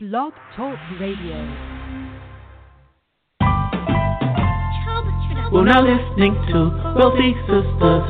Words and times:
Blog 0.00 0.32
Talk 0.54 0.78
Radio. 1.00 1.34
We're 5.50 5.66
now 5.66 5.82
listening 5.82 6.38
to 6.54 6.70
Wealthy 6.94 7.34
Sistas 7.50 8.06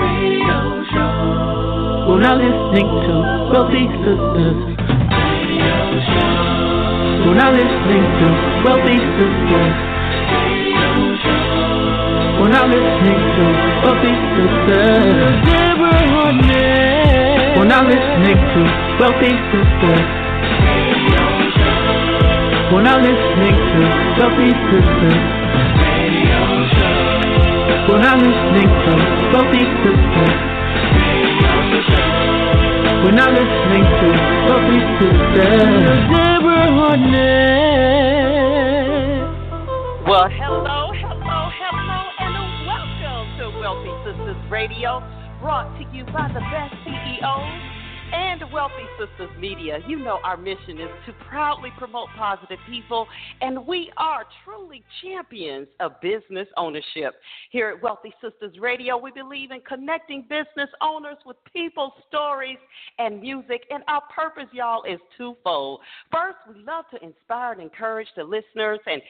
Radio 0.00 0.80
Show. 0.88 2.08
We're 2.08 2.24
now 2.24 2.40
listening 2.40 2.88
to 2.88 3.14
Wealthy 3.52 3.84
Sistas 4.00 4.80
Radio 5.44 5.76
Show. 6.08 7.28
We're 7.28 7.36
now 7.36 7.52
listening 7.52 8.04
to 8.16 8.28
Wealthy 8.64 8.96
Sistas 8.96 9.76
Radio 10.40 10.88
Show. 11.20 12.40
We're 12.40 12.48
now 12.48 12.64
listening 12.64 13.20
to 13.36 13.44
Wealthy 13.84 14.12
Sistas. 14.32 15.36
We're 17.58 17.68
now 17.68 17.84
listening 17.84 18.40
to 18.40 18.60
Wealthy 19.04 19.32
Sistas. 19.52 20.25
We're 22.72 22.82
now 22.82 22.98
listening 22.98 23.56
to 23.56 23.80
Wealthy 24.18 24.50
Sistas. 24.68 25.22
We're 27.88 28.02
now 28.02 28.16
listening 28.16 28.68
to 28.68 28.92
Wealthy 29.32 29.62
Sistas. 29.80 30.36
We're 33.04 33.12
now 33.12 33.30
listening 33.30 33.84
to 33.86 34.08
Wealthy 34.46 34.80
Sistas. 34.98 36.26
Well, 40.06 40.28
hello, 40.30 40.92
hello, 40.92 41.50
hello, 41.56 42.00
and 42.18 42.34
welcome 42.66 43.26
to 43.38 43.44
Wealthy 43.60 43.92
Sistas 44.04 44.40
Radio, 44.50 45.00
brought 45.40 45.68
to 45.78 45.84
you 45.96 46.04
by 46.06 46.28
the 46.34 46.40
best 46.50 46.74
CEOs 46.84 47.75
and 48.12 48.42
Wealthy 48.52 48.74
Sistas 48.98 49.38
Media. 49.40 49.78
You 49.86 49.98
know 49.98 50.18
our 50.22 50.36
mission 50.36 50.78
is 50.78 50.88
to 51.06 51.12
proudly 51.28 51.70
promote 51.78 52.08
positive 52.16 52.58
people, 52.68 53.06
and 53.40 53.66
we 53.66 53.90
are 53.96 54.24
truly 54.44 54.84
champions 55.02 55.66
of 55.80 56.00
business 56.00 56.46
ownership. 56.56 57.14
Here 57.50 57.68
at 57.70 57.82
Wealthy 57.82 58.12
Sistas 58.22 58.60
Radio, 58.60 58.96
we 58.96 59.10
believe 59.10 59.50
in 59.50 59.60
connecting 59.60 60.22
business 60.22 60.70
owners 60.80 61.16
with 61.24 61.36
people's 61.52 61.92
stories 62.08 62.58
and 62.98 63.20
music, 63.20 63.64
and 63.70 63.82
our 63.88 64.02
purpose, 64.14 64.48
y'all, 64.52 64.84
is 64.84 65.00
twofold. 65.16 65.80
First, 66.12 66.36
we 66.48 66.62
love 66.62 66.84
to 66.92 67.04
inspire 67.04 67.52
and 67.52 67.62
encourage 67.62 68.08
the 68.16 68.24
listeners 68.24 68.80
and 68.86 69.02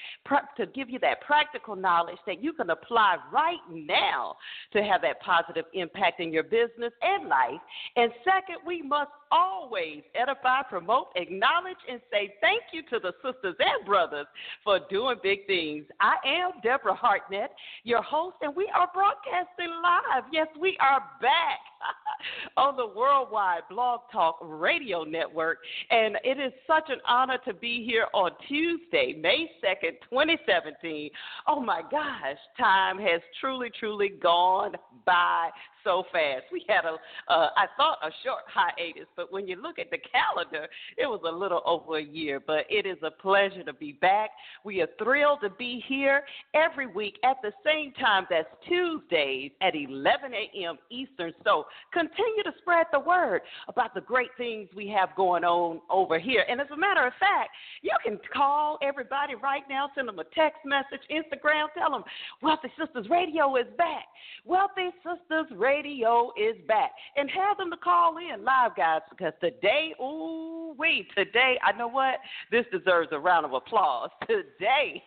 to 0.56 0.66
give 0.66 0.88
you 0.88 0.98
that 1.00 1.20
practical 1.20 1.77
knowledge 1.77 2.19
that 2.27 2.42
you 2.42 2.53
can 2.53 2.70
apply 2.70 3.16
right 3.33 3.58
now 3.70 4.36
to 4.72 4.83
have 4.83 5.03
that 5.03 5.20
positive 5.20 5.64
impact 5.75 6.20
in 6.20 6.33
your 6.33 6.44
business 6.44 6.92
and 7.03 7.28
life. 7.28 7.60
And 7.97 8.10
second, 8.25 8.56
we 8.66 8.83
must 8.88 9.25
always 9.30 10.02
edify, 10.14 10.62
promote, 10.62 11.08
acknowledge, 11.16 11.77
and 11.91 12.00
say 12.10 12.34
thank 12.41 12.62
you 12.72 12.82
to 12.91 12.98
the 12.98 13.12
sisters 13.24 13.56
and 13.58 13.86
brothers 13.86 14.27
for 14.64 14.80
doing 14.91 15.16
big 15.22 15.46
things. 15.46 15.84
I 16.00 16.14
am 16.27 16.52
Deborah 16.62 16.96
Hardnett, 16.96 17.48
your 17.84 18.02
host, 18.02 18.36
and 18.42 18.54
we 18.54 18.70
are 18.74 18.88
broadcasting 18.92 19.70
live. 19.82 20.24
Yes, 20.32 20.48
we 20.60 20.77
are 20.80 21.02
back 21.20 21.60
on 22.56 22.77
the 22.77 22.86
Worldwide 22.86 23.62
Blog 23.69 24.00
Talk 24.12 24.38
Radio 24.42 25.04
Network. 25.04 25.58
And 25.91 26.16
it 26.24 26.38
is 26.38 26.52
such 26.66 26.84
an 26.88 26.98
honor 27.06 27.38
to 27.47 27.54
be 27.54 27.84
here 27.84 28.06
on 28.12 28.30
Tuesday, 28.48 29.14
May 29.19 29.50
2nd, 29.64 30.00
2017. 30.10 31.10
Oh 31.47 31.60
my 31.60 31.82
gosh, 31.91 32.38
time 32.58 32.98
has 32.98 33.20
truly, 33.41 33.70
truly 33.78 34.08
gone 34.08 34.74
by 35.04 35.50
so 35.84 36.04
fast. 36.12 36.44
We 36.52 36.64
had 36.69 36.84
a, 36.84 36.97
uh, 37.32 37.50
I 37.56 37.66
thought 37.77 37.98
a 38.02 38.10
short 38.24 38.42
hiatus, 38.48 39.06
but 39.17 39.33
when 39.33 39.47
you 39.48 39.61
look 39.61 39.78
at 39.78 39.91
the 39.91 39.98
calendar, 39.98 40.69
it 40.97 41.06
was 41.06 41.20
a 41.27 41.31
little 41.31 41.62
over 41.64 41.98
a 41.98 42.03
year. 42.03 42.41
But 42.45 42.67
it 42.69 42.86
is 42.86 42.98
a 43.03 43.11
pleasure 43.11 43.62
to 43.64 43.72
be 43.72 43.92
back. 43.92 44.31
We 44.64 44.81
are 44.83 44.89
thrilled 45.03 45.41
to 45.42 45.50
be 45.50 45.83
here 45.89 46.22
every 46.55 46.86
week 46.86 47.17
at 47.25 47.39
the 47.42 47.53
same 47.64 47.92
time. 47.92 48.27
That's 48.28 48.48
Tuesdays 48.69 49.53
at 49.62 49.75
11 49.75 50.32
a.m. 50.32 50.76
Eastern. 50.91 51.32
So 51.44 51.66
continue 51.93 52.43
to 52.44 52.53
spread 52.59 52.87
the 52.93 53.00
word 53.00 53.43
about 53.69 53.94
the 53.94 54.00
great 54.03 54.31
things 54.37 54.69
we 54.75 54.88
have 54.88 55.10
going 55.16 55.44
on 55.44 55.81
over 55.91 56.19
here. 56.19 56.44
And 56.49 56.60
as 56.60 56.69
a 56.72 56.76
matter 56.76 57.06
of 57.06 57.12
fact, 57.19 57.50
you 57.82 57.93
can 58.05 58.19
call 58.32 58.78
everybody 58.82 59.34
right 59.34 59.62
now, 59.69 59.91
send 59.94 60.09
them 60.09 60.19
a 60.19 60.25
text 60.34 60.60
message, 60.65 61.00
Instagram, 61.10 61.66
tell 61.76 61.91
them 61.91 62.05
Wealthy 62.43 62.69
Sistas 62.78 63.09
Radio 63.09 63.56
is 63.56 63.66
back. 63.78 64.05
Wealthy 64.44 64.91
Sistas 65.05 65.47
Radio 65.56 66.32
is 66.37 66.56
back. 66.69 66.93
And 67.16 67.31
have 67.31 67.56
them 67.56 67.71
to 67.71 67.76
call 67.76 68.16
in 68.19 68.44
live, 68.44 68.76
guys, 68.76 69.00
because 69.11 69.33
today, 69.41 69.94
ooh, 70.00 70.75
wait, 70.78 71.06
today, 71.17 71.59
I 71.65 71.77
know 71.77 71.89
what? 71.89 72.17
This 72.50 72.65
deserves 72.72 73.09
a 73.12 73.19
round 73.19 73.47
of 73.47 73.53
applause. 73.53 74.11
Today, 74.27 75.03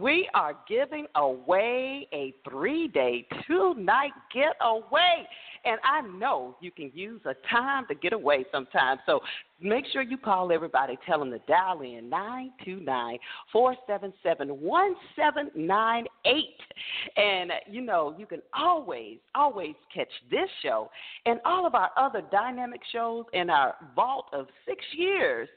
we 0.00 0.28
are 0.34 0.56
giving 0.68 1.06
away 1.16 2.08
a 2.12 2.34
three 2.48 2.88
day, 2.88 3.26
two 3.46 3.74
night 3.74 4.12
getaway. 4.32 5.26
And 5.64 5.80
I 5.84 6.02
know 6.18 6.56
you 6.60 6.70
can 6.70 6.90
use 6.94 7.20
a 7.24 7.34
time 7.50 7.86
to 7.88 7.94
get 7.94 8.12
away 8.12 8.44
sometimes. 8.52 9.00
So 9.06 9.20
make 9.60 9.84
sure 9.92 10.02
you 10.02 10.18
call 10.18 10.52
everybody. 10.52 10.98
Tell 11.06 11.18
them 11.18 11.30
to 11.30 11.38
dial 11.48 11.80
in 11.80 12.10
929 12.10 13.18
477 13.52 14.60
1798. 14.60 16.44
And, 17.16 17.52
you 17.70 17.80
know, 17.80 18.14
you 18.18 18.26
can 18.26 18.42
always, 18.56 19.18
always 19.34 19.74
catch 19.94 20.08
this 20.30 20.48
show 20.62 20.90
and 21.26 21.40
all 21.44 21.66
of 21.66 21.74
our 21.74 21.90
other 21.96 22.22
dynamic 22.30 22.80
shows 22.92 23.24
in 23.32 23.50
our 23.50 23.74
vault 23.94 24.26
of 24.32 24.46
six 24.66 24.84
years 24.96 25.48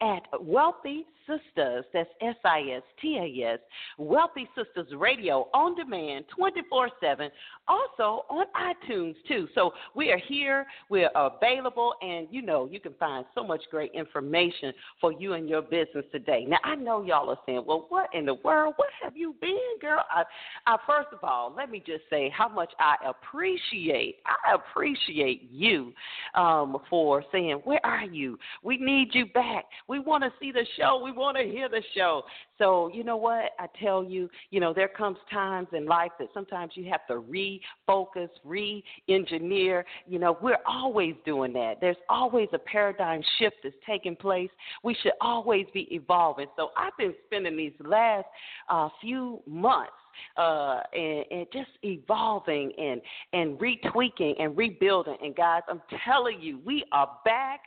at 0.00 0.22
Wealthy 0.40 1.06
Sistas. 1.28 1.82
That's 1.92 2.10
S 2.20 2.36
I 2.44 2.60
S 2.76 2.82
T 3.00 3.18
A 3.18 3.52
S. 3.54 3.58
Wealthy 3.98 4.48
Sistas 4.56 4.98
Radio 4.98 5.48
on 5.54 5.74
demand 5.74 6.24
24 6.36 6.90
7. 7.00 7.30
Also 7.68 8.24
on 8.28 8.46
iTunes, 8.56 9.14
too. 9.28 9.48
So 9.54 9.72
we 9.94 10.10
are 10.10 10.20
here, 10.28 10.66
we're 10.88 11.10
available, 11.14 11.94
and 12.02 12.26
you 12.30 12.42
know, 12.42 12.68
you 12.70 12.80
can 12.80 12.94
find 12.98 13.24
so 13.34 13.44
much 13.44 13.62
great 13.70 13.92
information 13.92 14.72
for 15.00 15.12
you 15.12 15.34
and 15.34 15.48
your 15.48 15.62
business 15.62 16.04
today. 16.10 16.44
Now, 16.48 16.58
I 16.64 16.74
know 16.74 17.02
y'all 17.02 17.30
are 17.30 17.38
saying, 17.46 17.64
well, 17.66 17.86
what 17.88 18.08
in 18.12 18.26
the 18.26 18.34
world? 18.34 18.74
What 18.76 18.88
have 19.02 19.16
you 19.16 19.34
been, 19.40 19.58
girl? 19.80 20.04
I, 20.10 20.24
I, 20.66 20.76
first 20.86 21.08
of 21.12 21.20
all, 21.22 21.54
let 21.56 21.70
me 21.70 21.82
just 21.84 22.02
say 22.10 22.32
how 22.36 22.48
much 22.48 22.70
I 22.78 22.96
appreciate, 23.08 24.16
I 24.26 24.54
appreciate 24.54 25.48
you 25.50 25.92
um, 26.34 26.78
for 26.88 27.24
saying, 27.32 27.60
where 27.64 27.84
are 27.84 28.04
you? 28.04 28.38
We 28.62 28.78
need 28.78 29.10
you 29.12 29.26
back. 29.26 29.64
We 29.88 29.98
want 29.98 30.24
to 30.24 30.30
see 30.40 30.52
the 30.52 30.66
show. 30.76 31.00
We 31.02 31.11
want 31.12 31.36
to 31.36 31.44
hear 31.44 31.68
the 31.68 31.82
show. 31.94 32.22
So, 32.58 32.90
you 32.92 33.04
know 33.04 33.16
what? 33.16 33.50
I 33.58 33.66
tell 33.80 34.04
you, 34.04 34.28
you 34.50 34.60
know, 34.60 34.72
there 34.72 34.88
comes 34.88 35.18
times 35.30 35.68
in 35.72 35.86
life 35.86 36.12
that 36.18 36.28
sometimes 36.34 36.72
you 36.74 36.90
have 36.90 37.06
to 37.08 37.22
refocus, 37.22 38.28
re 38.44 38.82
engineer. 39.08 39.84
You 40.06 40.18
know, 40.18 40.38
we're 40.40 40.58
always 40.66 41.14
doing 41.24 41.52
that. 41.54 41.80
There's 41.80 41.96
always 42.08 42.48
a 42.52 42.58
paradigm 42.58 43.22
shift 43.38 43.56
that's 43.62 43.74
taking 43.86 44.16
place. 44.16 44.50
We 44.82 44.96
should 45.02 45.12
always 45.20 45.66
be 45.72 45.88
evolving. 45.94 46.46
So, 46.56 46.70
I've 46.76 46.96
been 46.98 47.14
spending 47.26 47.56
these 47.56 47.72
last 47.80 48.26
uh, 48.68 48.88
few 49.00 49.42
months 49.46 49.92
uh, 50.36 50.80
and, 50.92 51.24
and 51.30 51.46
just 51.52 51.70
evolving 51.82 52.72
and 52.78 53.00
and 53.32 53.58
retweaking 53.58 54.34
and 54.40 54.56
rebuilding. 54.56 55.16
And 55.22 55.34
guys, 55.34 55.62
I'm 55.68 55.82
telling 56.04 56.40
you, 56.40 56.60
we 56.64 56.84
are 56.92 57.10
back 57.24 57.60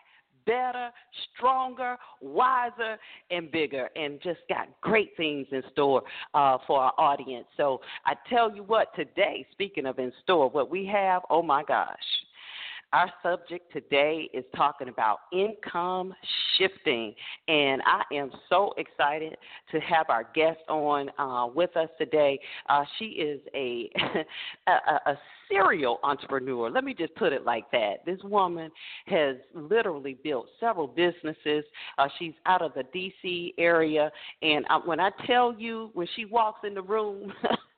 better, 0.46 0.90
stronger, 1.36 1.98
wiser, 2.22 2.98
and 3.32 3.52
bigger, 3.52 3.90
and 3.96 4.20
just 4.22 4.40
got 4.50 4.68
great 4.82 5.12
things 5.18 5.48
in 5.52 5.64
store 5.72 6.04
uh, 6.34 6.58
for 6.68 6.80
our 6.80 6.94
audience. 6.98 7.46
So 7.58 7.82
I 8.06 8.14
tell 8.30 8.56
you 8.56 8.64
what, 8.64 8.96
today, 8.96 9.46
speaking 9.52 9.86
of 9.86 10.00
in 10.00 10.12
store, 10.24 10.50
what 10.50 10.70
we 10.70 10.86
have, 10.86 11.24
oh 11.30 11.42
my 11.42 11.64
gosh. 11.64 11.98
Our 12.96 13.12
subject 13.22 13.74
today 13.74 14.30
is 14.34 14.46
talking 14.56 14.88
about 14.88 15.18
income 15.34 16.14
shifting, 16.58 17.14
and 17.50 17.82
I 17.86 18.04
am 18.16 18.32
so 18.48 18.74
excited 18.78 19.36
to 19.74 19.82
have 19.82 20.06
our 20.08 20.30
guest 20.34 20.60
on 20.70 21.10
uh, 21.20 21.48
with 21.54 21.76
us 21.76 21.90
today. 21.98 22.40
Uh, 22.70 22.86
she 22.98 23.08
is 23.08 23.42
a, 23.54 23.90
a, 24.68 25.12
a 25.12 25.20
serial 25.50 26.00
entrepreneur. 26.04 26.70
Let 26.70 26.86
me 26.86 26.94
just 26.94 27.14
put 27.16 27.34
it 27.34 27.44
like 27.44 27.70
that. 27.72 27.96
This 28.06 28.20
woman 28.24 28.72
has 29.08 29.36
literally 29.54 30.18
built 30.24 30.48
several 30.58 30.88
businesses. 30.88 31.66
Uh, 31.98 32.08
she's 32.18 32.36
out 32.46 32.62
of 32.62 32.74
the 32.76 32.84
D.C. 32.94 33.56
area, 33.58 34.10
and 34.42 34.66
uh, 34.70 34.80
when 34.86 35.02
I 35.02 35.10
tell 35.28 35.54
you, 35.54 35.90
when 35.96 36.08
she 36.16 36.24
walks 36.24 36.62
in 36.66 36.74
the 36.74 36.82
room, 36.82 37.34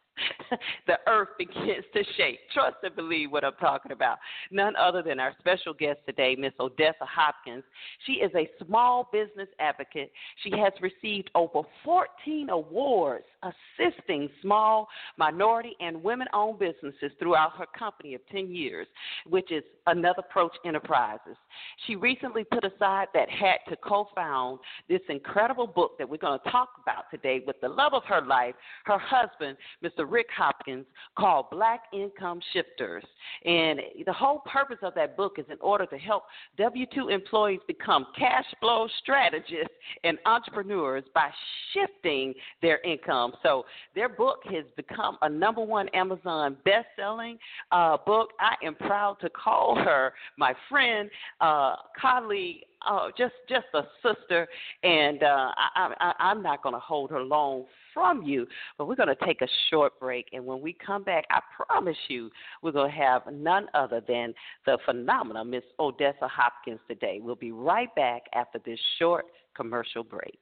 the 0.87 0.97
earth 1.07 1.29
begins 1.37 1.85
to 1.93 2.03
shake. 2.15 2.39
Trust 2.53 2.77
and 2.83 2.95
believe 2.95 3.31
what 3.31 3.43
I'm 3.43 3.53
talking 3.59 3.91
about. 3.91 4.17
None 4.51 4.75
other 4.75 5.01
than 5.01 5.19
our 5.19 5.33
special 5.39 5.73
guest 5.73 5.99
today, 6.05 6.35
Miss 6.37 6.53
Odessa 6.59 7.05
Hopkins. 7.05 7.63
She 8.05 8.13
is 8.13 8.31
a 8.35 8.49
small 8.65 9.09
business 9.11 9.47
advocate. 9.59 10.11
She 10.43 10.51
has 10.51 10.73
received 10.81 11.29
over 11.35 11.61
14 11.83 12.49
awards 12.49 13.25
assisting 13.43 14.29
small, 14.41 14.87
minority, 15.17 15.75
and 15.79 16.03
women 16.03 16.27
owned 16.33 16.59
businesses 16.59 17.11
throughout 17.19 17.53
her 17.57 17.65
company 17.77 18.15
of 18.15 18.21
10 18.31 18.53
years, 18.53 18.87
which 19.27 19.51
is 19.51 19.63
Another 19.87 20.19
Approach 20.19 20.51
Enterprises. 20.65 21.37
She 21.85 21.95
recently 21.95 22.43
put 22.43 22.65
aside 22.65 23.07
that 23.13 23.29
hat 23.29 23.61
to 23.69 23.77
co 23.77 24.09
found 24.13 24.59
this 24.89 24.99
incredible 25.07 25.65
book 25.65 25.97
that 25.97 26.07
we're 26.07 26.17
going 26.17 26.39
to 26.43 26.51
talk 26.51 26.69
about 26.81 27.05
today 27.09 27.41
with 27.47 27.55
the 27.61 27.69
love 27.69 27.93
of 27.93 28.03
her 28.03 28.21
life, 28.21 28.53
her 28.85 28.97
husband, 28.97 29.57
Mr. 29.83 30.05
Rick 30.09 30.27
Hopkins, 30.35 30.85
called 31.17 31.49
Black 31.51 31.83
Income 31.93 32.41
Shifters. 32.51 33.03
And 33.45 33.79
the 34.05 34.13
whole 34.13 34.39
purpose 34.39 34.77
of 34.81 34.93
that 34.95 35.15
book 35.15 35.35
is 35.37 35.45
in 35.49 35.57
order 35.61 35.85
to 35.85 35.97
help 35.97 36.23
W 36.57 36.85
2 36.93 37.07
employees 37.07 37.61
become 37.67 38.07
cash 38.17 38.45
flow 38.59 38.87
strategists 39.01 39.73
and 40.03 40.17
entrepreneurs 40.25 41.03
by 41.13 41.29
shifting 41.73 42.33
their 42.61 42.81
income. 42.81 43.33
So 43.41 43.65
their 43.95 44.09
book 44.09 44.39
has 44.45 44.65
become 44.75 45.17
a 45.21 45.29
number 45.29 45.61
one 45.61 45.87
Amazon 45.89 46.57
best 46.65 46.87
selling 46.97 47.37
uh, 47.71 47.97
book. 48.05 48.31
I 48.39 48.55
am 48.65 48.75
proud 48.75 49.17
to 49.21 49.29
call 49.29 49.76
her 49.77 50.13
my 50.37 50.53
friend, 50.69 51.09
uh, 51.41 51.75
colleague, 51.99 52.63
uh, 52.87 53.07
just 53.17 53.33
just 53.49 53.65
a 53.73 53.81
sister, 54.03 54.47
and 54.83 55.23
uh, 55.23 55.51
I, 55.75 55.93
I, 55.99 56.13
I'm 56.19 56.43
not 56.43 56.61
going 56.63 56.75
to 56.75 56.79
hold 56.79 57.09
her 57.11 57.21
long 57.21 57.65
from 57.93 58.21
you, 58.23 58.45
but 58.77 58.87
we're 58.87 58.95
going 58.95 59.09
to 59.09 59.25
take 59.25 59.41
a 59.41 59.47
short 59.69 59.99
break, 59.99 60.27
and 60.33 60.45
when 60.45 60.61
we 60.61 60.75
come 60.85 61.03
back, 61.03 61.25
I 61.31 61.39
promise 61.55 61.97
you, 62.07 62.29
we're 62.61 62.71
going 62.71 62.91
to 62.91 62.97
have 62.97 63.23
none 63.31 63.67
other 63.73 64.01
than 64.07 64.33
the 64.65 64.77
phenomenal 64.85 65.43
Miss 65.43 65.63
Odessa 65.79 66.27
Hopkins 66.27 66.79
today. 66.87 67.19
We'll 67.21 67.35
be 67.35 67.51
right 67.51 67.93
back 67.95 68.23
after 68.33 68.59
this 68.65 68.79
short 68.99 69.25
commercial 69.55 70.03
break. 70.03 70.37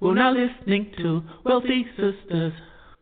We're 0.00 0.14
now 0.14 0.32
listening 0.32 0.92
to 0.98 1.22
Wealthy 1.44 1.86
Sistas 1.98 2.52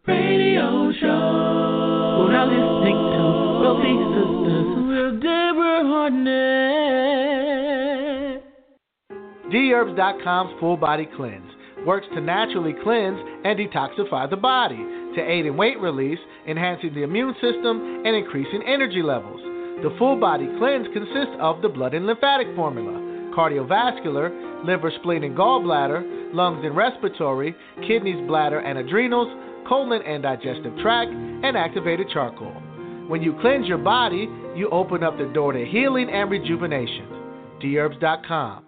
Radio 0.06 0.92
Show. 1.00 2.18
We're 2.18 2.32
now 2.32 2.46
listening 2.46 2.96
to 2.96 3.47
Sistas 3.58 4.69
with 4.88 5.22
Deborah 5.22 5.82
Hardnett. 5.82 6.78
Dherbs.com's 9.50 10.60
Full 10.60 10.76
Body 10.76 11.08
Cleanse 11.16 11.50
works 11.84 12.06
to 12.14 12.20
naturally 12.20 12.75
cleanse 12.84 13.19
and 13.44 13.58
detoxify 13.58 14.28
the 14.31 14.37
body 14.37 14.76
to 15.16 15.20
aid 15.20 15.46
in 15.46 15.56
weight 15.56 15.81
release, 15.81 16.19
enhancing 16.46 16.94
the 16.94 17.02
immune 17.02 17.34
system, 17.40 18.02
and 18.05 18.14
increasing 18.14 18.62
energy 18.66 19.02
levels. 19.02 19.40
The 19.82 19.94
Full 19.99 20.20
Body 20.20 20.46
Cleanse 20.58 20.87
consists 20.93 21.34
of 21.40 21.62
the 21.62 21.69
blood 21.69 21.94
and 21.94 22.06
lymphatic 22.06 22.54
formula, 22.54 22.93
cardiovascular, 23.34 24.64
liver, 24.66 24.93
spleen, 25.00 25.25
and 25.25 25.37
gallbladder, 25.37 26.34
lungs 26.34 26.64
and 26.64 26.76
respiratory, 26.76 27.56
kidneys, 27.87 28.25
bladder, 28.28 28.61
and 28.61 28.78
adrenals, 28.78 29.28
colon 29.69 30.02
and 30.02 30.22
digestive 30.22 30.76
tract, 30.78 31.11
and 31.11 31.56
activated 31.56 32.08
charcoal. 32.12 32.67
When 33.08 33.22
you 33.22 33.37
cleanse 33.40 33.66
your 33.66 33.78
body, 33.78 34.28
you 34.55 34.69
open 34.70 35.02
up 35.02 35.16
the 35.16 35.25
door 35.32 35.52
to 35.52 35.64
healing 35.64 36.10
and 36.10 36.31
rejuvenation. 36.31 37.08
Dherbs.com. 37.60 38.67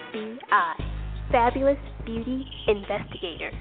FBI, 0.11 0.73
Fabulous 1.31 1.77
Beauty 2.05 2.45
Investigator. 2.67 3.51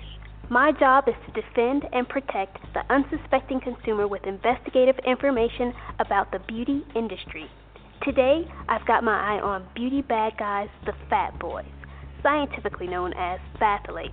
My 0.48 0.72
job 0.72 1.04
is 1.06 1.14
to 1.26 1.40
defend 1.40 1.84
and 1.92 2.08
protect 2.08 2.58
the 2.74 2.82
unsuspecting 2.92 3.60
consumer 3.60 4.08
with 4.08 4.24
investigative 4.24 4.96
information 5.06 5.72
about 6.00 6.32
the 6.32 6.40
beauty 6.48 6.82
industry. 6.96 7.46
Today, 8.02 8.42
I've 8.68 8.86
got 8.86 9.04
my 9.04 9.36
eye 9.36 9.40
on 9.40 9.68
beauty 9.74 10.02
bad 10.02 10.32
guys, 10.38 10.68
the 10.86 10.92
fat 11.08 11.38
boys, 11.38 11.66
scientifically 12.22 12.88
known 12.88 13.12
as 13.16 13.38
phthalates. 13.60 14.10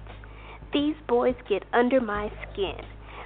These 0.74 0.96
boys 1.08 1.36
get 1.50 1.64
under 1.74 2.00
my 2.00 2.32
skin. 2.52 2.78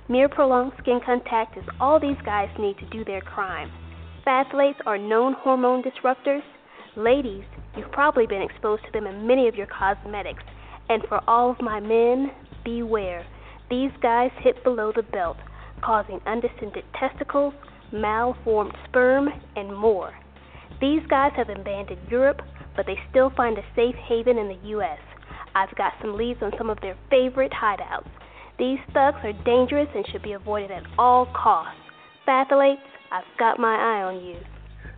Mere 0.07 0.29
prolonged 0.29 0.73
skin 0.79 1.01
contact 1.05 1.57
is 1.57 1.63
all 1.79 1.99
these 1.99 2.21
guys 2.23 2.49
need 2.59 2.77
to 2.77 2.89
do 2.89 3.03
their 3.03 3.21
crime. 3.21 3.71
Phthalates 4.25 4.79
are 4.85 4.97
known 4.97 5.33
hormone 5.33 5.83
disruptors. 5.83 6.43
Ladies, 6.95 7.45
You've 7.75 7.91
probably 7.91 8.27
been 8.27 8.41
exposed 8.41 8.83
to 8.85 8.91
them 8.91 9.07
in 9.07 9.27
many 9.27 9.47
of 9.47 9.55
your 9.55 9.67
cosmetics. 9.67 10.43
And 10.89 11.03
for 11.07 11.21
all 11.27 11.51
of 11.51 11.61
my 11.61 11.79
men, 11.79 12.31
beware. 12.63 13.25
These 13.69 13.91
guys 14.01 14.31
hit 14.39 14.63
below 14.63 14.91
the 14.93 15.03
belt, 15.03 15.37
causing 15.81 16.19
undescended 16.25 16.83
testicles, 16.99 17.53
malformed 17.91 18.73
sperm, 18.87 19.29
and 19.55 19.75
more. 19.75 20.13
These 20.81 21.01
guys 21.09 21.31
have 21.35 21.49
abandoned 21.49 22.01
Europe, 22.09 22.41
but 22.75 22.85
they 22.85 22.97
still 23.09 23.31
find 23.37 23.57
a 23.57 23.63
safe 23.75 23.95
haven 23.95 24.37
in 24.37 24.47
the 24.47 24.67
U.S. 24.69 24.99
I've 25.55 25.73
got 25.75 25.93
some 26.01 26.17
leads 26.17 26.41
on 26.41 26.51
some 26.57 26.69
of 26.69 26.79
their 26.81 26.97
favorite 27.09 27.51
hideouts. 27.51 28.09
These 28.57 28.79
thugs 28.93 29.17
are 29.23 29.33
dangerous 29.45 29.89
and 29.95 30.05
should 30.11 30.23
be 30.23 30.33
avoided 30.33 30.71
at 30.71 30.83
all 30.97 31.25
costs. 31.27 31.79
Phthalates, 32.27 32.77
I've 33.11 33.23
got 33.37 33.59
my 33.59 33.75
eye 33.75 34.03
on 34.03 34.23
you. 34.23 34.37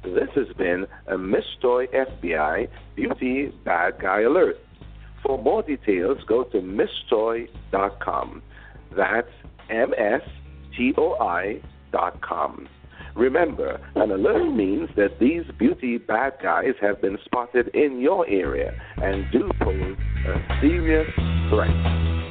This 0.04 0.30
has 0.36 0.54
been 0.58 0.86
a 1.08 1.18
Miss 1.18 1.46
Toy 1.62 1.88
FBI 1.88 2.68
Beauty 2.96 3.54
Bad 3.64 4.00
Guy 4.02 4.22
Alert. 4.22 4.58
For 5.26 5.42
more 5.42 5.64
details, 5.64 6.18
go 6.28 6.44
to 6.46 6.58
misstoi.com. 6.58 8.42
That's 8.96 9.28
M 9.70 9.94
S 9.98 10.22
T 10.76 10.94
O 10.98 11.16
I 11.20 11.62
dot 11.92 12.22
com. 12.22 12.68
Remember, 13.16 13.80
an 13.96 14.12
alert 14.12 14.54
means 14.54 14.90
that 14.96 15.20
these 15.20 15.44
beauty 15.58 16.00
bad 16.00 16.34
guys 16.42 16.74
have 16.82 17.00
been 17.00 17.18
spotted 17.24 17.70
in 17.76 18.02
your 18.02 18.28
area 18.28 18.74
and 18.98 19.26
do 19.32 19.50
pose 19.62 19.98
a 20.28 20.60
serious 20.62 21.08
threat. 21.50 22.23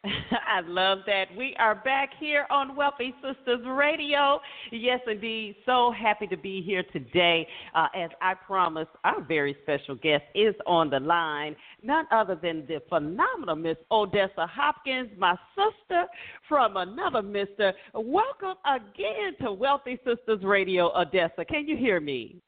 I 0.04 0.60
love 0.64 0.98
that. 1.06 1.24
We 1.36 1.56
are 1.58 1.74
back 1.74 2.10
here 2.20 2.46
on 2.50 2.76
Wealthy 2.76 3.12
Sistas 3.22 3.66
Radio. 3.76 4.38
Yes, 4.70 5.00
indeed. 5.10 5.56
So 5.66 5.90
happy 5.90 6.28
to 6.28 6.36
be 6.36 6.62
here 6.62 6.84
today. 6.92 7.48
Uh, 7.74 7.88
as 7.96 8.10
I 8.22 8.34
promised, 8.34 8.90
our 9.02 9.20
very 9.20 9.56
special 9.62 9.96
guest 9.96 10.22
is 10.36 10.54
on 10.66 10.90
the 10.90 11.00
line. 11.00 11.56
None 11.82 12.06
other 12.12 12.38
than 12.40 12.64
the 12.68 12.80
phenomenal 12.88 13.56
Miss 13.56 13.76
Odessa 13.90 14.46
Hopkins, 14.46 15.10
my 15.18 15.34
sister 15.56 16.04
from 16.48 16.76
another 16.76 17.22
mister. 17.22 17.72
Welcome 17.92 18.54
again 18.66 19.34
to 19.42 19.52
Wealthy 19.52 19.98
Sistas 20.06 20.44
Radio, 20.44 20.92
Odessa. 20.96 21.44
Can 21.44 21.66
you 21.66 21.76
hear 21.76 21.98
me? 21.98 22.40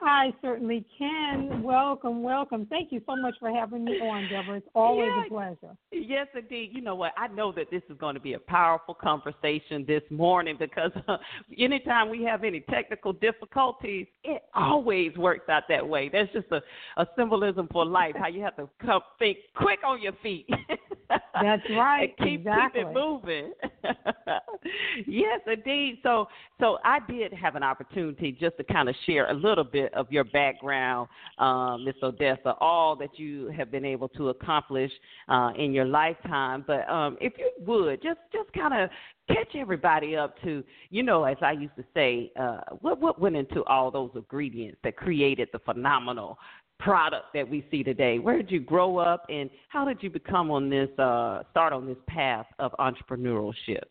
I 0.00 0.34
certainly 0.42 0.84
can. 0.98 1.62
Welcome, 1.62 2.22
welcome. 2.22 2.66
Thank 2.66 2.92
you 2.92 3.00
so 3.06 3.16
much 3.16 3.34
for 3.40 3.50
having 3.50 3.84
me 3.84 3.92
on, 4.00 4.28
Deborah. 4.28 4.56
It's 4.56 4.66
always 4.74 5.08
yeah. 5.08 5.24
a 5.24 5.28
pleasure. 5.28 5.76
Yes, 5.92 6.26
indeed. 6.34 6.70
You 6.72 6.82
know 6.82 6.94
what? 6.94 7.12
I 7.16 7.28
know 7.28 7.52
that 7.52 7.70
this 7.70 7.82
is 7.88 7.96
going 7.98 8.14
to 8.14 8.20
be 8.20 8.34
a 8.34 8.38
powerful 8.38 8.94
conversation 8.94 9.84
this 9.86 10.02
morning 10.10 10.56
because 10.58 10.90
uh, 11.08 11.16
anytime 11.58 12.10
we 12.10 12.22
have 12.24 12.44
any 12.44 12.60
technical 12.60 13.12
difficulties, 13.12 14.06
it 14.24 14.42
always 14.54 15.16
works 15.16 15.48
out 15.48 15.64
that 15.68 15.86
way. 15.86 16.10
That's 16.12 16.32
just 16.32 16.48
a, 16.50 16.60
a 17.00 17.06
symbolism 17.16 17.68
for 17.72 17.86
life, 17.86 18.14
how 18.18 18.28
you 18.28 18.42
have 18.42 18.56
to 18.56 18.68
come 18.84 19.00
think 19.18 19.38
quick 19.56 19.80
on 19.86 20.02
your 20.02 20.14
feet. 20.22 20.48
That's 21.08 21.62
right. 21.70 22.14
keep, 22.18 22.40
exactly. 22.40 22.82
keep 22.82 22.88
it 22.88 22.94
moving. 22.94 23.52
yes, 25.06 25.40
indeed. 25.46 25.98
So, 26.02 26.26
so 26.60 26.78
I 26.84 26.98
did 27.08 27.32
have 27.32 27.56
an 27.56 27.62
opportunity 27.62 28.32
just 28.32 28.56
to 28.58 28.64
kind 28.64 28.88
of 28.88 28.94
share 29.06 29.30
a 29.30 29.34
little 29.34 29.64
bit 29.64 29.92
of 29.94 30.10
your 30.10 30.24
background, 30.24 31.08
uh, 31.38 31.76
Miss 31.78 31.96
Odessa, 32.02 32.54
all 32.60 32.96
that 32.96 33.18
you 33.18 33.52
have 33.56 33.70
been 33.70 33.84
able 33.84 34.08
to 34.10 34.30
accomplish 34.30 34.90
uh, 35.28 35.50
in 35.58 35.72
your 35.72 35.84
lifetime. 35.84 36.64
But 36.66 36.88
um, 36.88 37.16
if 37.20 37.34
you 37.38 37.50
would, 37.66 38.02
just 38.02 38.20
just 38.32 38.52
kind 38.52 38.74
of 38.74 38.90
catch 39.28 39.54
everybody 39.56 40.16
up 40.16 40.40
to, 40.42 40.62
you 40.90 41.02
know, 41.02 41.24
as 41.24 41.36
I 41.40 41.52
used 41.52 41.76
to 41.76 41.84
say, 41.94 42.30
uh, 42.38 42.60
what 42.80 43.00
what 43.00 43.20
went 43.20 43.36
into 43.36 43.64
all 43.64 43.90
those 43.90 44.10
ingredients 44.14 44.78
that 44.84 44.96
created 44.96 45.48
the 45.52 45.58
phenomenal 45.60 46.38
product 46.78 47.26
that 47.34 47.48
we 47.48 47.66
see 47.70 47.82
today. 47.82 48.18
Where 48.18 48.36
did 48.36 48.50
you 48.50 48.60
grow 48.60 48.98
up, 48.98 49.24
and 49.28 49.48
how 49.68 49.84
did 49.84 50.02
you 50.02 50.10
become 50.10 50.50
on 50.50 50.68
this 50.68 50.88
uh, 50.98 51.42
start 51.50 51.72
on 51.72 51.86
this 51.86 51.96
path 52.06 52.46
of 52.58 52.72
entrepreneurship? 52.78 53.84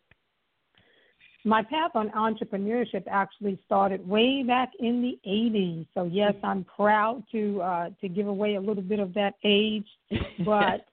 My 1.44 1.62
path 1.62 1.90
on 1.94 2.08
entrepreneurship 2.10 3.04
actually 3.06 3.58
started 3.66 4.06
way 4.08 4.42
back 4.42 4.72
in 4.80 5.02
the 5.02 5.18
80s. 5.28 5.86
So 5.94 6.04
yes, 6.04 6.34
I'm 6.42 6.64
proud 6.64 7.22
to 7.32 7.60
uh, 7.60 7.90
to 8.00 8.08
give 8.08 8.26
away 8.26 8.54
a 8.54 8.60
little 8.60 8.82
bit 8.82 8.98
of 8.98 9.12
that 9.14 9.34
age, 9.44 9.86
but 10.38 10.86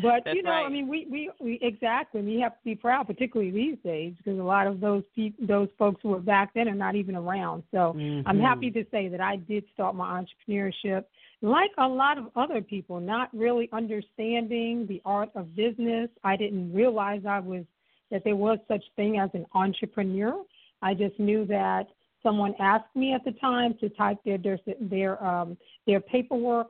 but 0.00 0.34
you 0.34 0.42
know, 0.42 0.50
right. 0.50 0.66
I 0.66 0.68
mean, 0.70 0.88
we, 0.88 1.06
we 1.10 1.30
we 1.38 1.58
exactly 1.60 2.22
we 2.22 2.40
have 2.40 2.52
to 2.52 2.64
be 2.64 2.74
proud, 2.74 3.06
particularly 3.06 3.50
these 3.50 3.76
days, 3.84 4.14
because 4.16 4.38
a 4.38 4.42
lot 4.42 4.66
of 4.66 4.80
those 4.80 5.02
pe- 5.14 5.34
those 5.40 5.68
folks 5.78 6.00
who 6.02 6.10
were 6.10 6.20
back 6.20 6.54
then 6.54 6.68
are 6.68 6.74
not 6.74 6.94
even 6.94 7.14
around. 7.14 7.62
So 7.70 7.92
Mm-hmm. 7.92 8.26
I'm 8.26 8.38
happy 8.40 8.70
to 8.70 8.84
say 8.90 9.08
that 9.08 9.20
I 9.20 9.36
did 9.36 9.64
start 9.74 9.94
my 9.94 10.22
entrepreneurship 10.48 11.04
like 11.42 11.72
a 11.78 11.86
lot 11.86 12.18
of 12.18 12.28
other 12.36 12.62
people, 12.62 13.00
not 13.00 13.28
really 13.34 13.68
understanding 13.72 14.86
the 14.86 15.02
art 15.04 15.28
of 15.34 15.54
business. 15.56 16.08
I 16.22 16.36
didn't 16.36 16.72
realize 16.72 17.22
I 17.28 17.40
was 17.40 17.64
that 18.12 18.22
there 18.22 18.36
was 18.36 18.58
such 18.68 18.84
thing 18.94 19.18
as 19.18 19.30
an 19.34 19.46
entrepreneur. 19.54 20.44
I 20.82 20.94
just 20.94 21.18
knew 21.18 21.44
that 21.46 21.88
someone 22.22 22.54
asked 22.60 22.94
me 22.94 23.14
at 23.14 23.24
the 23.24 23.32
time 23.32 23.74
to 23.80 23.88
type 23.88 24.18
their 24.24 24.38
their 24.38 24.58
their, 24.80 25.24
um, 25.24 25.56
their 25.86 26.00
paperwork. 26.00 26.68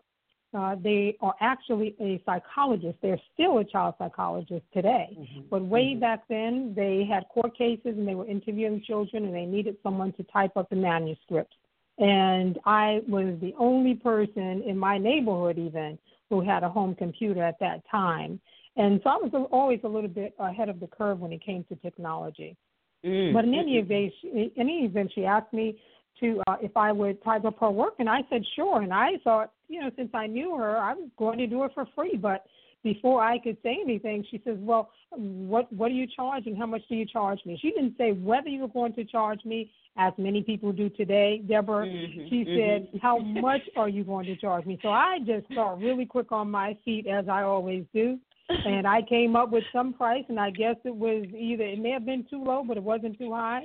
Uh, 0.55 0.77
they 0.83 1.17
are 1.21 1.35
actually 1.41 1.95
a 1.99 2.23
psychologist. 2.27 2.99
They're 3.01 3.21
still 3.33 3.59
a 3.59 3.65
child 3.65 3.95
psychologist 3.99 4.65
today. 4.73 5.17
But 5.51 5.65
way 5.65 5.95
back 5.95 6.25
then, 6.29 6.75
they 6.77 7.09
had 7.11 7.25
court 7.33 7.57
cases 7.57 7.95
and 7.97 8.07
they 8.07 8.15
were 8.15 8.27
interviewing 8.27 8.83
children 8.87 9.25
and 9.25 9.35
they 9.35 9.47
needed 9.47 9.77
someone 9.83 10.13
to 10.13 10.23
type 10.25 10.55
up 10.57 10.69
the 10.69 10.77
manuscripts. 10.77 11.57
And 11.99 12.59
I 12.67 13.01
was 13.09 13.39
the 13.41 13.55
only 13.59 13.95
person 13.95 14.63
in 14.67 14.77
my 14.77 14.99
neighborhood, 14.99 15.59
even, 15.59 15.99
who 16.29 16.43
had 16.43 16.65
a 16.65 16.69
home 16.69 16.95
computer 16.95 17.43
at 17.43 17.59
that 17.61 17.83
time. 17.91 18.39
And 18.77 19.01
so 19.05 19.11
I 19.11 19.17
was 19.17 19.49
always 19.53 19.81
a 19.85 19.89
little 19.89 20.09
bit 20.09 20.35
ahead 20.39 20.69
of 20.69 20.81
the 20.81 20.87
curve 20.87 21.21
when 21.21 21.33
it 21.33 21.45
came 21.45 21.65
to 21.65 21.77
technology. 21.77 22.57
Mm. 23.05 23.33
But 23.33 23.45
in 23.45 23.55
any 23.55 23.79
event, 23.79 24.13
she, 24.21 24.29
in 24.29 24.51
any 24.57 24.85
event, 24.85 25.13
she 25.15 25.25
asked 25.25 25.53
me 25.53 25.79
to 26.21 26.41
uh, 26.47 26.57
if 26.63 26.77
I 26.77 26.93
would 26.93 27.23
type 27.23 27.45
up 27.45 27.59
her 27.61 27.71
work, 27.71 27.95
and 27.99 28.09
I 28.09 28.21
said 28.31 28.43
sure. 28.55 28.81
And 28.83 28.93
I 28.93 29.13
thought, 29.25 29.53
you 29.69 29.81
know, 29.81 29.91
since 29.97 30.11
I 30.15 30.27
knew 30.27 30.57
her, 30.57 30.79
I 30.79 30.95
was 30.95 31.09
going 31.19 31.39
to 31.39 31.47
do 31.47 31.65
it 31.65 31.73
for 31.75 31.87
free. 31.95 32.17
But 32.17 32.47
before 32.83 33.23
I 33.23 33.39
could 33.39 33.57
say 33.63 33.79
anything, 33.83 34.25
she 34.31 34.41
says, 34.45 34.57
"Well, 34.61 34.91
what 35.11 35.73
what 35.73 35.91
are 35.91 35.95
you 35.95 36.07
charging? 36.07 36.57
How 36.57 36.67
much 36.67 36.83
do 36.89 36.95
you 36.95 37.07
charge 37.07 37.41
me?" 37.45 37.59
She 37.61 37.71
didn't 37.73 37.97
say 37.99 38.13
whether 38.13 38.49
you 38.49 38.61
were 38.61 38.69
going 38.69 38.95
to 38.95 39.05
charge 39.05 39.45
me, 39.45 39.71
as 39.97 40.13
many 40.17 40.43
people 40.43 40.73
do 40.73 40.89
today, 40.89 41.39
Deborah. 41.47 41.87
Mhm, 41.87 42.29
She 42.29 42.45
mhm. 42.45 42.57
said, 42.57 43.01
"How 43.01 43.19
much 43.49 43.63
are 43.77 43.89
you 43.89 44.05
going 44.05 44.27
to 44.27 44.37
charge 44.37 44.65
me?" 44.65 44.79
So 44.83 44.89
I 44.91 45.19
just 45.21 45.49
got 45.55 45.81
really 45.81 46.07
quick 46.07 46.33
on 46.33 46.51
my 46.51 46.75
feet, 46.85 47.07
as 47.07 47.29
I 47.29 47.43
always 47.43 47.85
do. 47.93 48.19
And 48.49 48.87
I 48.87 49.03
came 49.03 49.37
up 49.37 49.51
with 49.51 49.65
some 49.73 49.93
price, 49.93 50.25
and 50.29 50.39
I 50.39 50.51
guess 50.51 50.77
it 50.85 50.95
was 50.95 51.25
either 51.37 51.65
it 51.65 51.79
may 51.79 51.91
have 51.91 52.05
been 52.05 52.27
too 52.29 52.43
low, 52.43 52.65
but 52.67 52.77
it 52.77 52.83
wasn't 52.83 53.19
too 53.19 53.33
high, 53.33 53.63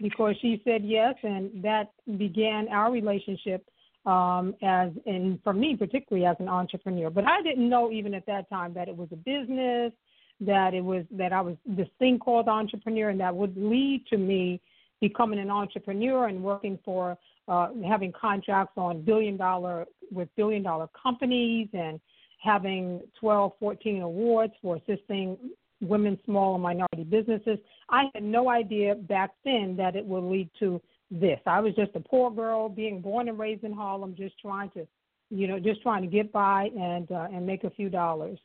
because 0.00 0.34
she 0.40 0.60
said 0.64 0.82
yes, 0.84 1.14
and 1.22 1.62
that 1.62 1.92
began 2.16 2.68
our 2.68 2.90
relationship 2.90 3.66
um, 4.06 4.54
as 4.62 4.90
and 5.04 5.38
for 5.44 5.52
me 5.52 5.76
particularly 5.76 6.26
as 6.26 6.36
an 6.40 6.48
entrepreneur. 6.48 7.10
But 7.10 7.24
I 7.26 7.42
didn't 7.42 7.68
know 7.68 7.90
even 7.90 8.14
at 8.14 8.26
that 8.26 8.48
time 8.48 8.72
that 8.74 8.88
it 8.88 8.96
was 8.96 9.08
a 9.12 9.16
business, 9.16 9.92
that 10.40 10.72
it 10.72 10.80
was 10.82 11.04
that 11.10 11.32
I 11.32 11.40
was 11.40 11.56
this 11.66 11.88
thing 11.98 12.18
called 12.18 12.48
entrepreneur, 12.48 13.10
and 13.10 13.20
that 13.20 13.34
would 13.34 13.56
lead 13.56 14.04
to 14.10 14.16
me 14.16 14.60
becoming 15.00 15.38
an 15.38 15.50
entrepreneur 15.50 16.28
and 16.28 16.42
working 16.42 16.78
for 16.84 17.18
uh, 17.48 17.68
having 17.86 18.12
contracts 18.18 18.74
on 18.76 19.02
billion 19.02 19.36
dollar 19.36 19.86
with 20.10 20.28
billion 20.36 20.62
dollar 20.62 20.88
companies 21.00 21.68
and 21.72 22.00
having 22.40 23.00
12, 23.20 23.52
14 23.60 24.02
awards 24.02 24.52
for 24.62 24.76
assisting 24.76 25.36
women, 25.80 26.18
small 26.24 26.54
and 26.54 26.62
minority 26.62 27.04
businesses. 27.04 27.58
I 27.88 28.04
had 28.14 28.22
no 28.22 28.50
idea 28.50 28.94
back 28.94 29.30
then 29.44 29.74
that 29.78 29.96
it 29.96 30.04
would 30.04 30.24
lead 30.24 30.50
to 30.60 30.80
this. 31.10 31.40
I 31.46 31.60
was 31.60 31.74
just 31.74 31.90
a 31.94 32.00
poor 32.00 32.30
girl 32.30 32.68
being 32.68 33.00
born 33.00 33.28
and 33.28 33.38
raised 33.38 33.64
in 33.64 33.72
Harlem, 33.72 34.14
just 34.16 34.38
trying 34.40 34.70
to, 34.70 34.86
you 35.30 35.46
know, 35.48 35.58
just 35.58 35.82
trying 35.82 36.02
to 36.02 36.08
get 36.08 36.32
by 36.32 36.68
and 36.78 37.10
uh, 37.10 37.28
and 37.32 37.46
make 37.46 37.64
a 37.64 37.70
few 37.70 37.88
dollars. 37.88 38.38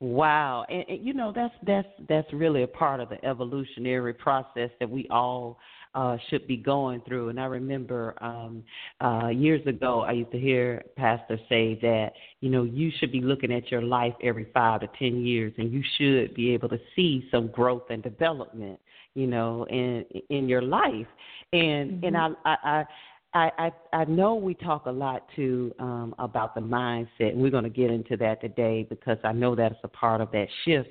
Wow, 0.00 0.64
and, 0.68 0.84
and 0.88 1.04
you 1.04 1.12
know 1.12 1.32
that's 1.34 1.54
that's 1.66 1.88
that's 2.08 2.32
really 2.32 2.62
a 2.62 2.68
part 2.68 3.00
of 3.00 3.08
the 3.08 3.22
evolutionary 3.24 4.14
process 4.14 4.70
that 4.78 4.88
we 4.88 5.08
all 5.10 5.58
uh, 5.94 6.16
should 6.28 6.46
be 6.46 6.56
going 6.56 7.00
through. 7.02 7.28
And 7.30 7.40
I 7.40 7.46
remember 7.46 8.14
um, 8.22 8.64
uh, 9.02 9.28
years 9.28 9.66
ago, 9.66 10.00
I 10.00 10.12
used 10.12 10.32
to 10.32 10.38
hear 10.38 10.82
pastors 10.96 11.40
say 11.48 11.78
that 11.82 12.12
you 12.40 12.50
know 12.50 12.64
you 12.64 12.90
should 12.98 13.12
be 13.12 13.20
looking 13.20 13.52
at 13.52 13.70
your 13.70 13.82
life 13.82 14.14
every 14.22 14.48
five 14.52 14.80
to 14.80 14.88
ten 14.98 15.24
years, 15.24 15.52
and 15.58 15.72
you 15.72 15.82
should 15.96 16.34
be 16.34 16.52
able 16.52 16.68
to 16.68 16.78
see 16.94 17.26
some 17.30 17.48
growth 17.48 17.84
and 17.90 18.02
development, 18.02 18.78
you 19.14 19.26
know, 19.26 19.64
in 19.70 20.04
in 20.30 20.48
your 20.48 20.62
life. 20.62 21.06
And 21.52 22.02
and 22.04 22.16
I 22.16 22.28
I. 22.44 22.56
I 22.64 22.84
I, 23.34 23.50
I 23.58 23.72
I 23.92 24.04
know 24.06 24.36
we 24.36 24.54
talk 24.54 24.86
a 24.86 24.90
lot 24.90 25.26
too 25.36 25.74
um, 25.78 26.14
about 26.18 26.54
the 26.54 26.62
mindset, 26.62 27.32
and 27.32 27.42
we're 27.42 27.50
going 27.50 27.64
to 27.64 27.70
get 27.70 27.90
into 27.90 28.16
that 28.16 28.40
today 28.40 28.86
because 28.88 29.18
I 29.22 29.32
know 29.32 29.54
that's 29.54 29.74
a 29.84 29.88
part 29.88 30.22
of 30.22 30.30
that 30.32 30.46
shift 30.64 30.88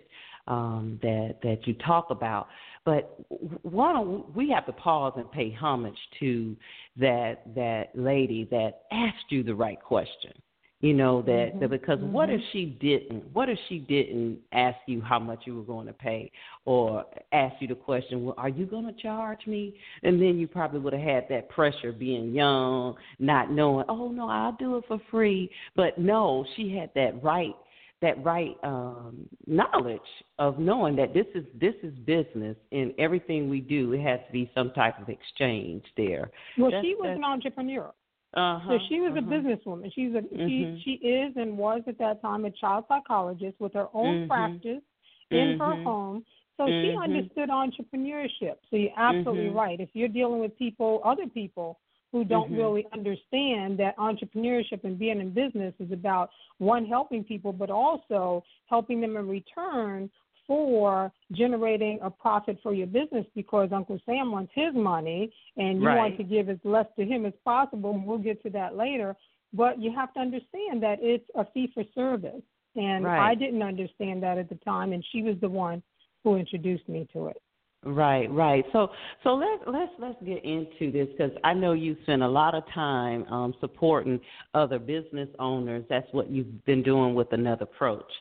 um, 0.47 0.99
that 1.01 1.37
that 1.43 1.65
you 1.65 1.73
talk 1.75 2.09
about. 2.09 2.47
But 2.87 3.19
why 3.63 3.91
don't 3.91 4.33
we 4.33 4.49
have 4.51 4.65
to 4.65 4.71
pause 4.71 5.11
and 5.17 5.29
pay 5.29 5.51
homage 5.51 5.97
to 6.21 6.55
that 6.95 7.53
that 7.53 7.89
lady 7.95 8.47
that 8.49 8.83
asked 8.93 9.25
you 9.29 9.43
the 9.43 9.53
right 9.53 9.81
question? 9.81 10.31
You 10.79 10.93
know 10.93 11.21
that, 11.23 11.55
Mhm. 11.55 11.59
that 11.59 11.69
because 11.69 11.99
what 11.99 12.29
if 12.29 12.41
she 12.53 12.65
didn't? 12.65 13.25
What 13.33 13.49
if 13.49 13.59
she 13.67 13.79
didn't 13.79 14.39
ask 14.53 14.77
you 14.85 15.01
how 15.01 15.19
much 15.19 15.45
you 15.45 15.57
were 15.57 15.63
going 15.63 15.87
to 15.87 15.93
pay, 15.93 16.31
or 16.63 17.03
ask 17.33 17.59
you 17.61 17.67
the 17.67 17.75
question, 17.75 18.23
"Well, 18.23 18.35
are 18.37 18.47
you 18.47 18.65
going 18.65 18.85
to 18.85 18.93
charge 18.93 19.45
me?" 19.47 19.73
And 20.03 20.21
then 20.21 20.39
you 20.39 20.47
probably 20.47 20.79
would 20.79 20.93
have 20.93 21.01
had 21.01 21.27
that 21.27 21.49
pressure, 21.49 21.91
being 21.91 22.33
young, 22.33 22.95
not 23.19 23.51
knowing, 23.51 23.85
"Oh 23.89 24.07
no, 24.07 24.29
I'll 24.29 24.53
do 24.53 24.77
it 24.77 24.85
for 24.85 24.99
free." 25.11 25.49
But 25.75 25.97
no, 25.97 26.45
she 26.55 26.69
had 26.69 26.93
that 26.93 27.21
right 27.21 27.55
that 28.01 28.23
right 28.23 28.55
um, 28.63 29.27
knowledge 29.47 29.99
of 30.37 30.59
knowing 30.59 30.95
that 30.95 31.13
this 31.13 31.25
is 31.33 31.45
this 31.59 31.73
is 31.83 31.93
business 32.05 32.55
and 32.71 32.93
everything 32.99 33.49
we 33.49 33.59
do 33.59 33.93
it 33.93 34.01
has 34.01 34.19
to 34.27 34.31
be 34.31 34.49
some 34.53 34.71
type 34.71 35.01
of 35.01 35.09
exchange 35.09 35.83
there. 35.95 36.29
Well, 36.57 36.69
That's- 36.71 36.83
she 36.85 36.95
was 36.95 37.15
an 37.15 37.23
entrepreneur. 37.23 37.91
Uh-huh, 38.33 38.77
So 38.77 38.85
she 38.89 38.99
was 38.99 39.13
uh-huh. 39.17 39.25
a 39.25 39.31
businesswoman. 39.33 39.91
She's 39.93 40.13
a 40.13 40.21
Mhm. 40.21 40.47
she 40.47 40.81
she 40.83 40.91
is 41.07 41.35
and 41.37 41.57
was 41.57 41.81
at 41.87 41.97
that 41.97 42.21
time 42.21 42.45
a 42.45 42.51
child 42.51 42.85
psychologist 42.87 43.59
with 43.59 43.73
her 43.73 43.87
own 43.93 44.25
Mhm. 44.25 44.27
practice 44.27 44.83
in 45.31 45.57
her 45.59 45.75
Mhm. 45.75 45.83
home. 45.83 46.25
So 46.57 46.67
she 46.67 46.89
Mhm. 46.89 47.01
understood 47.03 47.49
entrepreneurship. 47.49 48.57
So 48.69 48.75
you're 48.75 48.91
absolutely 48.97 49.49
Mhm. 49.49 49.55
right. 49.55 49.79
If 49.79 49.95
you're 49.95 50.07
dealing 50.07 50.39
with 50.39 50.55
people, 50.57 51.01
other 51.03 51.27
people 51.27 51.79
who 52.17 52.25
don't 52.25 52.51
Mhm. 52.51 52.57
really 52.57 52.87
understand 52.93 53.77
that 53.77 53.95
entrepreneurship 53.97 54.83
and 54.83 54.97
being 54.97 55.19
in 55.19 55.29
business 55.29 55.73
is 55.79 55.91
about 55.91 56.31
one 56.57 56.83
helping 56.83 57.23
people, 57.23 57.53
but 57.53 57.69
also 57.69 58.43
helping 58.65 58.99
them 58.99 59.15
in 59.17 59.27
return 59.27 60.09
for 60.47 61.11
generating 61.31 61.99
a 62.01 62.09
profit 62.09 62.59
for 62.61 62.73
your 62.73 62.87
business 62.87 63.27
because 63.35 63.71
Uncle 63.71 63.99
Sam 64.05 64.31
wants 64.31 64.51
his 64.53 64.73
money 64.73 65.31
and 65.57 65.79
you 65.79 65.85
Right. 65.85 65.97
want 65.97 66.17
to 66.17 66.23
give 66.23 66.49
as 66.49 66.63
less 66.63 66.87
to 66.95 67.05
him 67.05 67.25
as 67.25 67.35
possible. 67.43 67.91
And 67.91 68.07
we'll 68.07 68.17
get 68.17 68.41
to 68.43 68.49
that 68.51 68.75
later. 68.75 69.15
But 69.53 69.79
you 69.79 69.91
have 69.91 70.11
to 70.13 70.19
understand 70.19 70.81
that 70.81 71.03
it's 71.03 71.29
a 71.35 71.45
fee 71.45 71.67
for 71.67 71.83
service. 71.93 72.41
And 72.75 73.05
Right. 73.05 73.19
I 73.19 73.35
didn't 73.35 73.61
understand 73.61 74.23
that 74.23 74.37
at 74.37 74.49
the 74.49 74.55
time, 74.55 74.91
and 74.93 75.05
she 75.05 75.21
was 75.21 75.39
the 75.39 75.49
one 75.49 75.83
who 76.23 76.35
introduced 76.35 76.87
me 76.89 77.05
to 77.13 77.27
it. 77.27 77.41
Right, 77.83 78.29
right. 78.31 78.65
So, 78.73 78.89
so 79.23 79.35
let's 79.35 79.63
let's 79.67 79.91
let's 79.99 80.17
get 80.25 80.43
into 80.43 80.91
this 80.91 81.07
because 81.15 81.31
I 81.43 81.53
know 81.53 81.73
you 81.73 81.95
spend 82.03 82.23
a 82.23 82.27
lot 82.27 82.55
of 82.55 82.63
time 82.73 83.23
um, 83.25 83.53
supporting 83.59 84.19
other 84.53 84.79
business 84.79 85.29
owners. 85.39 85.85
That's 85.89 86.07
what 86.11 86.29
you've 86.29 86.65
been 86.65 86.83
doing 86.83 87.13
with 87.15 87.31
another 87.33 87.63
approach. 87.63 88.11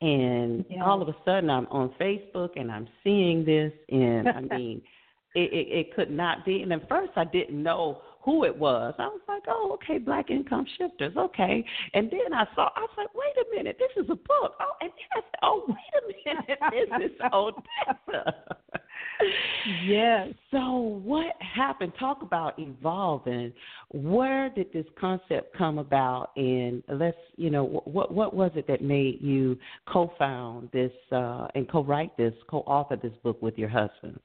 And 0.00 0.64
Yeah. 0.68 0.84
all 0.84 1.00
of 1.02 1.08
a 1.08 1.16
sudden, 1.24 1.50
I'm 1.50 1.66
on 1.68 1.90
Facebook 2.00 2.50
and 2.56 2.72
I'm 2.72 2.88
seeing 3.04 3.44
this, 3.44 3.72
and 3.90 4.28
I 4.28 4.40
mean, 4.56 4.82
it, 5.34 5.52
it 5.52 5.68
it 5.78 5.94
could 5.94 6.10
not 6.10 6.44
be. 6.44 6.62
And 6.62 6.72
at 6.72 6.88
first, 6.88 7.12
I 7.16 7.24
didn't 7.24 7.62
know 7.62 8.00
who 8.22 8.44
it 8.44 8.56
was. 8.56 8.94
I 8.98 9.06
was 9.08 9.20
like, 9.28 9.42
oh, 9.48 9.72
okay, 9.82 9.98
Black 9.98 10.30
Income 10.30 10.66
Shifters, 10.78 11.16
okay. 11.16 11.64
And 11.92 12.10
then 12.10 12.32
I 12.32 12.46
saw, 12.54 12.70
I 12.76 12.80
was 12.80 12.90
like, 12.96 13.12
wait 13.14 13.34
a 13.36 13.56
minute, 13.56 13.76
this 13.78 14.04
is 14.04 14.08
a 14.10 14.14
book. 14.14 14.54
Oh, 14.60 14.72
and 14.80 14.90
then 14.90 15.08
I 15.12 15.16
said, 15.16 15.38
oh, 15.42 15.64
wait 15.68 15.76
a 15.98 16.30
minute, 16.30 16.58
this 17.00 17.10
is 17.10 17.20
Odessa. 17.32 18.56
Yes. 19.84 20.28
So 20.50 21.00
what 21.04 21.34
happened? 21.40 21.92
Talk 21.98 22.22
about 22.22 22.58
evolving. 22.58 23.52
Where 23.90 24.50
did 24.50 24.72
this 24.72 24.86
concept 24.98 25.56
come 25.56 25.78
about? 25.78 26.30
And 26.36 26.82
let's, 26.88 27.16
you 27.36 27.50
know, 27.50 27.82
what 27.84 28.12
what 28.12 28.34
was 28.34 28.50
it 28.54 28.66
that 28.68 28.82
made 28.82 29.20
you 29.20 29.58
co-found 29.86 30.70
this 30.72 30.92
uh, 31.10 31.48
and 31.54 31.70
co-write 31.70 32.16
this, 32.16 32.34
co-author 32.48 32.96
this 32.96 33.12
book 33.22 33.40
with 33.40 33.56
your 33.56 33.68
husband? 33.68 34.18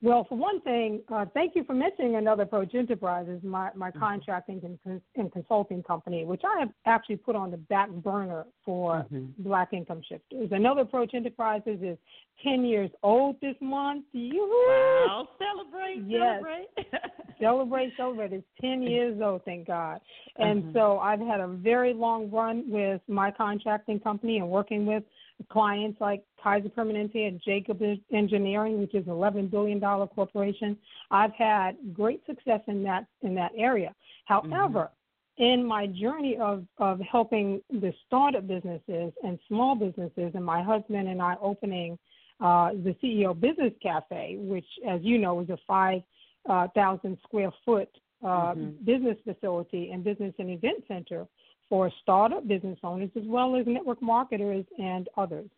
Well, 0.00 0.26
for 0.28 0.38
one 0.38 0.60
thing, 0.60 1.02
uh, 1.12 1.24
thank 1.34 1.56
you 1.56 1.64
for 1.64 1.74
mentioning 1.74 2.14
another 2.14 2.44
Approach 2.44 2.72
Enterprises, 2.72 3.40
my, 3.42 3.70
my 3.74 3.90
mm-hmm. 3.90 3.98
contracting 3.98 4.78
and, 4.84 5.00
and, 5.16 5.32
consulting 5.32 5.82
company, 5.82 6.24
which 6.24 6.42
I 6.44 6.60
have 6.60 6.68
actually 6.86 7.16
put 7.16 7.34
on 7.34 7.50
the 7.50 7.56
back 7.56 7.90
burner 7.90 8.44
for 8.64 9.06
mm-hmm. 9.12 9.26
Black 9.38 9.72
income 9.72 10.02
shifters. 10.08 10.50
Another 10.52 10.82
Approach 10.82 11.14
Enterprises 11.14 11.80
is 11.82 11.98
10 12.44 12.64
years 12.64 12.90
old 13.02 13.40
this 13.40 13.56
month. 13.60 14.04
You 14.12 14.48
wow, 14.68 15.28
celebrate, 15.36 16.04
yes. 16.06 16.20
celebrate. 16.20 16.68
celebrate, 17.40 17.92
celebrate. 17.96 18.32
It's 18.32 18.46
10 18.60 18.82
years 18.82 19.20
old, 19.20 19.44
thank 19.44 19.66
God. 19.66 20.00
And 20.36 20.62
mm-hmm. 20.62 20.76
so 20.76 20.98
I've 20.98 21.20
had 21.20 21.40
a 21.40 21.48
very 21.48 21.92
long 21.92 22.30
run 22.30 22.64
with 22.68 23.00
my 23.08 23.32
contracting 23.32 23.98
company 23.98 24.38
and 24.38 24.48
working 24.48 24.86
with 24.86 25.02
clients 25.50 26.00
like 26.00 26.22
Kaiser 26.42 26.68
Permanente 26.68 27.26
and 27.28 27.40
Jacob 27.44 27.80
Engineering, 28.12 28.80
which 28.80 28.94
is 28.94 29.06
an 29.06 29.12
$11 29.12 29.50
billion 29.50 29.80
corporation. 29.80 30.76
I've 31.10 31.32
had 31.32 31.76
great 31.92 32.24
success 32.26 32.60
in 32.66 32.82
that 32.84 33.06
in 33.22 33.34
that 33.36 33.52
area. 33.56 33.94
However, 34.24 34.90
mm-hmm. 35.38 35.42
in 35.42 35.64
my 35.64 35.86
journey 35.86 36.36
of, 36.40 36.64
of 36.78 37.00
helping 37.00 37.60
the 37.70 37.92
startup 38.06 38.46
businesses 38.46 39.12
and 39.22 39.38
small 39.48 39.74
businesses, 39.74 40.32
and 40.34 40.44
my 40.44 40.62
husband 40.62 41.08
and 41.08 41.22
I 41.22 41.36
opening 41.40 41.98
uh, 42.40 42.70
the 42.70 42.94
CEO 43.02 43.38
Business 43.38 43.72
Cafe, 43.82 44.36
which, 44.38 44.66
as 44.88 45.00
you 45.02 45.18
know, 45.18 45.40
is 45.40 45.50
a 45.50 45.58
5,000 45.66 46.04
uh, 46.48 47.16
square 47.26 47.50
foot 47.64 47.88
uh, 48.22 48.26
mm-hmm. 48.26 48.84
business 48.84 49.16
facility 49.24 49.90
and 49.92 50.04
business 50.04 50.34
and 50.38 50.50
event 50.50 50.82
center 50.88 51.26
for 51.68 51.90
startup 52.02 52.46
business 52.48 52.78
owners 52.82 53.10
as 53.16 53.24
well 53.26 53.56
as 53.56 53.66
network 53.66 54.00
marketers 54.00 54.64
and 54.78 55.08
others. 55.16 55.48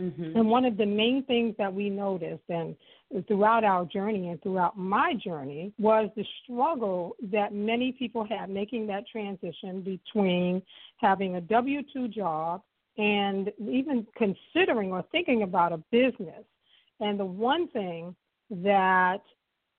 Mm-hmm. 0.00 0.36
And 0.36 0.48
one 0.48 0.64
of 0.64 0.78
the 0.78 0.86
main 0.86 1.22
things 1.26 1.54
that 1.58 1.72
we 1.72 1.90
noticed 1.90 2.44
and 2.48 2.74
throughout 3.28 3.62
our 3.62 3.84
journey 3.84 4.30
and 4.30 4.42
throughout 4.42 4.76
my 4.76 5.12
journey 5.22 5.72
was 5.78 6.08
the 6.16 6.24
struggle 6.42 7.14
that 7.30 7.52
many 7.52 7.92
people 7.92 8.26
had 8.26 8.48
making 8.48 8.86
that 8.86 9.04
transition 9.06 9.82
between 9.82 10.62
having 10.96 11.36
a 11.36 11.42
W 11.42 11.82
2 11.92 12.08
job 12.08 12.62
and 12.96 13.52
even 13.58 14.06
considering 14.16 14.92
or 14.92 15.04
thinking 15.12 15.42
about 15.42 15.72
a 15.72 15.82
business. 15.90 16.44
And 17.00 17.20
the 17.20 17.26
one 17.26 17.68
thing 17.68 18.14
that 18.50 19.22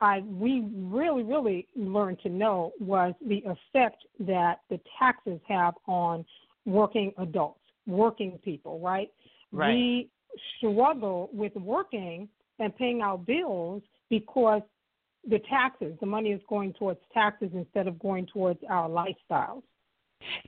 I 0.03 0.19
we 0.27 0.67
really 0.75 1.24
really 1.24 1.67
learned 1.75 2.19
to 2.24 2.29
know 2.29 2.74
was 2.79 3.13
the 3.25 3.41
effect 3.45 4.03
that 4.19 4.60
the 4.69 4.79
taxes 5.00 5.39
have 5.48 5.75
on 5.88 6.25
working 6.65 7.13
adults, 7.17 7.62
working 7.88 8.38
people, 8.43 8.79
right? 8.79 9.10
Right. 9.51 9.74
We 9.74 10.10
struggle 10.57 11.29
with 11.31 11.55
working 11.55 12.27
and 12.60 12.75
paying 12.75 13.01
our 13.01 13.17
bills 13.17 13.81
because 14.10 14.62
the 15.29 15.39
taxes, 15.50 15.95
the 16.01 16.05
money 16.05 16.31
is 16.31 16.41
going 16.50 16.74
towards 16.74 17.00
taxes 17.13 17.50
instead 17.53 17.88
of 17.88 17.98
going 18.00 18.27
towards 18.27 18.60
our 18.69 18.89
lifestyles 18.89 19.63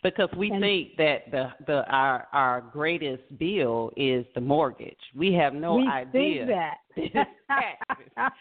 because 0.03 0.29
we 0.37 0.51
and, 0.51 0.61
think 0.61 0.97
that 0.97 1.31
the 1.31 1.49
the 1.65 1.85
our 1.91 2.27
our 2.33 2.61
greatest 2.71 3.23
bill 3.37 3.91
is 3.97 4.25
the 4.35 4.41
mortgage. 4.41 4.97
We 5.15 5.33
have 5.33 5.53
no 5.53 5.75
we 5.75 5.87
idea. 5.87 6.45
Think 6.45 6.47
that. 6.49 6.77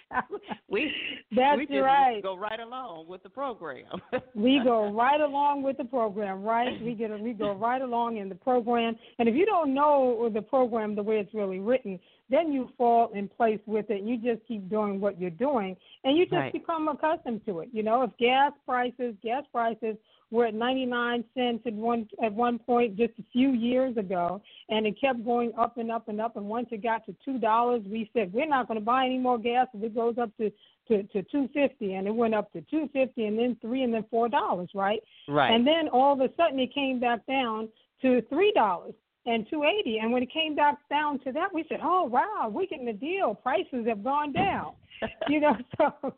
we 0.69 0.93
that's 1.35 1.59
we 1.59 1.67
just 1.67 1.81
right. 1.81 2.23
Go 2.23 2.37
right 2.37 2.61
along 2.61 3.07
with 3.09 3.23
the 3.23 3.29
program. 3.29 3.87
we 4.35 4.61
go 4.63 4.93
right 4.93 5.21
along 5.21 5.63
with 5.63 5.77
the 5.77 5.85
program, 5.85 6.43
right? 6.43 6.81
We 6.81 6.95
get 6.95 7.11
a, 7.11 7.17
we 7.17 7.33
go 7.33 7.53
right 7.53 7.83
along 7.83 8.19
in 8.19 8.29
the 8.29 8.35
program, 8.35 8.95
and 9.19 9.29
if 9.29 9.35
you 9.35 9.45
don't 9.45 9.75
know 9.75 10.31
the 10.33 10.43
program 10.43 10.95
the 10.95 11.03
way 11.03 11.19
it's 11.19 11.35
really 11.35 11.59
written, 11.59 11.99
then 12.31 12.53
you 12.53 12.69
fall 12.79 13.11
in 13.15 13.29
place 13.29 13.61
with 13.67 13.91
it. 13.91 14.01
And 14.01 14.09
you 14.09 14.17
just 14.19 14.47
keep 14.47 14.69
doing 14.71 15.01
what 15.01 15.21
you're 15.21 15.31
doing, 15.31 15.77
and 16.05 16.17
you 16.17 16.25
just 16.25 16.35
right. 16.35 16.53
become 16.53 16.89
accustomed 16.89 17.45
to 17.47 17.61
it. 17.61 17.71
You 17.73 17.83
know, 17.83 18.03
if 18.03 18.11
gas 18.19 18.53
prices, 18.65 19.15
gas 19.23 19.43
prices 19.53 19.97
were 20.35 20.47
at 20.47 20.55
99 20.55 21.25
cents 21.33 21.63
at 21.65 21.73
one 21.73 22.09
at 22.23 22.33
one 22.33 22.59
point 22.59 22.97
just 22.97 23.13
a 23.21 23.25
few 23.33 23.53
years 23.53 23.97
ago, 23.97 24.43
and 24.69 24.85
it 24.85 25.01
kept 25.01 25.25
going 25.25 25.53
up 25.57 25.79
and 25.79 25.91
up 25.93 26.09
and 26.09 26.21
up. 26.21 26.37
And 26.37 26.47
once 26.47 26.67
it 26.73 26.83
got 26.83 27.07
to 27.07 27.15
two 27.25 27.39
dollars, 27.39 27.83
we 27.87 28.11
said 28.13 28.33
we're 28.33 28.49
not 28.49 28.67
going 28.67 28.81
to 28.81 28.85
buy 28.85 29.07
any 29.07 29.19
more 29.19 29.39
gas 29.39 29.69
if 29.73 29.83
it 29.83 29.95
goes 29.95 30.17
up 30.21 30.37
to 30.39 30.51
to 30.89 31.05
to 31.05 31.23
two 31.31 31.49
fifty, 31.55 31.95
and 31.95 32.09
it 32.09 32.15
went 32.15 32.35
up 32.35 32.53
to 32.53 32.61
two 32.63 32.91
fifty, 32.93 33.27
and 33.27 33.39
then 33.39 33.57
three, 33.61 33.85
and 33.85 33.95
then 33.95 34.05
four 34.11 34.29
dollars, 34.29 34.69
right? 34.75 35.01
Right. 35.29 35.55
And 35.55 35.65
then 35.65 35.89
all 35.93 36.13
of 36.13 36.21
a 36.21 36.29
sudden 36.37 36.59
it 36.59 36.75
came 36.75 36.99
back 36.99 37.25
down 37.27 37.69
to 38.03 38.21
three 38.29 38.53
dollars 38.53 38.95
and 39.27 39.47
280 39.49 40.01
and 40.01 40.13
when 40.13 40.23
it 40.23 40.31
came 40.31 40.55
back 40.55 40.77
down 40.91 41.19
to 41.21 41.33
that 41.33 41.49
we 41.55 41.65
said 41.67 41.79
oh 41.83 42.05
wow 42.05 42.47
we're 42.53 42.67
getting 42.67 42.89
a 42.89 42.93
deal 42.93 43.35
prices 43.35 43.87
have 43.87 44.05
gone 44.05 44.35
down 44.35 44.73
you 45.29 45.41
know 45.41 45.57
so 45.79 46.13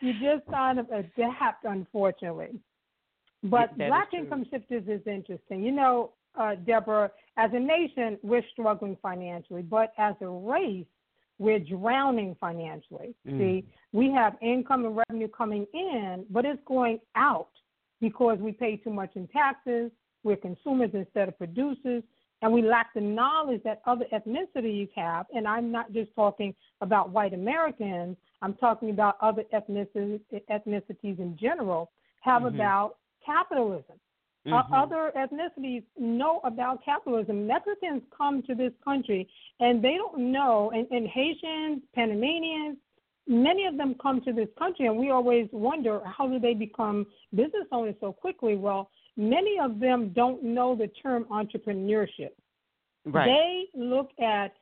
you 0.00 0.12
just 0.20 0.48
kind 0.48 0.78
of 0.78 0.86
adapt 0.90 1.64
unfortunately 1.64 2.60
but 3.44 3.76
black 3.76 4.14
income 4.14 4.46
shifters 4.50 4.84
is 4.86 5.00
interesting. 5.06 5.62
You 5.62 5.72
know, 5.72 6.12
uh, 6.38 6.54
Deborah, 6.54 7.10
as 7.36 7.50
a 7.52 7.58
nation, 7.58 8.18
we're 8.22 8.44
struggling 8.52 8.96
financially, 9.02 9.62
but 9.62 9.92
as 9.98 10.14
a 10.20 10.28
race, 10.28 10.86
we're 11.38 11.58
drowning 11.58 12.36
financially. 12.40 13.14
Mm. 13.26 13.38
See, 13.38 13.64
we 13.92 14.10
have 14.12 14.36
income 14.40 14.84
and 14.84 14.96
revenue 14.96 15.28
coming 15.28 15.66
in, 15.74 16.24
but 16.30 16.44
it's 16.44 16.62
going 16.66 17.00
out 17.16 17.48
because 18.00 18.38
we 18.38 18.52
pay 18.52 18.76
too 18.76 18.90
much 18.90 19.10
in 19.16 19.26
taxes. 19.28 19.90
We're 20.24 20.36
consumers 20.36 20.90
instead 20.94 21.28
of 21.28 21.36
producers, 21.36 22.04
and 22.42 22.52
we 22.52 22.62
lack 22.62 22.94
the 22.94 23.00
knowledge 23.00 23.62
that 23.64 23.82
other 23.86 24.04
ethnicities 24.12 24.88
have. 24.94 25.26
And 25.34 25.48
I'm 25.48 25.72
not 25.72 25.92
just 25.92 26.14
talking 26.14 26.54
about 26.80 27.10
white 27.10 27.34
Americans, 27.34 28.16
I'm 28.40 28.54
talking 28.54 28.90
about 28.90 29.16
other 29.20 29.44
ethnicities, 29.52 30.20
ethnicities 30.50 31.18
in 31.18 31.36
general, 31.40 31.90
have 32.20 32.42
mm-hmm. 32.42 32.54
about 32.54 32.96
capitalism. 33.24 33.96
Uh, 34.44 34.50
mm-hmm. 34.50 34.72
Uh, 34.72 34.82
other 34.82 35.12
ethnicities 35.16 35.84
know 35.98 36.40
about 36.44 36.84
capitalism. 36.84 37.46
Mexicans 37.46 38.02
come 38.16 38.42
to 38.42 38.54
this 38.54 38.72
country 38.84 39.28
and 39.60 39.82
they 39.82 39.94
don't 39.94 40.32
know, 40.32 40.72
and, 40.74 40.86
and 40.90 41.06
Haitians, 41.06 41.82
Panamanians, 41.94 42.76
many 43.28 43.66
of 43.66 43.76
them 43.76 43.94
come 44.02 44.20
to 44.22 44.32
this 44.32 44.48
country, 44.58 44.86
and 44.86 44.96
we 44.96 45.10
always 45.10 45.48
wonder 45.52 46.00
how 46.04 46.26
do 46.26 46.38
they 46.38 46.54
become 46.54 47.06
business 47.34 47.66
owners 47.70 47.94
so 48.00 48.12
quickly? 48.12 48.56
Well, 48.56 48.90
many 49.16 49.58
of 49.62 49.78
them 49.78 50.12
don't 50.14 50.42
know 50.42 50.74
the 50.74 50.88
term 50.88 51.24
entrepreneurship. 51.30 52.30
Right. 53.04 53.26
They 53.26 53.64
look 53.74 54.10
at 54.20 54.54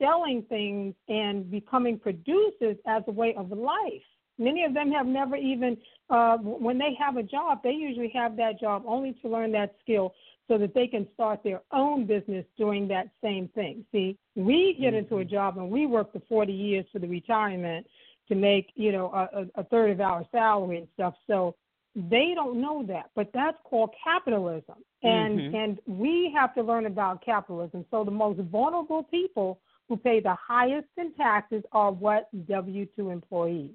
selling 0.00 0.44
things 0.48 0.94
and 1.08 1.50
becoming 1.50 1.98
producers 1.98 2.76
as 2.86 3.02
a 3.08 3.12
way 3.12 3.34
of 3.36 3.50
life. 3.50 4.02
Many 4.38 4.64
of 4.64 4.72
them 4.72 4.92
have 4.92 5.06
never 5.06 5.34
even, 5.36 5.76
uh, 6.10 6.38
when 6.38 6.78
they 6.78 6.96
have 6.98 7.16
a 7.16 7.22
job, 7.22 7.60
they 7.62 7.72
usually 7.72 8.10
have 8.14 8.36
that 8.36 8.60
job 8.60 8.82
only 8.86 9.12
to 9.22 9.28
learn 9.28 9.52
that 9.52 9.74
skill 9.82 10.14
so 10.48 10.56
that 10.56 10.74
they 10.74 10.86
can 10.86 11.06
start 11.12 11.40
their 11.44 11.60
own 11.72 12.06
business 12.06 12.44
doing 12.56 12.88
that 12.88 13.08
same 13.22 13.48
thing. 13.54 13.84
See, 13.92 14.16
we 14.34 14.76
get 14.80 14.94
into 14.94 15.16
a 15.16 15.20
mm-hmm. 15.20 15.30
job 15.30 15.58
and 15.58 15.70
we 15.70 15.86
work 15.86 16.12
for 16.12 16.22
40 16.28 16.52
years 16.52 16.86
for 16.90 16.98
the 16.98 17.08
retirement 17.08 17.86
to 18.28 18.34
make, 18.34 18.68
you 18.74 18.92
know, 18.92 19.12
a, 19.12 19.60
a 19.60 19.64
third 19.64 19.90
of 19.90 20.00
our 20.00 20.24
salary 20.32 20.78
and 20.78 20.88
stuff. 20.94 21.14
So 21.26 21.54
they 21.94 22.32
don't 22.34 22.60
know 22.60 22.82
that, 22.86 23.10
but 23.14 23.30
that's 23.34 23.58
called 23.64 23.90
capitalism. 24.02 24.76
And 25.02 25.38
mm-hmm. 25.38 25.54
and 25.54 25.78
we 25.86 26.32
have 26.34 26.54
to 26.54 26.62
learn 26.62 26.86
about 26.86 27.24
capitalism. 27.24 27.84
So 27.90 28.04
the 28.04 28.10
most 28.10 28.40
vulnerable 28.40 29.02
people 29.04 29.60
who 29.88 29.96
pay 29.96 30.20
the 30.20 30.34
highest 30.34 30.88
in 30.96 31.12
taxes 31.14 31.62
are 31.72 31.92
what 31.92 32.28
W 32.48 32.86
two 32.96 33.10
employees 33.10 33.70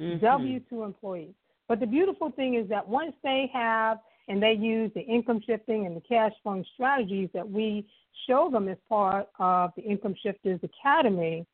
mm-hmm. 0.00 0.24
W 0.24 0.60
2 0.70 0.82
employees. 0.82 1.34
But 1.68 1.80
the 1.80 1.86
beautiful 1.86 2.30
thing 2.30 2.54
is 2.54 2.68
that 2.68 2.86
once 2.86 3.14
they 3.22 3.50
have 3.52 3.98
and 4.28 4.42
they 4.42 4.52
use 4.52 4.90
the 4.94 5.00
income 5.02 5.40
shifting 5.46 5.86
and 5.86 5.96
the 5.96 6.00
cash 6.00 6.32
flowing 6.42 6.64
strategies 6.74 7.28
that 7.34 7.48
we 7.48 7.86
show 8.26 8.50
them 8.50 8.68
as 8.68 8.78
part 8.88 9.28
of 9.38 9.70
the 9.76 9.82
Income 9.82 10.14
Shifters 10.22 10.60
Academy, 10.62 11.46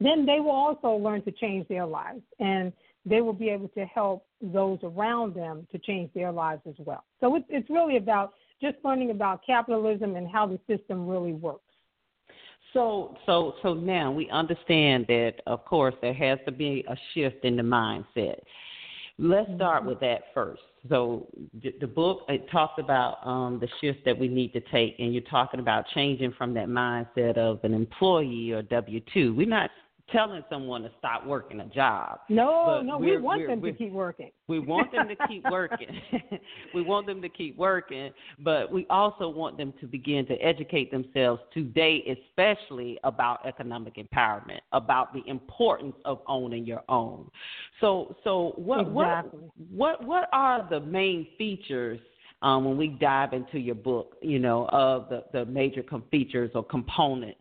then 0.00 0.24
they 0.26 0.40
will 0.40 0.50
also 0.50 0.90
learn 0.90 1.22
to 1.22 1.32
change 1.32 1.66
their 1.68 1.86
lives 1.86 2.22
and 2.38 2.72
they 3.04 3.20
will 3.20 3.32
be 3.32 3.48
able 3.48 3.68
to 3.68 3.84
help 3.86 4.26
those 4.40 4.78
around 4.82 5.34
them 5.34 5.66
to 5.72 5.78
change 5.78 6.10
their 6.14 6.30
lives 6.30 6.62
as 6.68 6.74
well. 6.78 7.04
So 7.20 7.34
it's, 7.36 7.46
it's 7.48 7.70
really 7.70 7.96
about 7.96 8.34
just 8.60 8.76
learning 8.84 9.10
about 9.10 9.40
capitalism 9.46 10.16
and 10.16 10.28
how 10.28 10.46
the 10.46 10.58
system 10.68 11.06
really 11.06 11.32
works. 11.32 11.62
So, 12.74 13.16
so, 13.24 13.54
so 13.62 13.72
now 13.74 14.12
we 14.12 14.28
understand 14.30 15.06
that, 15.08 15.36
of 15.46 15.64
course, 15.64 15.94
there 16.02 16.12
has 16.12 16.38
to 16.44 16.52
be 16.52 16.84
a 16.88 16.96
shift 17.14 17.44
in 17.44 17.56
the 17.56 17.62
mindset. 17.62 18.40
Let's 19.18 19.50
start 19.56 19.80
mm-hmm. 19.80 19.88
with 19.88 20.00
that 20.00 20.22
first. 20.32 20.62
So, 20.88 21.26
the 21.80 21.86
book 21.86 22.20
it 22.28 22.48
talks 22.50 22.74
about 22.78 23.18
um, 23.26 23.58
the 23.60 23.68
shift 23.80 24.04
that 24.04 24.16
we 24.16 24.28
need 24.28 24.52
to 24.52 24.60
take, 24.60 24.94
and 24.98 25.12
you're 25.12 25.22
talking 25.22 25.58
about 25.58 25.84
changing 25.92 26.32
from 26.38 26.54
that 26.54 26.68
mindset 26.68 27.36
of 27.36 27.58
an 27.64 27.74
employee 27.74 28.52
or 28.52 28.62
W 28.62 29.00
two. 29.12 29.34
We're 29.34 29.48
not 29.48 29.70
telling 30.12 30.42
someone 30.48 30.82
to 30.82 30.90
stop 30.98 31.26
working 31.26 31.60
a 31.60 31.66
job. 31.66 32.20
No, 32.28 32.80
no, 32.82 32.98
we 32.98 33.18
want 33.18 33.46
them 33.46 33.60
to 33.62 33.72
keep 33.72 33.92
working. 33.92 34.30
We 34.46 34.58
want 34.58 34.90
them 34.92 35.08
to 35.08 35.16
keep 35.26 35.44
working. 35.50 36.00
we 36.74 36.82
want 36.82 37.06
them 37.06 37.20
to 37.22 37.28
keep 37.28 37.56
working, 37.56 38.10
but 38.38 38.72
we 38.72 38.86
also 38.88 39.28
want 39.28 39.56
them 39.58 39.72
to 39.80 39.86
begin 39.86 40.26
to 40.26 40.34
educate 40.34 40.90
themselves 40.90 41.42
today, 41.52 42.16
especially 42.30 42.98
about 43.04 43.44
economic 43.46 43.96
empowerment, 43.96 44.60
about 44.72 45.12
the 45.12 45.22
importance 45.26 45.96
of 46.04 46.20
owning 46.26 46.64
your 46.64 46.82
own. 46.88 47.30
So, 47.80 48.16
so 48.24 48.54
what 48.56 48.80
Exactly. 48.80 49.40
what 49.70 50.02
what 50.02 50.06
what 50.06 50.28
are 50.32 50.66
the 50.68 50.80
main 50.80 51.26
features 51.36 52.00
um, 52.42 52.64
when 52.64 52.76
we 52.76 52.88
dive 52.88 53.32
into 53.32 53.58
your 53.58 53.74
book? 53.74 54.16
You 54.22 54.38
know, 54.38 54.68
of 54.68 55.08
the 55.08 55.24
the 55.32 55.44
major 55.46 55.82
com- 55.82 56.04
features 56.10 56.50
or 56.54 56.64
components 56.64 57.40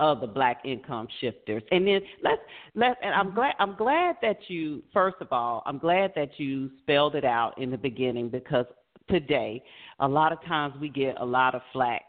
of 0.00 0.20
the 0.20 0.26
black 0.26 0.60
income 0.64 1.08
shifters. 1.20 1.62
And 1.72 1.86
then 1.86 2.00
let's 2.22 2.40
let 2.74 2.96
and 3.02 3.14
I'm 3.14 3.34
glad 3.34 3.54
I'm 3.58 3.76
glad 3.76 4.16
that 4.22 4.38
you 4.48 4.82
first 4.92 5.16
of 5.20 5.28
all, 5.32 5.62
I'm 5.66 5.78
glad 5.78 6.12
that 6.14 6.38
you 6.38 6.70
spelled 6.80 7.14
it 7.14 7.24
out 7.24 7.58
in 7.58 7.70
the 7.70 7.78
beginning 7.78 8.28
because 8.28 8.66
today 9.08 9.62
a 10.00 10.08
lot 10.08 10.32
of 10.32 10.42
times 10.44 10.74
we 10.80 10.88
get 10.88 11.20
a 11.20 11.24
lot 11.24 11.54
of 11.54 11.62
flack. 11.72 12.02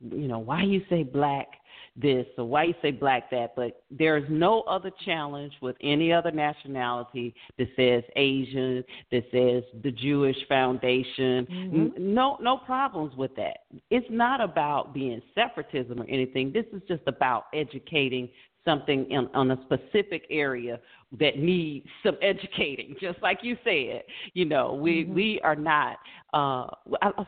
You 0.00 0.28
know, 0.28 0.38
why 0.38 0.62
you 0.62 0.82
say 0.88 1.02
black 1.02 1.48
this 1.96 2.26
or 2.36 2.44
why 2.44 2.64
you 2.64 2.74
say 2.82 2.90
black 2.90 3.30
that, 3.30 3.54
but 3.54 3.82
there 3.90 4.16
is 4.16 4.24
no 4.28 4.62
other 4.62 4.90
challenge 5.04 5.52
with 5.62 5.76
any 5.80 6.12
other 6.12 6.32
nationality 6.32 7.34
that 7.58 7.68
says 7.76 8.02
Asian, 8.16 8.82
that 9.12 9.22
says 9.30 9.62
the 9.82 9.92
Jewish 9.92 10.36
Foundation. 10.48 11.46
N- 11.50 11.92
no 11.96 12.36
no 12.40 12.58
problems 12.58 13.16
with 13.16 13.34
that. 13.36 13.58
It's 13.90 14.06
not 14.10 14.40
about 14.40 14.92
being 14.92 15.22
separatism 15.34 16.00
or 16.00 16.06
anything. 16.08 16.52
This 16.52 16.66
is 16.72 16.82
just 16.88 17.02
about 17.06 17.44
educating 17.54 18.28
something 18.64 19.10
in, 19.10 19.28
on 19.34 19.50
a 19.50 19.58
specific 19.64 20.24
area 20.30 20.80
that 21.18 21.38
needs 21.38 21.86
some 22.02 22.16
educating 22.22 22.96
just 23.00 23.20
like 23.22 23.38
you 23.42 23.56
said 23.62 24.02
you 24.32 24.44
know 24.44 24.72
we 24.74 25.04
we 25.04 25.40
are 25.44 25.54
not 25.54 25.98
uh 26.32 26.66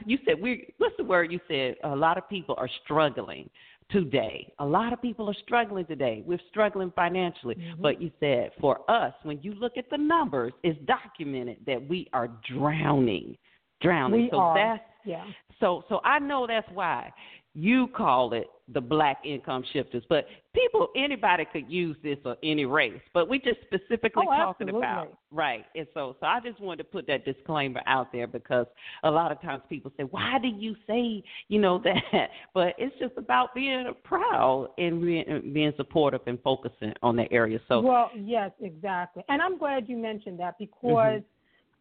you 0.06 0.18
said 0.24 0.40
we 0.40 0.72
what's 0.78 0.96
the 0.96 1.04
word 1.04 1.30
you 1.30 1.38
said 1.46 1.74
a 1.84 1.94
lot 1.94 2.16
of 2.16 2.28
people 2.28 2.54
are 2.58 2.70
struggling 2.84 3.48
today. 3.90 4.52
A 4.58 4.64
lot 4.64 4.92
of 4.92 5.00
people 5.00 5.28
are 5.28 5.36
struggling 5.44 5.86
today. 5.86 6.22
We're 6.26 6.40
struggling 6.50 6.92
financially. 6.96 7.54
Mm-hmm. 7.54 7.82
But 7.82 8.00
you 8.00 8.10
said 8.20 8.50
for 8.60 8.88
us 8.90 9.12
when 9.22 9.38
you 9.42 9.54
look 9.54 9.76
at 9.76 9.88
the 9.90 9.98
numbers 9.98 10.52
it's 10.62 10.78
documented 10.86 11.58
that 11.66 11.88
we 11.88 12.08
are 12.12 12.30
drowning. 12.52 13.36
Drowning. 13.80 14.22
We 14.22 14.28
so 14.30 14.38
are. 14.38 14.56
that's 14.56 14.82
Yeah. 15.04 15.24
so 15.60 15.84
so 15.88 16.00
I 16.04 16.18
know 16.18 16.46
that's 16.46 16.68
why 16.72 17.12
you 17.56 17.88
call 17.88 18.34
it 18.34 18.48
the 18.74 18.80
black 18.80 19.18
income 19.24 19.64
shifters. 19.72 20.02
But 20.10 20.26
people 20.52 20.88
anybody 20.94 21.46
could 21.50 21.70
use 21.70 21.96
this 22.02 22.18
or 22.24 22.36
any 22.42 22.66
race. 22.66 23.00
But 23.14 23.30
we 23.30 23.38
just 23.38 23.60
specifically 23.62 24.26
Oh, 24.28 24.36
talking 24.36 24.68
absolutely. 24.68 24.78
about 24.78 25.18
right. 25.30 25.64
And 25.74 25.86
so 25.94 26.16
so 26.20 26.26
I 26.26 26.40
just 26.40 26.60
wanted 26.60 26.78
to 26.78 26.84
put 26.84 27.06
that 27.06 27.24
disclaimer 27.24 27.80
out 27.86 28.12
there 28.12 28.26
because 28.26 28.66
a 29.04 29.10
lot 29.10 29.32
of 29.32 29.40
times 29.40 29.62
people 29.70 29.90
say, 29.96 30.02
Why 30.02 30.38
do 30.40 30.48
you 30.48 30.76
say, 30.86 31.22
you 31.48 31.58
know, 31.58 31.78
that? 31.84 32.28
But 32.52 32.74
it's 32.76 32.94
just 32.98 33.14
about 33.16 33.54
being 33.54 33.86
proud 34.04 34.68
and 34.76 35.00
being, 35.00 35.50
being 35.54 35.72
supportive 35.78 36.20
and 36.26 36.38
focusing 36.42 36.92
on 37.02 37.16
that 37.16 37.28
area. 37.30 37.58
So 37.68 37.80
well, 37.80 38.10
yes, 38.14 38.50
exactly. 38.60 39.24
And 39.30 39.40
I'm 39.40 39.56
glad 39.56 39.88
you 39.88 39.96
mentioned 39.96 40.38
that 40.40 40.60
mm-hmm. 40.60 40.88
because 40.88 41.22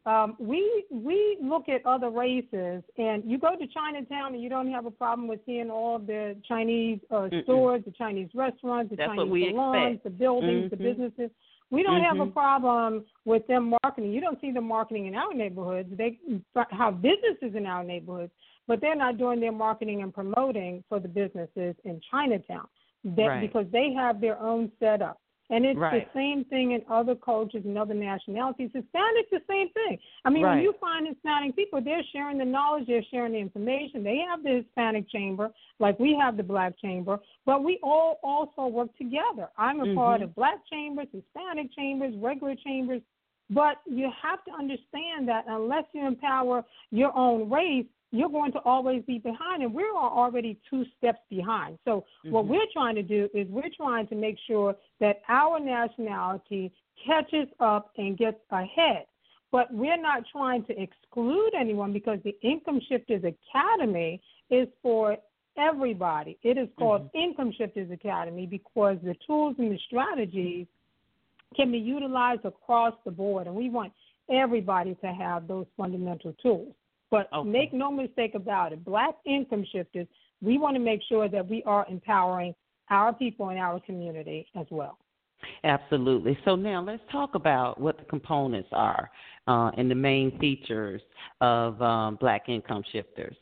um, 0.05 0.35
we 0.39 0.85
we 0.91 1.37
look 1.41 1.67
at 1.67 1.85
other 1.85 2.09
races, 2.09 2.83
and 2.97 3.23
you 3.25 3.37
go 3.39 3.55
to 3.55 3.67
Chinatown 3.67 4.33
and 4.33 4.41
you 4.43 4.49
don't 4.49 4.71
have 4.71 4.85
a 4.85 4.91
problem 4.91 5.27
with 5.27 5.39
seeing 5.45 5.71
all 5.71 5.97
the 5.97 6.35
Chinese 6.47 6.99
uh, 7.09 7.27
stores, 7.43 7.81
the 7.85 7.91
Chinese 7.91 8.29
restaurants, 8.35 8.91
the 8.91 8.97
That's 8.97 9.09
Chinese 9.09 9.53
salons, 9.55 9.95
expect. 9.95 10.03
the 10.03 10.09
buildings, 10.11 10.69
the 10.69 10.77
Mhm. 10.77 10.83
businesses. 10.83 11.31
We 11.71 11.81
don't 11.81 12.01
have 12.01 12.19
a 12.19 12.27
Mhm. 12.27 12.33
problem 12.33 13.05
with 13.25 13.47
them 13.47 13.73
marketing. 13.83 14.11
You 14.13 14.21
don't 14.21 14.39
see 14.39 14.51
them 14.51 14.67
marketing 14.67 15.07
in 15.07 15.15
our 15.15 15.33
neighborhoods. 15.33 15.89
They 15.97 16.19
have 16.69 17.01
businesses 17.01 17.55
in 17.55 17.65
our 17.65 17.83
neighborhoods, 17.83 18.31
but 18.67 18.81
they're 18.81 18.95
not 18.95 19.17
doing 19.17 19.39
their 19.39 19.51
marketing 19.51 20.03
and 20.03 20.13
promoting 20.13 20.83
for 20.87 20.99
the 20.99 21.07
businesses 21.07 21.75
in 21.83 21.99
Chinatown. 22.11 22.67
That, 23.03 23.27
Right. 23.27 23.41
Because 23.41 23.69
they 23.71 23.93
have 23.93 24.21
their 24.21 24.39
own 24.39 24.71
setup. 24.79 25.19
And 25.51 25.63
it's 25.63 25.77
Right. 25.77 26.12
the 26.12 26.19
same 26.19 26.43
thing 26.45 26.71
in 26.71 26.84
other 26.89 27.13
cultures 27.13 27.65
and 27.65 27.77
other 27.77 27.93
nationalities. 27.93 28.71
Hispanics, 28.71 29.29
the 29.29 29.41
same 29.47 29.69
thing. 29.69 29.99
I 30.23 30.31
mean, 30.31 30.41
when 30.43 30.63
you 30.63 30.73
find 30.73 31.08
Hispanic 31.08 31.55
people, 31.55 31.81
they're 31.81 32.03
sharing 32.12 32.39
the 32.39 32.45
knowledge, 32.45 32.88
they're 32.88 33.03
sharing 33.03 33.34
the 33.34 33.39
information. 33.39 34.03
They 34.03 34.17
have 34.19 34.41
the 34.41 34.63
Hispanic 34.63 35.08
chamber, 35.10 35.53
like 35.79 35.99
we 35.99 36.15
have 36.15 36.36
the 36.38 36.43
Black 36.43 36.77
chamber, 36.79 37.19
but 37.45 37.63
we 37.63 37.77
all 37.84 38.19
also 38.23 38.65
work 38.65 38.95
together. 38.97 39.49
I'm 39.58 39.81
a 39.81 39.93
part 39.93 40.21
Mhm. 40.21 40.25
of 40.25 40.36
Black 40.36 40.65
chambers, 40.65 41.08
Hispanic 41.12 41.71
chambers, 41.73 42.15
regular 42.17 42.55
chambers. 42.55 43.03
But 43.51 43.79
you 43.86 44.10
have 44.10 44.43
to 44.45 44.51
understand 44.51 45.27
that 45.27 45.45
unless 45.47 45.86
you 45.93 46.08
empower 46.08 46.65
your 46.89 47.15
own 47.15 47.47
race, 47.47 47.86
you're 48.17 48.30
going 48.30 48.51
to 48.54 48.60
always 48.60 49.04
be 49.04 49.19
behind, 49.19 49.63
and 49.63 49.73
we're 49.73 49.95
already 49.95 50.58
two 50.69 50.86
steps 50.97 51.19
behind. 51.30 51.78
So, 51.86 52.06
what 52.30 52.45
Mhm. 52.45 52.49
we're 52.49 52.67
trying 52.73 52.95
to 52.95 53.04
do 53.04 53.30
is 53.34 53.47
we're 53.49 53.69
trying 53.69 54.08
to 54.08 54.15
make 54.15 54.38
sure 54.39 54.75
that 54.99 55.21
our 55.28 55.60
nationality 55.60 56.71
catches 56.95 57.47
up 57.60 57.91
and 57.97 58.17
gets 58.17 58.39
ahead. 58.51 59.06
But 59.51 59.73
we're 59.73 59.97
not 59.97 60.25
trying 60.28 60.63
to 60.65 60.82
exclude 60.82 61.54
anyone 61.54 61.93
because 61.93 62.21
the 62.23 62.36
Income 62.41 62.82
Shifters 62.82 63.23
Academy 63.23 64.21
is 64.49 64.67
for 64.82 65.17
everybody. 65.58 66.38
It 66.43 66.58
is 66.58 66.67
called 66.78 67.10
Income 67.13 67.54
Shifters 67.54 67.89
Academy 67.91 68.45
because 68.45 68.99
the 69.01 69.15
tools 69.25 69.56
and 69.58 69.71
the 69.71 69.78
strategies 69.80 70.67
can 71.56 71.71
be 71.71 71.78
utilized 71.78 72.43
across 72.45 72.93
the 73.06 73.12
board, 73.12 73.47
and 73.47 73.56
we 73.56 73.69
want 73.69 73.93
everybody 74.30 74.95
to 74.95 75.08
have 75.13 75.47
those 75.47 75.67
fundamental 75.78 76.34
tools. 76.41 76.73
But 77.15 77.30
Okay. 77.32 77.49
make 77.49 77.71
no 77.71 77.89
mistake 77.91 78.36
about 78.36 78.73
it, 78.73 78.84
black 78.84 79.15
income 79.25 79.63
shifters, 79.71 80.06
we 80.41 80.58
want 80.58 80.75
to 80.75 80.82
make 80.82 81.01
sure 81.04 81.30
that 81.30 81.47
we 81.47 81.63
are 81.63 81.86
empowering 81.88 82.54
our 82.89 83.13
people 83.13 83.51
in 83.51 83.58
our 83.58 83.80
community 83.80 84.45
as 84.54 84.67
well. 84.69 84.97
Absolutely. 85.63 86.38
So 86.43 86.58
now 86.58 86.82
let's 86.82 87.01
talk 87.13 87.36
about 87.36 87.80
what 87.80 87.97
the 87.97 88.04
components 88.04 88.67
are 88.73 89.10
uh, 89.47 89.71
and 89.78 89.89
the 89.89 89.95
main 89.95 90.38
features 90.39 91.01
of 91.39 91.82
um, 91.82 92.17
black 92.17 92.49
income 92.49 92.84
shifters. 92.91 93.38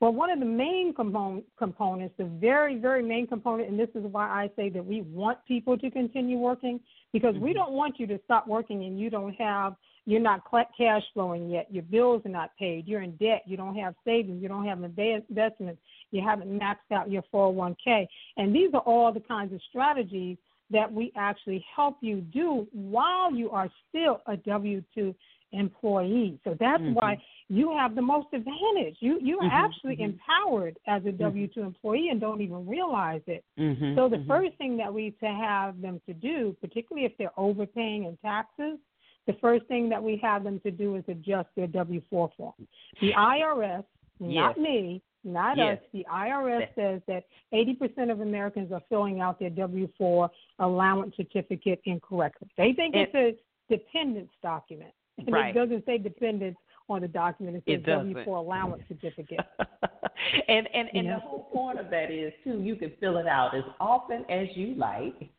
Well, 0.00 0.14
one 0.14 0.30
of 0.30 0.38
the 0.38 0.46
main 0.46 0.94
compon- 0.94 1.44
components, 1.58 2.14
the 2.16 2.24
very, 2.24 2.78
very 2.78 3.02
main 3.02 3.26
component, 3.26 3.68
and 3.68 3.78
this 3.78 3.90
is 3.94 4.04
why 4.04 4.26
I 4.26 4.50
say 4.56 4.70
that 4.70 4.82
we 4.82 5.02
want 5.02 5.36
people 5.46 5.76
to 5.76 5.90
continue 5.90 6.38
working 6.38 6.80
because 7.12 7.34
we 7.36 7.52
don't 7.52 7.72
want 7.72 8.00
you 8.00 8.06
to 8.06 8.18
stop 8.24 8.48
working 8.48 8.84
and 8.84 8.98
you 8.98 9.10
don't 9.10 9.34
have, 9.34 9.76
you're 10.10 10.20
not 10.20 10.42
cash 10.76 11.02
flowing 11.14 11.48
yet. 11.48 11.72
Your 11.72 11.84
bills 11.84 12.22
are 12.24 12.30
not 12.30 12.50
paid. 12.58 12.88
You're 12.88 13.02
in 13.02 13.12
debt. 13.16 13.42
You 13.46 13.56
don't 13.56 13.76
have 13.76 13.94
savings. 14.04 14.42
You 14.42 14.48
don't 14.48 14.66
have 14.66 14.82
investments. 14.82 15.80
You 16.10 16.22
haven't 16.22 16.50
maxed 16.50 16.90
out 16.92 17.10
your 17.10 17.22
401k. 17.32 18.06
And 18.36 18.54
these 18.54 18.70
are 18.74 18.80
all 18.80 19.12
the 19.12 19.20
kinds 19.20 19.52
of 19.54 19.60
strategies 19.68 20.36
that 20.70 20.92
we 20.92 21.12
actually 21.16 21.64
help 21.74 21.98
you 22.00 22.20
do 22.20 22.66
while 22.72 23.32
you 23.32 23.50
are 23.50 23.68
still 23.88 24.20
a 24.26 24.36
W 24.36 24.82
2 24.94 25.14
employee. 25.52 26.38
So 26.44 26.54
that's 26.54 26.82
Mhm. 26.82 26.94
why 26.94 27.18
you 27.48 27.76
have 27.76 27.94
the 27.94 28.02
most 28.02 28.28
advantage. 28.32 28.96
You 29.00 29.18
you 29.20 29.40
are 29.40 29.48
Mhm, 29.48 29.64
actually 29.64 29.96
mhm. 29.96 30.04
empowered 30.04 30.78
as 30.86 31.04
a 31.06 31.12
W 31.12 31.48
two 31.48 31.62
employee 31.62 32.08
and 32.10 32.20
don't 32.20 32.40
even 32.40 32.66
realize 32.68 33.22
it. 33.26 33.44
Mm-hmm, 33.58 33.94
So 33.96 34.08
the 34.08 34.24
first 34.26 34.54
thing 34.58 34.76
that 34.76 34.92
we 34.92 35.10
to 35.12 35.26
have 35.26 35.80
them 35.80 36.00
to 36.06 36.14
do, 36.14 36.56
particularly 36.60 37.04
if 37.04 37.16
they're 37.16 37.38
overpaying 37.38 38.04
in 38.04 38.16
taxes, 38.18 38.78
the 39.26 39.32
first 39.34 39.66
thing 39.66 39.88
that 39.88 40.02
we 40.02 40.16
have 40.22 40.44
them 40.44 40.60
to 40.60 40.70
do 40.70 40.96
is 40.96 41.04
adjust 41.08 41.48
their 41.56 41.66
W 41.66 42.00
four 42.10 42.30
form. 42.36 42.54
The 43.00 43.12
IRS, 43.12 43.84
not 44.18 44.56
Yes. 44.56 44.58
me, 44.58 45.02
not 45.24 45.56
Yes. 45.56 45.78
us, 45.78 45.84
the 45.92 46.06
IRS 46.10 46.60
That- 46.60 46.74
says 46.74 47.02
that 47.06 47.24
80% 47.52 48.10
of 48.10 48.20
Americans 48.20 48.72
are 48.72 48.80
filling 48.88 49.20
out 49.20 49.38
their 49.38 49.50
W 49.50 49.86
four 49.98 50.30
allowance 50.58 51.14
certificate 51.16 51.80
incorrectly. 51.84 52.48
They 52.56 52.72
think 52.72 52.96
And- 52.96 53.08
it's 53.14 53.40
a 53.70 53.74
dependence 53.74 54.32
document. 54.42 54.92
And 55.18 55.30
Right. 55.30 55.54
It 55.54 55.58
doesn't 55.58 55.84
say 55.84 55.98
dependence 55.98 56.58
on 56.94 57.02
the 57.02 57.08
document. 57.08 57.56
It 57.56 57.62
says 57.66 57.82
It. 57.82 57.86
W 57.86 58.24
four 58.24 58.36
allowance 58.38 58.82
certificate. 58.88 59.40
and 60.48 60.68
and, 60.74 60.88
and 60.94 61.06
Yeah. 61.06 61.14
the 61.16 61.20
whole 61.20 61.44
point 61.52 61.78
of 61.78 61.90
that 61.90 62.10
is 62.10 62.32
too, 62.44 62.60
you 62.60 62.76
can 62.76 62.92
fill 63.00 63.16
it 63.18 63.26
out 63.26 63.54
as 63.54 63.64
often 63.80 64.24
as 64.30 64.48
you 64.54 64.74
like. 64.74 65.14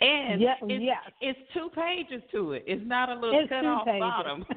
and 0.00 0.40
Yeah, 0.40 0.54
it's, 0.62 0.84
yes. 0.84 0.98
it's 1.20 1.38
two 1.54 1.68
pages 1.74 2.22
to 2.32 2.52
it. 2.52 2.64
It's 2.66 2.82
not 2.86 3.08
a 3.10 3.14
little 3.14 3.38
It's 3.40 3.48
cut 3.48 3.64
off 3.64 3.84
pages. 3.84 4.00
bottom. 4.00 4.44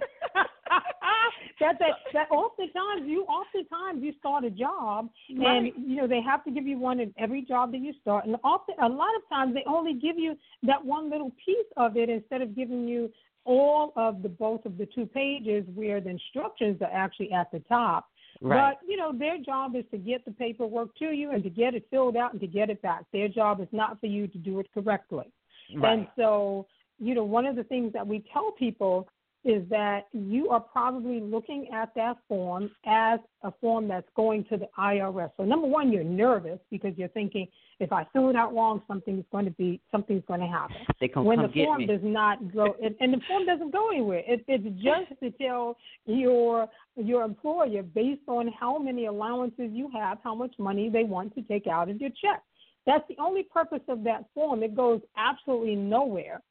That's 1.60 1.78
that. 1.80 1.90
That 2.14 2.32
oftentimes 2.32 3.04
you 3.06 3.24
oftentimes 3.26 4.02
you 4.02 4.14
start 4.20 4.44
a 4.46 4.50
job 4.50 5.10
Right. 5.38 5.58
and 5.58 5.72
you 5.88 5.98
know 5.98 6.08
they 6.08 6.22
have 6.22 6.44
to 6.46 6.52
give 6.52 6.66
you 6.66 6.80
one 6.80 7.00
in 7.00 7.14
every 7.20 7.44
job 7.44 7.72
that 7.74 7.80
you 7.82 7.94
start, 8.02 8.26
and 8.26 8.36
often 8.44 8.76
a 8.82 8.88
lot 8.90 9.16
of 9.16 9.22
times 9.30 9.54
they 9.54 9.64
only 9.68 9.94
give 9.94 10.18
you 10.18 10.36
that 10.64 10.84
one 10.84 11.10
little 11.12 11.32
piece 11.46 11.68
of 11.78 11.98
it 11.98 12.10
instead 12.10 12.42
of 12.42 12.56
giving 12.56 12.88
you 12.88 13.12
all 13.46 13.94
of 13.96 14.22
the 14.22 14.30
both 14.30 14.66
of 14.66 14.78
the 14.78 14.86
two 14.86 15.06
pages 15.06 15.66
where 15.74 16.00
the 16.00 16.10
instructions 16.10 16.82
are 16.82 16.92
actually 16.92 17.32
at 17.32 17.52
the 17.52 17.60
top. 17.62 18.06
Right. 18.42 18.74
But 18.74 18.88
you 18.88 18.98
know 18.98 19.12
their 19.18 19.38
job 19.38 19.76
is 19.76 19.84
to 19.92 19.98
get 19.98 20.26
the 20.26 20.32
paperwork 20.32 20.96
to 20.98 21.12
you 21.12 21.32
and 21.32 21.44
to 21.44 21.50
get 21.50 21.76
it 21.76 21.86
filled 21.92 22.16
out 22.16 22.32
and 22.32 22.42
to 22.42 22.48
get 22.48 22.70
it 22.70 22.82
back. 22.82 23.06
Their 23.12 23.28
job 23.28 23.62
is 23.62 23.68
not 23.72 24.00
for 24.00 24.08
you 24.08 24.28
to 24.28 24.38
do 24.38 24.60
it 24.60 24.68
correctly. 24.74 25.32
Right. 25.76 26.00
And 26.00 26.08
so, 26.16 26.68
you 27.00 27.14
know, 27.16 27.24
one 27.24 27.46
of 27.46 27.56
the 27.56 27.64
things 27.64 27.94
that 27.94 28.06
we 28.06 28.24
tell 28.34 28.52
people 28.52 29.08
is 29.44 29.68
that 29.70 30.02
you 30.14 30.50
are 30.50 30.60
probably 30.60 31.20
looking 31.20 31.68
at 31.74 31.90
that 31.96 32.18
form 32.28 32.70
as 32.86 33.20
a 33.44 33.52
form 33.60 33.88
that's 33.88 34.08
going 34.16 34.46
to 34.46 34.58
the 34.58 34.70
IRS. 34.78 35.32
So 35.36 35.44
number 35.44 35.68
one, 35.68 35.92
you're 35.92 36.04
nervous 36.04 36.60
because 36.70 36.94
you're 36.96 37.08
thinking 37.10 37.48
if 37.82 37.92
I 37.92 38.06
fill 38.14 38.30
it 38.30 38.36
out 38.36 38.54
wrong, 38.54 38.82
something's 38.88 39.26
going 39.32 39.46
to 39.46 39.52
be 39.52 39.82
something's 39.92 40.24
going 40.28 40.40
to 40.40 40.46
happen. 40.46 40.78
They 41.00 41.08
come, 41.08 41.26
when 41.26 41.40
come 41.40 41.52
the 41.54 41.66
form 41.66 41.88
does 41.88 42.00
not 42.04 42.54
go, 42.54 42.76
and, 42.82 42.96
and 43.00 43.14
the 43.14 43.20
form 43.28 43.46
doesn't 43.48 43.72
go 43.72 43.90
anywhere. 43.90 44.22
It, 44.28 44.46
it's 44.48 44.64
just 44.82 45.20
to 45.22 45.32
tell 45.44 45.76
your 46.06 46.68
your 46.96 47.24
employer 47.24 47.82
based 47.82 48.22
on 48.28 48.50
how 48.58 48.78
many 48.78 49.08
allowances 49.08 49.72
you 49.72 49.90
have, 49.94 50.20
how 50.24 50.36
much 50.36 50.54
money 50.60 50.90
they 50.90 51.04
want 51.04 51.34
to 51.36 51.42
take 51.42 51.66
out 51.66 51.90
of 51.90 52.00
your 52.00 52.12
check. 52.12 52.44
That's 52.86 53.04
the 53.10 53.18
only 53.20 53.44
purpose 53.44 53.84
of 53.88 54.04
that 54.04 54.26
form. 54.36 54.62
It 54.62 54.76
goes 54.76 55.02
absolutely 55.18 55.76
nowhere. 55.76 56.42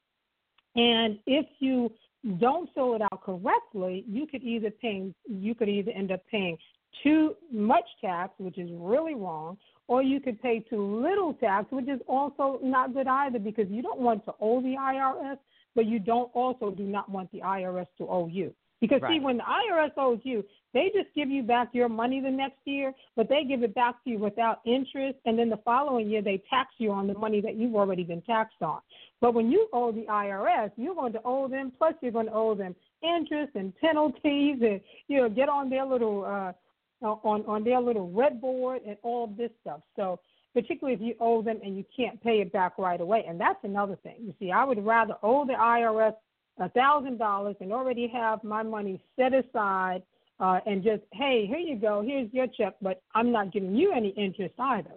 And 0.75 1.17
if 1.25 1.45
you 1.59 1.91
don't 2.39 2.69
fill 2.75 2.95
it 2.95 3.01
out 3.01 3.23
correctly, 3.23 4.03
you 4.07 4.27
could 4.27 4.43
either 4.43 4.69
pay 4.69 5.13
you 5.27 5.55
could 5.55 5.69
either 5.69 5.91
end 5.91 6.11
up 6.11 6.21
paying 6.29 6.57
too 7.03 7.35
much 7.51 7.85
tax, 8.01 8.33
which 8.37 8.57
is 8.57 8.69
really 8.73 9.15
wrong, 9.15 9.57
or 9.91 10.01
you 10.01 10.21
could 10.21 10.41
pay 10.41 10.59
too 10.69 11.01
little 11.01 11.33
tax, 11.33 11.69
which 11.69 11.89
is 11.89 11.99
also 12.07 12.59
not 12.63 12.93
good 12.93 13.07
either 13.07 13.37
because 13.37 13.65
you 13.69 13.81
don't 13.81 13.99
want 13.99 14.23
to 14.23 14.31
owe 14.39 14.61
the 14.61 14.73
IRS, 14.79 15.37
but 15.75 15.85
you 15.85 15.99
don't 15.99 16.31
also 16.33 16.71
do 16.71 16.83
not 16.83 17.09
want 17.09 17.29
the 17.33 17.39
IRS 17.39 17.87
to 17.97 18.07
owe 18.07 18.25
you. 18.25 18.53
Because 18.79 19.01
see, 19.09 19.19
when 19.19 19.35
the 19.35 19.43
IRS 19.43 19.91
owes 19.97 20.21
you, 20.23 20.45
they 20.73 20.91
just 20.95 21.13
give 21.13 21.29
you 21.29 21.43
back 21.43 21.71
your 21.73 21.89
money 21.89 22.21
the 22.21 22.31
next 22.31 22.59
year, 22.63 22.93
but 23.17 23.27
they 23.27 23.43
give 23.43 23.63
it 23.63 23.75
back 23.75 24.01
to 24.05 24.11
you 24.11 24.17
without 24.17 24.61
interest, 24.65 25.19
and 25.25 25.37
then 25.37 25.49
the 25.49 25.59
following 25.65 26.09
year 26.09 26.21
they 26.21 26.41
tax 26.49 26.69
you 26.77 26.93
on 26.93 27.05
the 27.05 27.13
money 27.13 27.41
that 27.41 27.55
you've 27.57 27.75
already 27.75 28.05
been 28.05 28.21
taxed 28.21 28.61
on. 28.61 28.79
But 29.19 29.33
when 29.33 29.51
you 29.51 29.67
owe 29.73 29.91
the 29.91 30.05
IRS, 30.09 30.71
you're 30.77 30.95
going 30.95 31.11
to 31.13 31.21
owe 31.25 31.49
them, 31.49 31.73
plus 31.77 31.95
you're 32.01 32.13
going 32.13 32.27
to 32.27 32.33
owe 32.33 32.55
them 32.55 32.77
interest 33.03 33.51
and 33.55 33.75
penalties, 33.81 34.57
and 34.61 34.79
you 35.09 35.17
know 35.17 35.27
get 35.27 35.49
on 35.49 35.69
their 35.69 35.85
little 35.85 36.23
uh, 36.25 36.53
on 37.01 37.43
on 37.47 37.63
their 37.63 37.79
little 37.79 38.11
red 38.11 38.39
board 38.41 38.81
and 38.87 38.97
all 39.03 39.27
this 39.27 39.51
stuff. 39.61 39.81
So 39.95 40.19
particularly 40.53 40.95
if 40.95 41.01
you 41.01 41.15
owe 41.19 41.41
them 41.41 41.59
and 41.63 41.77
you 41.77 41.85
can't 41.95 42.21
pay 42.21 42.41
it 42.41 42.51
back 42.51 42.77
right 42.77 42.99
away, 42.99 43.23
and 43.27 43.39
that's 43.39 43.63
another 43.63 43.97
thing. 44.03 44.15
You 44.19 44.33
see, 44.39 44.51
I 44.51 44.63
would 44.65 44.83
rather 44.85 45.15
owe 45.23 45.45
the 45.45 45.53
IRS 45.53 46.13
a 46.59 46.69
thousand 46.69 47.17
dollars 47.17 47.55
and 47.59 47.71
already 47.71 48.07
have 48.07 48.43
my 48.43 48.63
money 48.63 49.01
set 49.15 49.33
aside 49.33 50.03
uh, 50.39 50.59
and 50.65 50.83
just 50.83 51.01
hey 51.13 51.45
here 51.47 51.57
you 51.57 51.75
go 51.75 52.01
here's 52.01 52.31
your 52.33 52.47
check 52.47 52.75
but 52.81 53.01
i'm 53.15 53.31
not 53.31 53.51
giving 53.51 53.75
you 53.75 53.91
any 53.93 54.09
interest 54.09 54.53
either 54.59 54.91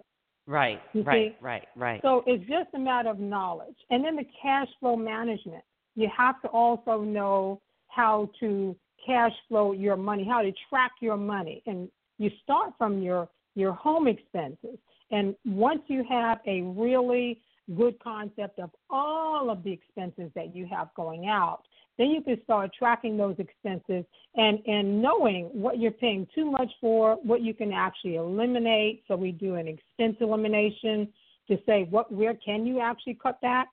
Right, 0.47 0.79
You 0.93 1.01
right, 1.01 1.31
see? 1.31 1.37
right, 1.41 1.63
right. 1.75 1.99
so 2.03 2.23
it's 2.27 2.43
just 2.47 2.69
a 2.75 2.79
matter 2.79 3.09
of 3.09 3.19
knowledge 3.19 3.75
and 3.89 4.03
then 4.05 4.15
the 4.15 4.25
cash 4.41 4.67
flow 4.79 4.95
management 4.95 5.63
you 5.95 6.07
have 6.15 6.39
to 6.43 6.47
also 6.49 7.01
know 7.01 7.61
how 7.87 8.29
to 8.41 8.75
cash 9.05 9.31
flow 9.47 9.71
your 9.71 9.95
money 9.95 10.27
how 10.29 10.41
to 10.41 10.51
track 10.69 10.91
your 11.01 11.17
money 11.17 11.63
and 11.65 11.89
you 12.17 12.29
start 12.43 12.73
from 12.77 13.01
your 13.01 13.29
your 13.55 13.73
home 13.73 14.07
expenses 14.07 14.77
and 15.11 15.35
once 15.45 15.81
you 15.87 16.03
have 16.09 16.39
a 16.45 16.61
really 16.61 17.41
good 17.75 17.99
concept 17.99 18.59
of 18.59 18.69
all 18.89 19.49
of 19.49 19.63
the 19.63 19.71
expenses 19.71 20.31
that 20.35 20.55
you 20.55 20.67
have 20.67 20.89
going 20.95 21.27
out, 21.27 21.61
then 21.97 22.09
you 22.09 22.21
can 22.21 22.41
start 22.43 22.71
tracking 22.77 23.17
those 23.17 23.35
expenses 23.39 24.03
and, 24.35 24.59
and 24.67 25.01
knowing 25.01 25.45
what 25.53 25.79
you're 25.79 25.91
paying 25.91 26.27
too 26.35 26.51
much 26.51 26.69
for, 26.81 27.15
what 27.23 27.41
you 27.41 27.53
can 27.53 27.71
actually 27.71 28.15
eliminate. 28.15 29.03
So 29.07 29.15
we 29.15 29.31
do 29.31 29.55
an 29.55 29.67
expense 29.67 30.17
elimination 30.19 31.07
to 31.47 31.57
say 31.65 31.87
what 31.89 32.11
where 32.11 32.33
can 32.33 32.65
you 32.65 32.81
actually 32.81 33.17
cut 33.21 33.39
back. 33.41 33.69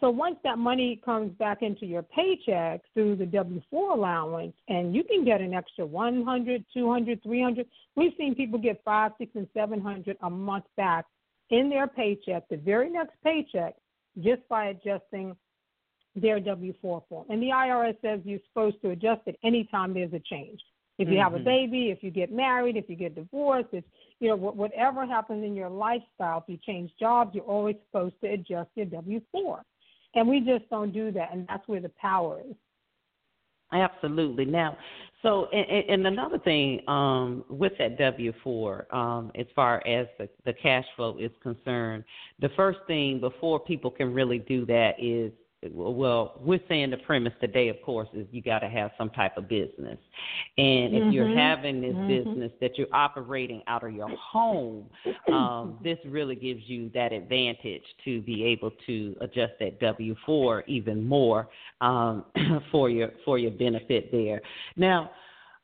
So 0.00 0.10
once 0.10 0.36
that 0.42 0.58
money 0.58 1.00
comes 1.04 1.32
back 1.32 1.62
into 1.62 1.84
your 1.84 2.02
paycheck 2.02 2.80
through 2.94 3.16
the 3.16 3.26
W-4 3.26 3.94
allowance, 3.94 4.54
and 4.68 4.94
you 4.94 5.04
can 5.04 5.24
get 5.24 5.40
an 5.40 5.52
extra 5.52 5.84
100, 5.84 6.64
200, 6.72 7.22
300. 7.22 7.66
We've 7.94 8.12
seen 8.16 8.34
people 8.34 8.58
get 8.58 8.82
five, 8.84 9.12
six, 9.18 9.32
and 9.34 9.46
700 9.52 10.16
a 10.22 10.30
month 10.30 10.64
back 10.76 11.04
in 11.50 11.68
their 11.68 11.86
paycheck, 11.86 12.48
the 12.48 12.56
very 12.56 12.88
next 12.90 13.12
paycheck, 13.22 13.74
just 14.20 14.46
by 14.48 14.66
adjusting 14.66 15.36
their 16.14 16.40
W 16.40 16.72
4 16.80 17.02
form. 17.08 17.26
And 17.28 17.42
the 17.42 17.48
IRS 17.48 17.96
says 18.00 18.20
you're 18.24 18.40
supposed 18.48 18.80
to 18.82 18.90
adjust 18.90 19.22
it 19.26 19.38
anytime 19.42 19.92
there's 19.92 20.12
a 20.12 20.20
change. 20.20 20.60
If 20.98 21.08
you 21.08 21.18
have 21.18 21.34
a 21.34 21.38
Mhm. 21.38 21.44
baby, 21.44 21.90
if 21.90 22.02
you 22.02 22.10
get 22.10 22.30
married, 22.30 22.76
if 22.76 22.88
you 22.88 22.96
get 22.96 23.14
divorced, 23.14 23.72
if 23.72 23.84
you 24.20 24.28
know 24.28 24.36
whatever 24.36 25.04
happens 25.04 25.42
in 25.42 25.54
your 25.54 25.70
lifestyle, 25.70 26.38
if 26.38 26.48
you 26.48 26.58
change 26.58 26.94
jobs, 26.96 27.34
you're 27.34 27.44
always 27.44 27.76
supposed 27.86 28.20
to 28.20 28.28
adjust 28.28 28.70
your 28.74 28.86
W 28.86 29.20
four. 29.32 29.64
And 30.14 30.28
we 30.28 30.40
just 30.40 30.68
don't 30.70 30.92
do 30.92 31.10
that, 31.12 31.32
and 31.32 31.46
that's 31.48 31.66
where 31.66 31.80
the 31.80 31.90
power 32.00 32.40
is. 32.48 32.54
Absolutely. 33.72 34.44
Now, 34.44 34.76
so 35.22 35.46
and, 35.46 35.88
and 35.88 36.06
another 36.06 36.38
thing 36.38 36.86
um, 36.88 37.44
with 37.48 37.72
that 37.78 37.96
W 37.98 38.32
four, 38.44 38.86
um, 38.94 39.32
as 39.34 39.46
far 39.56 39.86
as 39.86 40.06
the, 40.18 40.28
the 40.44 40.52
cash 40.52 40.84
flow 40.96 41.16
is 41.18 41.30
concerned, 41.42 42.04
the 42.40 42.50
first 42.56 42.80
thing 42.86 43.20
before 43.20 43.58
people 43.58 43.90
can 43.90 44.12
really 44.12 44.40
do 44.40 44.66
that 44.66 44.92
is 44.98 45.32
well, 45.70 46.40
we're 46.40 46.60
saying 46.68 46.90
the 46.90 46.96
premise 46.98 47.32
today, 47.40 47.68
of 47.68 47.80
course, 47.82 48.08
is 48.14 48.26
you 48.32 48.42
got 48.42 48.60
to 48.60 48.68
have 48.68 48.90
some 48.98 49.10
type 49.10 49.36
of 49.36 49.48
business, 49.48 49.98
and 50.58 50.94
if 50.94 51.12
you're 51.12 51.26
Mhm. 51.26 51.36
having 51.36 51.80
this 51.80 51.94
Mhm. 51.94 52.06
business 52.06 52.52
that 52.60 52.76
you're 52.76 52.92
operating 52.92 53.62
out 53.68 53.84
of 53.84 53.92
your 53.92 54.08
home, 54.08 54.90
um, 55.30 55.78
this 55.80 56.04
really 56.04 56.34
gives 56.34 56.68
you 56.68 56.88
that 56.90 57.12
advantage 57.12 57.84
to 58.04 58.20
be 58.22 58.44
able 58.44 58.72
to 58.86 59.16
adjust 59.20 59.52
that 59.60 59.78
W 59.78 60.14
four 60.26 60.64
even 60.66 61.06
more 61.06 61.48
um, 61.80 62.24
for 62.72 62.90
your 62.90 63.12
for 63.24 63.38
your 63.38 63.52
benefit 63.52 64.10
there. 64.10 64.42
Now, 64.76 65.10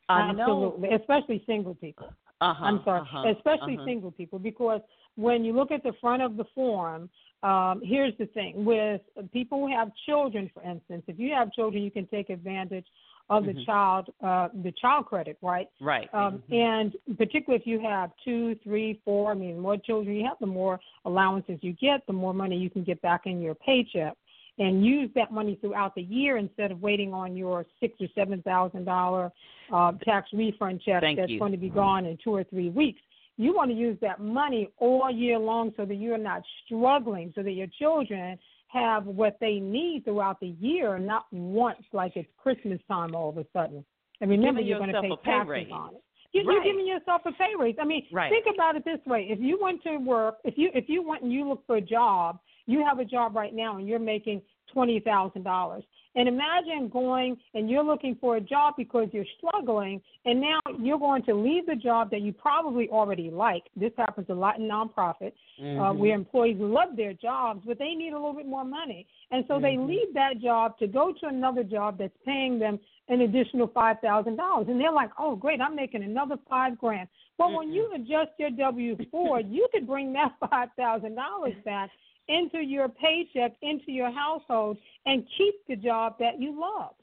I 0.09 0.33
know. 0.33 0.75
Absolutely, 0.77 0.91
especially 0.97 1.43
single 1.47 1.75
people. 1.75 2.13
Uh-huh, 2.41 2.65
I'm 2.65 2.81
sorry, 2.85 3.01
uh-huh, 3.01 3.33
especially 3.37 3.75
uh-huh. 3.75 3.85
single 3.85 4.13
people, 4.13 4.39
because 4.39 4.81
when 5.17 5.45
you 5.45 5.53
look 5.53 5.73
at 5.73 5.83
the 5.83 5.93
front 6.01 6.23
of 6.23 6.37
the 6.37 6.45
form, 6.55 7.11
um, 7.43 7.81
here's 7.85 8.17
the 8.19 8.27
thing: 8.27 8.65
with 8.65 9.01
people 9.33 9.59
who 9.59 9.69
have 9.75 9.91
children, 10.07 10.51
for 10.53 10.63
instance, 10.63 11.05
if 11.07 11.19
you 11.19 11.33
have 11.33 11.53
children, 11.53 11.83
you 11.83 11.91
can 11.91 12.07
take 12.07 12.31
advantage 12.31 12.87
of 13.31 13.45
the 13.45 13.53
Mhm. 13.53 13.67
child, 13.67 14.09
uh, 14.23 14.49
the 14.63 14.73
child 14.73 15.05
credit, 15.07 15.37
right? 15.43 15.69
Right. 15.81 16.09
Um, 16.15 16.43
mhm. 16.49 16.55
And 16.55 16.97
particularly 17.19 17.61
if 17.61 17.67
you 17.67 17.79
have 17.81 18.11
two, 18.25 18.55
three, 18.57 18.95
four, 19.05 19.33
I 19.33 19.35
mean, 19.35 19.57
the 19.57 19.61
more 19.61 19.77
children 19.77 20.17
you 20.17 20.25
have, 20.25 20.39
the 20.41 20.47
more 20.47 20.81
allowances 21.05 21.63
you 21.63 21.75
get, 21.75 22.07
the 22.07 22.13
more 22.15 22.33
money 22.33 22.57
you 22.57 22.71
can 22.71 22.85
get 22.85 23.01
back 23.03 23.27
in 23.27 23.43
your 23.43 23.55
paycheck, 23.55 24.17
and 24.59 24.85
use 24.85 25.11
that 25.15 25.31
money 25.31 25.57
throughout 25.57 25.95
the 25.95 26.03
year 26.03 26.37
instead 26.37 26.73
of 26.73 26.81
waiting 26.83 27.13
on 27.15 27.37
your 27.37 27.67
six 27.81 28.01
or 28.01 28.09
seven 28.15 28.43
thousand 28.43 28.85
dollar 28.85 29.31
uh, 29.73 29.93
tax 30.05 30.33
refund 30.33 30.81
check 30.81 31.03
Thank 31.03 31.19
that's 31.19 31.31
you. 31.31 31.39
going 31.39 31.53
to 31.53 31.59
be 31.59 31.69
gone 31.69 32.07
in 32.07 32.17
two 32.25 32.35
or 32.35 32.45
three 32.45 32.71
weeks. 32.71 33.01
You 33.39 33.55
want 33.55 33.71
to 33.71 33.77
use 33.77 33.97
that 34.03 34.21
money 34.21 34.69
all 34.79 35.09
year 35.11 35.39
long 35.39 35.73
so 35.77 35.85
that 35.85 35.95
you're 35.95 36.19
not 36.19 36.43
struggling, 36.65 37.33
so 37.37 37.43
that 37.45 37.53
your 37.53 37.69
children 37.79 38.37
have 38.67 39.07
what 39.07 39.39
they 39.41 39.61
need 39.61 40.03
throughout 40.05 40.41
the 40.41 40.55
year, 40.61 40.99
not 40.99 41.27
once 41.31 41.79
like 41.93 42.17
it's 42.17 42.29
Christmas 42.37 42.81
time 42.89 43.15
all 43.15 43.31
of 43.31 43.39
a 43.39 43.47
sudden. 43.53 43.85
And 44.21 44.29
remember, 44.29 44.61
you're 44.61 44.79
going 44.79 44.93
to 44.93 45.01
pay 45.01 45.09
pay 45.09 45.31
taxes 45.31 45.49
raise. 45.49 45.69
on 45.73 45.95
it. 45.95 46.03
You, 46.33 46.43
You're 46.45 46.63
giving 46.65 46.87
yourself 46.87 47.23
a 47.25 47.33
pay 47.33 47.53
raise. 47.59 47.77
I 47.81 47.85
mean, 47.85 48.07
Right. 48.13 48.31
think 48.31 48.47
about 48.53 48.77
it 48.77 48.85
this 48.85 48.99
way: 49.07 49.29
if 49.31 49.39
you 49.41 49.59
went 49.63 49.83
to 49.85 49.97
work, 49.99 50.39
if 50.45 50.59
you 50.59 50.71
if 50.75 50.89
you 50.89 51.07
went 51.07 51.23
and 51.23 51.33
you 51.33 51.49
look 51.49 51.65
for 51.67 51.77
a 51.77 51.81
job, 51.81 52.41
you 52.67 52.85
have 52.85 52.99
a 52.99 53.05
job 53.05 53.35
right 53.35 53.55
now 53.55 53.79
and 53.79 53.89
you're 53.89 53.99
making 53.99 54.43
twenty 54.73 55.01
thousand 55.01 55.45
dollars. 55.45 55.85
And 56.15 56.27
imagine 56.27 56.89
going 56.89 57.37
and 57.55 57.71
you're 57.71 57.85
looking 57.85 58.17
for 58.21 58.37
a 58.37 58.41
job 58.41 58.75
because 58.77 59.09
you're 59.13 59.27
struggling, 59.37 60.01
and 60.25 60.41
now 60.41 60.59
you're 60.81 60.99
going 60.99 61.23
to 61.25 61.35
leave 61.35 61.67
the 61.67 61.77
job 61.77 62.11
that 62.11 62.23
you 62.23 62.33
probably 62.33 62.89
already 62.89 63.31
like. 63.31 63.65
This 63.77 63.93
happens 63.97 64.27
a 64.31 64.35
lot 64.35 64.59
in 64.59 64.67
nonprofit, 64.67 65.33
uh, 65.61 65.63
Mhm. 65.63 65.99
where 65.99 66.15
employees 66.15 66.57
love 66.59 66.97
their 66.97 67.13
jobs, 67.13 67.65
but 67.67 67.79
they 67.79 67.95
need 67.95 68.13
a 68.15 68.17
little 68.17 68.33
bit 68.33 68.47
more 68.47 68.65
money, 68.65 69.07
and 69.31 69.47
so 69.47 69.61
they 69.61 69.77
Mhm. 69.77 69.87
leave 69.87 70.15
that 70.15 70.39
job 70.39 70.79
to 70.79 70.87
go 70.87 71.13
to 71.13 71.27
another 71.27 71.63
job 71.63 71.99
that's 71.99 72.17
paying 72.25 72.59
them 72.59 72.81
an 73.09 73.23
additional 73.23 73.67
five 73.69 74.01
thousand 74.01 74.37
dollars, 74.37 74.69
and 74.69 74.81
they're 74.81 74.93
like, 74.93 75.11
"Oh, 75.19 75.37
great, 75.37 75.61
I'm 75.61 75.75
making 75.75 76.03
another 76.03 76.37
five 76.49 76.79
grand." 76.79 77.09
Well, 77.39 77.57
when 77.57 77.73
you 77.73 77.93
adjust 77.95 78.33
your 78.39 78.51
W 78.51 78.97
four, 79.11 79.41
you 79.41 79.69
could 79.73 79.87
bring 79.87 80.13
that 80.15 80.33
five 80.51 80.73
thousand 80.77 81.15
dollars 81.15 81.55
back 81.65 81.91
into 82.29 82.59
your 82.59 82.89
paycheck, 82.89 83.53
into 83.63 83.91
your 83.93 84.11
household, 84.11 84.77
and 85.07 85.25
keep 85.37 85.55
the 85.69 85.77
job 85.77 86.17
that 86.19 86.41
you 86.41 86.59
love. 86.59 86.95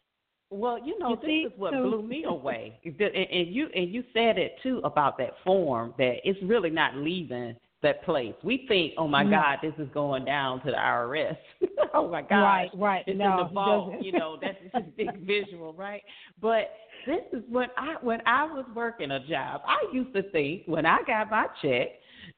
Well, 0.51 0.77
you 0.79 0.97
know, 0.99 1.09
You 1.09 1.15
this 1.17 1.25
see, 1.25 1.41
is 1.47 1.51
what 1.57 1.73
so- 1.73 1.83
blew 1.83 2.01
me 2.03 2.23
away. 2.25 2.79
And 2.85 2.99
and 3.01 3.47
you 3.53 3.67
and 3.75 3.91
you 3.93 4.03
said 4.13 4.37
it 4.37 4.55
too 4.61 4.79
about 4.83 5.17
that 5.17 5.33
form 5.43 5.93
that 5.97 6.17
it's 6.23 6.41
really 6.43 6.69
not 6.69 6.95
leaving 6.95 7.55
that 7.81 8.03
place. 8.03 8.33
We 8.43 8.65
think, 8.67 8.93
oh 8.97 9.07
my 9.07 9.23
No. 9.23 9.31
God, 9.31 9.57
this 9.61 9.73
is 9.77 9.87
going 9.93 10.25
down 10.25 10.59
to 10.61 10.71
the 10.71 10.77
IRS. 10.77 11.35
oh 11.93 12.09
my 12.09 12.21
God, 12.21 12.41
Right, 12.43 12.69
right. 12.75 13.03
It's 13.05 13.17
No, 13.17 13.31
in 13.41 13.47
the 13.47 13.53
vault. 13.53 13.93
You 14.01 14.11
know, 14.13 14.37
that's 14.41 14.57
just 14.63 14.75
a 14.75 14.81
big 14.81 15.17
visual, 15.25 15.73
right? 15.73 16.01
But 16.41 16.71
this 17.05 17.21
is 17.33 17.43
when 17.49 17.67
I 17.77 17.95
when 18.01 18.21
I 18.25 18.45
was 18.45 18.65
working 18.75 19.11
a 19.11 19.19
job. 19.27 19.61
I 19.67 19.77
used 19.91 20.13
to 20.13 20.23
think 20.31 20.63
when 20.67 20.85
I 20.85 20.99
got 21.05 21.29
my 21.29 21.47
check, 21.61 21.89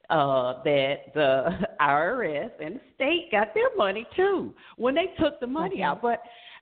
uh, 0.10 0.64
that 0.64 0.96
the 1.14 1.50
IRS 1.82 2.52
and 2.64 2.76
the 2.76 2.82
state 2.96 3.30
got 3.32 3.54
their 3.54 3.76
money 3.76 4.06
too 4.16 4.54
when 4.78 4.96
they 4.96 5.14
took 5.20 5.40
the 5.40 5.48
money 5.48 5.82
out. 5.84 6.02
But 6.02 6.22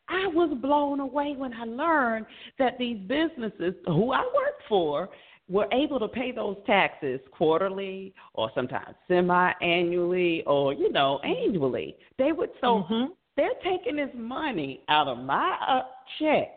I 0.10 0.28
was 0.28 0.56
blown 0.62 1.00
away 1.00 1.36
when 1.38 1.54
I 1.54 1.66
learned 1.66 2.26
that 2.60 2.78
these 2.78 3.00
businesses 3.08 3.74
who 3.86 4.12
I 4.12 4.20
work 4.20 4.56
for 4.70 5.10
were 5.48 5.68
able 5.72 6.00
to 6.00 6.08
pay 6.08 6.32
those 6.32 6.58
taxes 6.66 7.20
quarterly 7.32 8.14
or 8.34 8.50
sometimes 8.56 8.96
semi-annually 9.08 10.44
or 10.46 10.74
you 10.74 10.92
know 10.92 11.20
annually. 11.20 11.96
They 12.18 12.32
would 12.32 12.50
so 12.62 12.86
mm-hmm. 12.90 13.14
they're 13.38 13.50
taking 13.64 13.98
this 13.98 14.10
money 14.16 14.82
out 14.90 15.08
of 15.08 15.20
my 15.20 15.56
uh, 15.68 15.82
check 16.20 16.50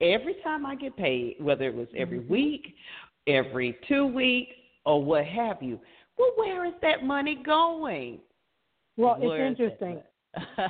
every 0.00 0.36
time 0.44 0.66
I 0.66 0.74
get 0.74 0.96
paid, 0.96 1.36
whether 1.40 1.64
it 1.64 1.74
was 1.74 1.88
every 1.96 2.18
mm-hmm. 2.20 2.32
week, 2.32 2.74
every 3.26 3.76
two 3.88 4.06
weeks, 4.06 4.52
or 4.84 5.02
what 5.02 5.24
have 5.24 5.62
you. 5.62 5.80
Well, 6.18 6.32
where 6.36 6.64
is 6.64 6.74
that 6.82 7.04
money 7.04 7.42
going? 7.44 8.20
Well, 8.96 9.18
Where 9.18 9.46
it's 9.46 9.60
interesting. 9.60 10.02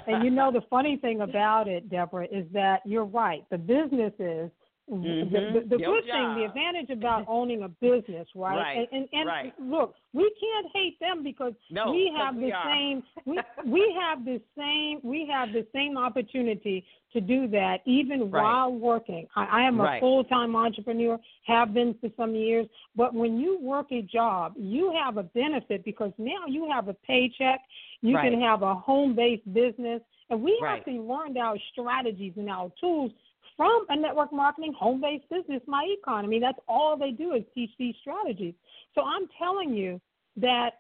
and 0.07 0.25
you 0.25 0.31
know 0.31 0.51
the 0.53 0.63
funny 0.69 0.97
thing 0.97 1.21
about 1.23 1.69
it, 1.69 1.89
Deborah, 1.91 2.27
is 2.31 2.47
that 2.53 2.81
you're 2.85 3.05
right. 3.05 3.45
The 3.51 3.59
businesses 3.59 4.51
Mm-hmm. 4.91 5.35
The, 5.35 5.61
the, 5.61 5.67
the 5.69 5.79
Your 5.81 5.95
good 6.01 6.05
thing, 6.05 6.35
the 6.37 6.45
advantage 6.45 6.91
about 6.91 7.25
owning 7.29 7.63
a 7.65 7.69
business, 7.69 8.29
right? 8.37 8.57
Right, 8.57 8.89
And 8.93 9.03
and, 9.03 9.09
and 9.13 9.27
right. 9.27 9.55
look, 9.61 9.95
we 10.13 10.33
can't 10.41 10.67
hate 10.73 10.99
them 11.01 11.25
because 11.25 11.55
No, 11.71 11.91
we 11.91 12.09
'cause 12.11 12.19
have 12.25 12.37
the 12.41 12.53
are. 12.53 12.65
same 12.73 13.03
we 13.25 13.41
we 13.67 13.97
have 14.01 14.25
the 14.25 14.41
same 14.57 15.01
we 15.03 15.27
have 15.27 15.53
the 15.53 15.67
same 15.75 15.99
opportunity 15.99 16.85
to 17.13 17.21
do 17.21 17.49
that 17.49 17.81
even 17.85 18.31
Right. 18.31 18.43
while 18.43 18.73
working. 18.73 19.27
I, 19.35 19.45
I 19.45 19.63
am 19.63 19.81
a 19.81 19.85
Right. 19.85 20.01
full 20.01 20.23
time 20.23 20.55
entrepreneur, 20.55 21.19
have 21.47 21.75
been 21.75 21.95
for 22.01 22.09
some 22.17 22.37
years, 22.37 22.69
but 22.95 23.13
when 23.13 23.41
you 23.41 23.59
work 23.61 23.91
a 23.91 24.03
job, 24.03 24.55
you 24.57 24.93
have 24.93 25.17
a 25.17 25.25
benefit 25.25 25.85
because 25.85 26.13
now 26.17 26.47
you 26.47 26.71
have 26.71 26.87
a 26.87 26.95
paycheck, 26.95 27.61
you 28.03 28.17
can 28.19 28.41
have 28.41 28.63
a 28.63 28.75
home 28.75 29.17
based 29.17 29.53
business, 29.53 30.01
and 30.31 30.41
we 30.43 30.57
Right. 30.63 30.79
actually 30.79 30.99
learned 31.01 31.39
our 31.39 31.57
strategies 31.73 32.35
and 32.37 32.49
our 32.49 32.71
tools 32.81 33.11
from 33.57 33.87
a 33.89 33.97
network 33.97 34.33
marketing 34.33 34.75
home 34.79 35.01
based 35.01 35.29
business, 35.31 35.63
My 35.67 35.87
Economy. 35.99 36.39
That's 36.41 36.59
all 36.69 36.97
they 36.97 37.11
do 37.11 37.35
is 37.35 37.43
teach 37.55 37.71
these 37.79 37.95
strategies. 38.01 38.55
So 38.95 39.03
I'm 39.03 39.29
telling 39.39 39.75
you 39.75 40.01
that 40.37 40.71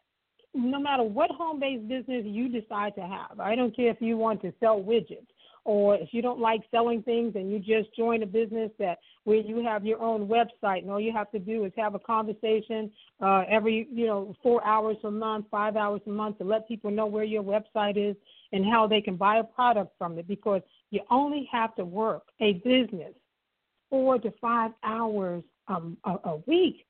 no 0.55 0.81
matter 0.81 1.03
what 1.03 1.31
home 1.31 1.61
based 1.61 1.89
business 1.89 2.25
you 2.25 2.49
decide 2.49 2.95
to 2.97 3.03
have, 3.03 3.41
I 3.41 3.55
don't 3.55 3.75
care 3.75 3.91
if 3.91 4.01
you 4.01 4.17
want 4.17 4.43
to 4.43 4.53
sell 4.61 4.81
widgets 4.81 5.27
or 5.67 5.97
if 5.97 6.11
you 6.13 6.23
don't 6.23 6.39
like 6.39 6.61
selling 6.71 7.03
things 7.03 7.35
and 7.35 7.51
you 7.51 7.59
just 7.59 7.95
join 7.97 8.23
a 8.23 8.27
business 8.27 8.71
that 8.79 8.99
where 9.25 9.39
you 9.39 9.65
have 9.65 9.85
your 9.85 10.01
own 10.01 10.29
website 10.29 10.83
and 10.83 10.91
all 10.91 11.01
you 11.01 11.13
have 11.13 11.31
to 11.33 11.41
do 11.41 11.65
is 11.65 11.73
have 11.77 11.97
a 11.97 11.99
conversation 11.99 12.91
uh, 13.21 13.43
every 13.51 13.89
you 13.93 14.07
know 14.07 14.35
four 14.43 14.65
hours 14.65 14.97
a 15.05 15.11
month, 15.11 15.47
five 15.51 15.77
hours 15.77 16.01
a 16.07 16.11
month 16.11 16.39
to 16.39 16.45
let 16.45 16.69
people 16.69 16.91
know 16.91 17.07
where 17.07 17.25
your 17.25 17.43
website 17.43 17.97
is 17.97 18.17
and 18.53 18.65
how 18.65 18.87
they 18.87 19.01
can 19.01 19.17
buy 19.17 19.39
a 19.39 19.45
product 19.45 19.93
from 19.99 20.17
it 20.19 20.29
because 20.29 20.63
you 20.91 21.01
only 21.11 21.49
have 21.51 21.75
to 21.77 21.85
work 21.85 22.23
a 22.41 22.55
business 22.55 23.15
four 23.91 24.19
to 24.19 24.31
five 24.41 24.73
hours 24.83 25.43
um, 25.69 25.97
a, 26.05 26.17
a 26.25 26.37
week. 26.47 26.87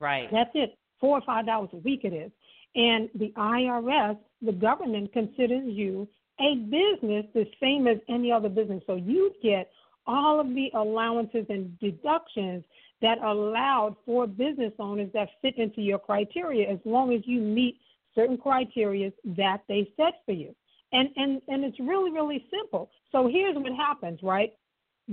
Right. 0.00 0.28
That's 0.30 0.50
it. 0.54 0.78
Four 1.00 1.18
or 1.18 1.22
five 1.22 1.46
dollars 1.46 1.70
a 1.72 1.76
week 1.76 2.00
it 2.04 2.12
is. 2.12 2.30
And 2.74 3.08
the 3.14 3.32
IRS, 3.36 4.18
the 4.42 4.52
government 4.52 5.12
considers 5.12 5.64
you 5.66 6.08
a 6.40 6.56
business 6.56 7.24
the 7.34 7.46
same 7.60 7.86
as 7.86 7.98
any 8.08 8.30
other 8.30 8.48
business. 8.48 8.82
So 8.86 8.96
you 8.96 9.32
get 9.42 9.70
all 10.06 10.38
of 10.38 10.48
the 10.48 10.70
allowances 10.74 11.46
and 11.48 11.78
deductions 11.80 12.64
that 13.02 13.18
are 13.18 13.28
allowed 13.28 13.96
for 14.04 14.26
business 14.26 14.72
owners 14.78 15.10
that 15.14 15.28
fit 15.42 15.56
into 15.58 15.80
your 15.80 15.98
criteria 15.98 16.70
as 16.70 16.78
long 16.84 17.12
as 17.14 17.20
you 17.24 17.40
meet 17.40 17.78
certain 18.14 18.38
criteria 18.38 19.12
that 19.24 19.62
they 19.68 19.90
set 19.96 20.14
for 20.24 20.32
you. 20.32 20.54
And 20.96 21.08
and 21.16 21.42
and 21.52 21.64
it's 21.68 21.80
really 21.92 22.10
really 22.18 22.40
simple. 22.56 22.84
So 23.12 23.18
here's 23.36 23.56
what 23.56 23.72
happens, 23.88 24.18
right? 24.22 24.50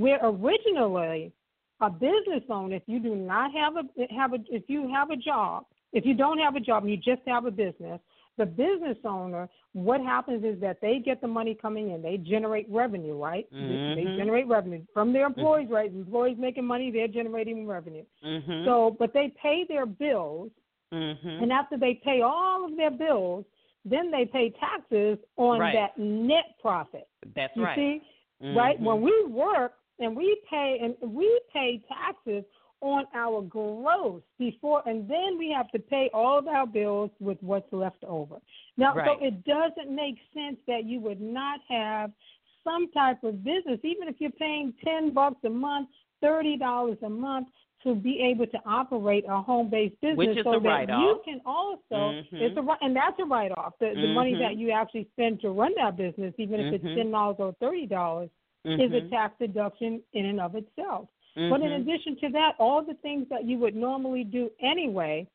Where 0.03 0.19
originally 0.23 1.21
a 1.87 1.89
business 1.89 2.43
owner, 2.57 2.75
if 2.81 2.83
you 2.93 2.99
do 2.99 3.15
not 3.15 3.47
have 3.61 3.73
a 3.81 3.83
have 4.19 4.31
a 4.33 4.39
if 4.59 4.63
you 4.73 4.81
have 4.95 5.09
a 5.17 5.19
job, 5.29 5.65
if 5.91 6.03
you 6.05 6.15
don't 6.23 6.39
have 6.45 6.55
a 6.55 6.59
job 6.69 6.83
and 6.83 6.91
you 6.93 6.97
just 6.97 7.23
have 7.27 7.45
a 7.45 7.51
business, 7.51 7.99
the 8.37 8.45
business 8.45 8.97
owner, 9.05 9.43
what 9.73 9.99
happens 10.01 10.43
is 10.51 10.59
that 10.61 10.77
they 10.81 10.95
get 11.09 11.21
the 11.21 11.27
money 11.27 11.53
coming 11.65 11.85
in, 11.91 12.01
they 12.01 12.17
generate 12.17 12.67
revenue, 12.69 13.15
right? 13.29 13.45
They- 13.51 13.57
They 13.95 14.07
generate 14.21 14.47
revenue 14.47 14.81
from 14.93 15.07
their 15.13 15.27
employees, 15.33 15.69
right? 15.69 15.91
Employees 15.91 16.37
making 16.47 16.65
money, 16.65 16.87
they're 16.91 17.07
generating 17.19 17.67
revenue. 17.67 18.05
Mhm. 18.23 18.65
So, 18.65 18.73
but 19.01 19.09
they 19.13 19.27
pay 19.45 19.57
their 19.73 19.85
bills, 19.85 20.51
Mhm. 20.91 21.41
and 21.41 21.51
after 21.59 21.75
they 21.77 21.93
pay 21.95 22.21
all 22.21 22.59
of 22.67 22.75
their 22.75 22.91
bills, 23.05 23.45
then 23.85 24.11
they 24.11 24.25
pay 24.25 24.49
taxes 24.51 25.17
on 25.37 25.59
Right. 25.59 25.73
that 25.73 25.97
net 25.97 26.57
profit. 26.61 27.07
That's 27.35 27.55
You 27.55 27.63
right. 27.63 27.75
see, 27.75 28.01
right? 28.55 28.79
Mhm. 28.79 28.83
When 28.83 29.01
we 29.01 29.23
work 29.25 29.73
and 29.99 30.15
we 30.15 30.35
pay 30.49 30.79
and 30.79 30.95
we 31.13 31.39
pay 31.51 31.79
taxes 31.87 32.43
on 32.81 33.07
our 33.13 33.41
gross 33.41 34.21
before, 34.37 34.83
and 34.85 35.07
then 35.07 35.37
we 35.37 35.49
have 35.51 35.69
to 35.71 35.79
pay 35.79 36.09
all 36.13 36.37
of 36.37 36.47
our 36.47 36.67
bills 36.67 37.11
with 37.21 37.41
what's 37.41 37.71
left 37.71 38.03
over. 38.03 38.41
Now, 38.75 38.93
Right. 38.93 39.07
so 39.17 39.25
it 39.25 39.43
doesn't 39.45 39.89
make 39.89 40.17
sense 40.33 40.59
that 40.65 40.83
you 40.83 40.99
would 40.99 41.21
not 41.21 41.61
have 41.69 42.11
some 42.63 42.89
type 42.91 43.23
of 43.23 43.43
business, 43.43 43.79
even 43.83 44.07
if 44.07 44.19
you're 44.19 44.31
paying 44.31 44.73
ten 44.83 45.11
bucks 45.11 45.43
a 45.45 45.49
month, 45.49 45.89
thirty 46.19 46.57
dollars 46.57 47.01
a 47.03 47.09
month. 47.09 47.49
To 47.83 47.95
be 47.95 48.21
able 48.21 48.47
to 48.47 48.59
operate 48.65 49.25
a 49.27 49.41
home-based 49.41 49.99
business, 49.99 50.17
Which 50.17 50.37
is 50.37 50.43
so 50.45 50.53
a 50.53 50.59
that 50.61 50.63
you 50.63 50.69
write-off. 50.69 51.25
can 51.25 51.41
also 51.45 52.13
Mhm. 52.13 52.27
it's 52.31 52.55
a 52.55 52.61
ri- 52.61 52.77
and 52.79 52.95
that's 52.95 53.19
a 53.19 53.25
write-off. 53.25 53.73
The, 53.79 53.93
the 53.93 54.07
money 54.07 54.33
Mhm. 54.35 54.39
that 54.39 54.55
you 54.55 54.71
actually 54.71 55.03
spend 55.11 55.41
to 55.41 55.49
run 55.49 55.73
that 55.75 55.97
business, 55.97 56.33
even 56.37 56.61
if 56.61 56.73
it's 56.75 56.83
Mhm. 56.85 56.95
ten 56.95 57.11
dollars 57.11 57.35
or 57.39 57.51
thirty 57.59 57.85
dollars, 57.85 58.29
is 58.63 58.91
a 58.93 59.01
Mhm. 59.01 59.09
tax 59.09 59.37
deduction 59.37 60.01
in 60.13 60.25
and 60.27 60.39
of 60.39 60.55
itself. 60.55 61.09
But 61.35 61.59
in 61.61 61.71
Mhm. 61.71 61.81
addition 61.81 62.15
to 62.17 62.29
that, 62.29 62.55
all 62.57 62.81
the 62.83 62.93
things 62.95 63.27
that 63.27 63.43
you 63.43 63.57
would 63.57 63.75
normally 63.75 64.23
do 64.23 64.49
anyway, 64.61 65.27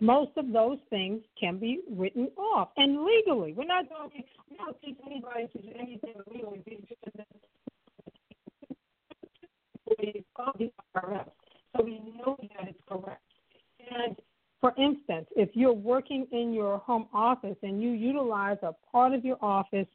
most 0.00 0.34
of 0.38 0.52
those 0.52 0.78
things 0.88 1.22
can 1.36 1.58
be 1.58 1.82
written 1.90 2.30
off 2.38 2.70
and 2.78 3.04
legally. 3.04 3.52
We're 3.52 3.64
not 3.64 3.88
talking. 3.90 4.24
We 4.48 4.56
don't 4.56 4.80
teach 4.80 4.96
anybody 5.04 5.48
to 5.48 5.58
do 5.58 5.72
anything 5.74 6.14
illegally. 6.28 6.62
We 11.78 11.82
call 11.82 11.86
the 11.86 11.92
IRS, 11.92 11.98
so 11.98 12.06
we 12.06 12.18
know 12.18 12.36
that 12.58 12.68
it's 12.68 12.80
correct. 12.88 13.22
And 13.90 14.16
for 14.60 14.72
instance, 14.78 15.26
if 15.36 15.50
you're 15.54 15.72
working 15.72 16.26
in 16.32 16.52
your 16.52 16.78
home 16.78 17.06
office 17.12 17.56
and 17.62 17.82
you 17.82 17.90
utilize 17.90 18.58
a 18.62 18.74
part 18.90 19.12
of 19.12 19.24
your 19.24 19.36
office 19.42 19.86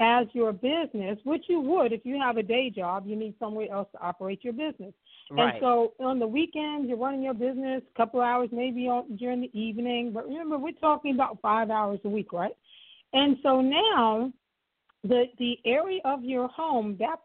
as 0.00 0.26
your 0.32 0.52
business, 0.52 1.18
which 1.24 1.44
you 1.48 1.60
would 1.60 1.92
if 1.92 2.00
you 2.04 2.18
have 2.20 2.36
a 2.36 2.42
day 2.42 2.70
job, 2.70 3.04
you 3.06 3.16
need 3.16 3.34
somewhere 3.38 3.70
else 3.70 3.88
to 3.92 4.00
operate 4.00 4.42
your 4.42 4.52
business. 4.52 4.92
Right. 5.30 5.54
And 5.54 5.60
so 5.60 5.92
on 6.00 6.18
the 6.18 6.26
weekends, 6.26 6.88
you're 6.88 6.98
running 6.98 7.22
your 7.22 7.34
business 7.34 7.82
a 7.94 7.96
couple 7.96 8.20
hours, 8.20 8.48
maybe 8.52 8.88
on, 8.88 9.16
during 9.16 9.40
the 9.40 9.58
evening. 9.58 10.12
But 10.12 10.26
remember, 10.26 10.58
we're 10.58 10.72
talking 10.72 11.14
about 11.14 11.38
five 11.40 11.70
hours 11.70 12.00
a 12.04 12.08
week, 12.08 12.32
right? 12.32 12.56
And 13.12 13.36
so 13.42 13.60
now, 13.60 14.32
the 15.02 15.24
the 15.38 15.58
area 15.64 16.00
of 16.04 16.24
your 16.24 16.48
home, 16.48 16.96
that 16.98 17.20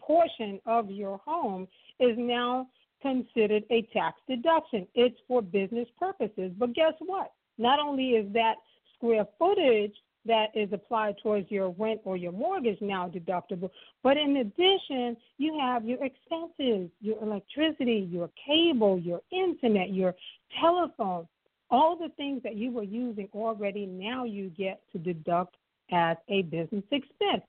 portion 0.00 0.60
of 0.66 0.90
your 0.90 1.18
home, 1.24 1.66
is 1.98 2.16
now 2.18 2.68
considered 3.02 3.64
a 3.70 3.82
tax 3.92 4.20
deduction. 4.28 4.86
It's 4.94 5.18
for 5.26 5.42
business 5.42 5.88
purposes. 5.98 6.52
But 6.58 6.74
guess 6.74 6.94
what? 7.00 7.32
Not 7.58 7.78
only 7.78 8.10
is 8.10 8.32
that 8.32 8.54
square 8.94 9.26
footage 9.38 9.94
that 10.26 10.46
is 10.54 10.68
applied 10.72 11.16
towards 11.22 11.50
your 11.50 11.70
rent 11.78 12.00
or 12.04 12.16
your 12.16 12.32
mortgage 12.32 12.78
now 12.80 13.08
deductible, 13.08 13.70
but 14.02 14.16
in 14.16 14.36
addition, 14.36 15.16
you 15.38 15.58
have 15.58 15.84
your 15.84 15.98
expenses, 16.04 16.90
your 17.00 17.22
electricity, 17.22 18.08
your 18.10 18.30
cable, 18.46 18.98
your 18.98 19.20
internet, 19.32 19.90
your 19.90 20.14
telephone, 20.60 21.26
all 21.70 21.96
the 21.96 22.10
things 22.16 22.42
that 22.42 22.56
you 22.56 22.70
were 22.70 22.82
using 22.82 23.28
already, 23.34 23.86
now 23.86 24.24
you 24.24 24.50
get 24.50 24.82
to 24.92 24.98
deduct 24.98 25.56
as 25.92 26.16
a 26.28 26.42
business 26.42 26.84
expense. 26.90 27.42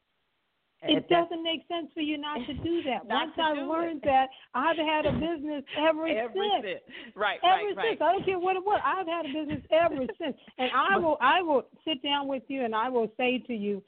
It 0.83 1.07
doesn't 1.09 1.43
make 1.43 1.61
sense 1.67 1.91
for 1.93 2.01
you 2.01 2.17
not 2.17 2.39
to 2.47 2.53
do 2.55 2.81
that. 2.89 3.05
Once 3.05 3.31
I 3.37 3.53
learned 3.61 4.01
it. 4.03 4.05
that, 4.05 4.27
I've 4.55 4.77
had 4.77 5.05
a 5.05 5.13
business 5.13 5.63
ever, 5.77 6.07
Every 6.07 6.33
since. 6.33 6.65
cent. 6.65 7.15
Right, 7.15 7.39
Ever 7.43 7.53
right, 7.53 7.75
right. 7.77 7.87
since, 7.91 8.01
I 8.01 8.11
don't 8.13 8.25
care 8.25 8.39
what 8.39 8.55
it 8.55 8.63
was. 8.63 8.81
I've 8.83 9.07
had 9.07 9.25
a 9.25 9.33
business 9.33 9.61
ever 9.71 10.05
since, 10.19 10.35
and 10.57 10.69
I 10.73 10.97
will, 10.97 11.17
I 11.21 11.41
will 11.41 11.63
sit 11.85 12.01
down 12.01 12.27
with 12.27 12.43
you, 12.47 12.65
and 12.65 12.73
I 12.73 12.89
will 12.89 13.11
say 13.17 13.43
to 13.47 13.53
you 13.53 13.83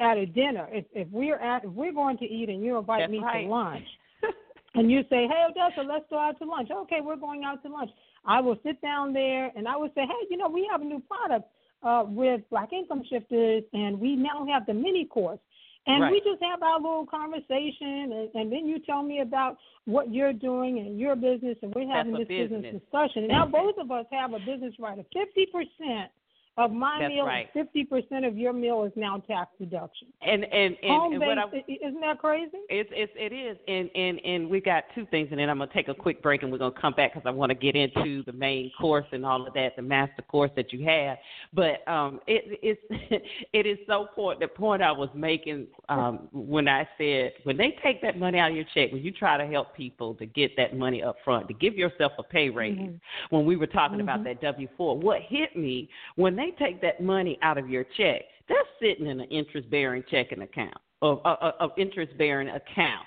at 0.00 0.18
a 0.18 0.26
dinner, 0.26 0.68
if 0.70 0.84
if 0.92 1.08
we're 1.10 1.38
at, 1.38 1.64
if 1.64 1.70
we're 1.70 1.92
going 1.94 2.18
to 2.18 2.24
eat, 2.24 2.48
and 2.48 2.62
you 2.62 2.76
invite 2.76 3.02
That's 3.02 3.12
me 3.12 3.20
right. 3.20 3.44
to 3.44 3.48
lunch, 3.48 3.86
and 4.74 4.90
you 4.90 5.02
say, 5.08 5.26
hey 5.28 5.46
Odessa, 5.48 5.80
let's 5.88 6.04
go 6.10 6.18
out 6.18 6.38
to 6.40 6.44
lunch. 6.44 6.70
Okay, 6.70 6.98
we're 7.02 7.16
going 7.16 7.44
out 7.44 7.62
to 7.62 7.70
lunch. 7.70 7.90
I 8.26 8.40
will 8.40 8.56
sit 8.64 8.82
down 8.82 9.12
there, 9.12 9.50
and 9.56 9.66
I 9.66 9.76
will 9.76 9.88
say, 9.94 10.02
hey, 10.02 10.26
you 10.28 10.36
know, 10.36 10.48
we 10.48 10.68
have 10.70 10.82
a 10.82 10.84
new 10.84 11.00
product 11.00 11.48
uh, 11.82 12.04
with 12.06 12.42
Black 12.50 12.72
Income 12.72 13.02
Shifters, 13.08 13.62
and 13.72 13.98
we 13.98 14.14
now 14.16 14.46
have 14.52 14.66
the 14.66 14.74
mini 14.74 15.04
course. 15.06 15.38
And 15.86 16.12
we 16.12 16.20
just 16.20 16.40
have 16.42 16.62
our 16.62 16.76
little 16.76 17.06
conversation, 17.06 18.12
and, 18.12 18.30
and 18.34 18.52
then 18.52 18.66
you 18.66 18.78
tell 18.78 19.02
me 19.02 19.20
about 19.20 19.56
what 19.84 20.12
you're 20.12 20.32
doing 20.32 20.78
and 20.78 20.98
your 20.98 21.16
business, 21.16 21.56
and 21.60 21.74
we're 21.74 21.88
having 21.92 22.12
That's 22.12 22.28
this 22.28 22.28
business 22.28 22.62
business. 22.62 22.82
discussion. 22.82 23.24
And 23.24 23.28
now 23.28 23.46
both 23.46 23.74
of 23.78 23.90
us 23.90 24.06
have 24.12 24.32
a 24.32 24.38
business 24.38 24.74
right 24.78 24.98
of 24.98 25.06
fifty 25.12 25.46
percent 25.46 26.12
of 26.58 26.70
my 26.70 26.98
That's 27.00 27.10
meal, 27.10 27.24
right. 27.24 27.48
fifty 27.54 27.84
percent 27.84 28.26
of 28.26 28.36
your 28.36 28.52
meal 28.52 28.84
is 28.84 28.92
now 28.94 29.22
tax 29.26 29.50
deduction. 29.58 30.08
And 30.20 30.44
and 30.44 30.76
and, 30.82 30.90
Home 30.90 31.12
and 31.14 31.20
what 31.22 31.38
I, 31.38 31.46
based, 31.46 31.68
isn't 31.68 32.00
that 32.00 32.18
crazy? 32.18 32.58
It's 32.68 32.90
it's 32.92 33.12
it 33.16 33.32
is, 33.32 33.56
and 33.68 33.88
and 33.94 34.20
and 34.22 34.50
we 34.50 34.60
got 34.60 34.84
two 34.94 35.06
things, 35.06 35.28
and 35.30 35.40
then 35.40 35.48
I'm 35.48 35.58
gonna 35.58 35.70
take 35.72 35.88
a 35.88 35.94
quick 35.94 36.22
break, 36.22 36.42
and 36.42 36.52
we're 36.52 36.58
gonna 36.58 36.74
come 36.78 36.92
back 36.92 37.14
because 37.14 37.26
I 37.26 37.30
want 37.30 37.50
to 37.50 37.54
get 37.54 37.74
into 37.74 38.22
the 38.24 38.32
main 38.32 38.70
course 38.78 39.06
and 39.12 39.24
all 39.24 39.46
of 39.46 39.54
that, 39.54 39.76
the 39.76 39.82
master 39.82 40.20
course 40.22 40.50
that 40.56 40.74
you 40.74 40.84
have. 40.84 41.16
But 41.54 41.88
um, 41.90 42.20
it 42.26 42.58
it's 42.62 43.24
it 43.54 43.66
is 43.66 43.78
so 43.86 44.02
important. 44.02 44.40
The 44.40 44.48
point 44.48 44.82
I 44.82 44.92
was 44.92 45.08
making 45.14 45.68
um 45.88 46.28
when 46.32 46.68
I 46.68 46.86
said 46.98 47.32
when 47.44 47.56
they 47.56 47.78
take 47.82 48.02
that 48.02 48.18
money 48.18 48.38
out 48.38 48.50
of 48.50 48.56
your 48.56 48.66
check, 48.74 48.92
when 48.92 49.02
you 49.02 49.10
try 49.10 49.38
to 49.38 49.46
help 49.46 49.74
people 49.74 50.14
to 50.16 50.26
get 50.26 50.54
that 50.58 50.76
money 50.76 51.02
up 51.02 51.16
front, 51.24 51.48
to 51.48 51.54
give 51.54 51.76
yourself 51.76 52.12
a 52.18 52.22
pay 52.22 52.50
raise. 52.50 52.76
Mm-hmm. 52.76 52.96
When 53.34 53.46
we 53.46 53.56
were 53.56 53.66
talking 53.66 54.02
about 54.02 54.22
that 54.24 54.42
W 54.42 54.68
four, 54.76 54.98
what 54.98 55.22
hit 55.22 55.56
me 55.56 55.88
when 56.16 56.41
they 56.42 56.64
take 56.64 56.80
that 56.82 57.02
money 57.02 57.38
out 57.42 57.58
of 57.58 57.68
your 57.68 57.84
check, 57.96 58.22
they're 58.48 58.58
sitting 58.80 59.06
in 59.06 59.20
an 59.20 59.28
interest 59.28 59.70
bearing 59.70 60.02
checking 60.10 60.42
account 60.42 60.76
of 61.00 61.20
of, 61.24 61.54
of 61.60 61.70
interest 61.76 62.16
bearing 62.18 62.48
account 62.48 63.06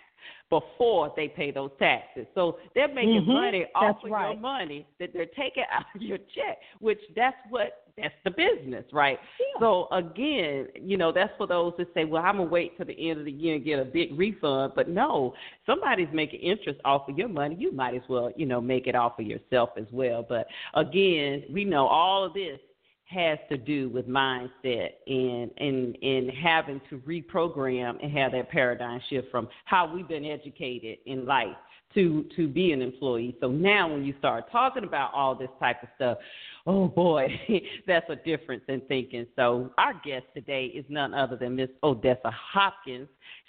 before 0.50 1.12
they 1.16 1.28
pay 1.28 1.52
those 1.52 1.72
taxes. 1.80 2.28
So 2.36 2.60
they're 2.76 2.88
making 2.88 3.24
Mhm. 3.24 3.34
money 3.34 3.66
off 3.74 3.96
That's 3.96 4.04
of 4.06 4.12
right. 4.12 4.32
your 4.32 4.40
money 4.40 4.86
that 5.00 5.12
they're 5.12 5.26
taking 5.26 5.64
out 5.72 5.86
of 5.94 6.02
your 6.02 6.20
check, 6.34 6.60
which 6.80 7.00
that's 7.16 7.38
what 7.50 7.82
that's 7.98 8.14
the 8.26 8.32
business, 8.32 8.86
right? 8.92 9.18
So 9.60 9.88
again, 9.92 10.68
you 10.76 10.98
know, 10.98 11.14
that's 11.14 11.32
for 11.38 11.48
those 11.48 11.74
that 11.78 11.94
say, 11.94 12.04
Well, 12.04 12.24
I'm 12.24 12.38
gonna 12.38 12.50
wait 12.50 12.76
till 12.78 12.86
the 12.86 13.10
end 13.10 13.20
of 13.20 13.26
the 13.26 13.32
year 13.32 13.56
and 13.56 13.64
get 13.64 13.80
a 13.80 13.86
big 13.86 14.18
refund. 14.18 14.74
But 14.76 14.90
no, 14.90 15.34
somebody's 15.66 16.12
making 16.12 16.42
interest 16.42 16.80
off 16.84 17.08
of 17.08 17.18
your 17.18 17.30
money. 17.30 17.56
You 17.56 17.72
might 17.72 17.96
as 17.96 18.08
well, 18.10 18.32
you 18.36 18.46
know, 18.46 18.60
make 18.60 18.88
it 18.88 18.96
off 18.96 19.18
of 19.20 19.26
yourself 19.26 19.70
as 19.78 19.86
well. 19.92 20.26
But 20.28 20.48
again, 20.74 21.46
we 21.50 21.64
know 21.64 21.88
all 21.88 22.24
of 22.26 22.34
this 22.34 22.60
has 23.06 23.38
to 23.50 23.58
do 23.58 23.90
with 23.90 24.08
mindset 24.08 24.90
and 25.08 25.52
and 25.58 25.98
and 26.02 26.32
having 26.32 26.82
to 26.90 26.98
reprogram 27.00 28.02
and 28.02 28.12
have 28.18 28.32
that 28.32 28.50
paradigm 28.50 29.00
shift 29.10 29.30
from 29.30 29.48
how 29.66 29.92
we've 29.94 30.08
been 30.08 30.26
educated 30.26 30.98
in 31.06 31.26
life 31.26 31.56
to 31.94 32.26
to 32.36 32.48
be 32.48 32.72
an 32.72 32.82
employee. 32.82 33.36
So 33.40 33.48
now 33.48 33.92
when 33.92 34.04
you 34.04 34.14
start 34.20 34.52
talking 34.52 34.84
about 34.84 35.14
all 35.14 35.36
this 35.36 35.50
type 35.60 35.84
of 35.84 35.90
stuff, 35.96 36.18
oh 36.66 36.88
boy, 36.88 37.28
that's 37.88 38.10
a 38.10 38.16
difference 38.16 38.64
in 38.68 38.82
thinking. 38.82 39.26
So 39.36 39.72
our 39.78 39.94
guest 40.04 40.26
today 40.34 40.66
is 40.66 40.86
none 40.90 41.14
other 41.14 41.36
than 41.36 41.56
Miss 41.56 41.70
Odessa 41.84 42.32
Hopkins. 42.32 43.08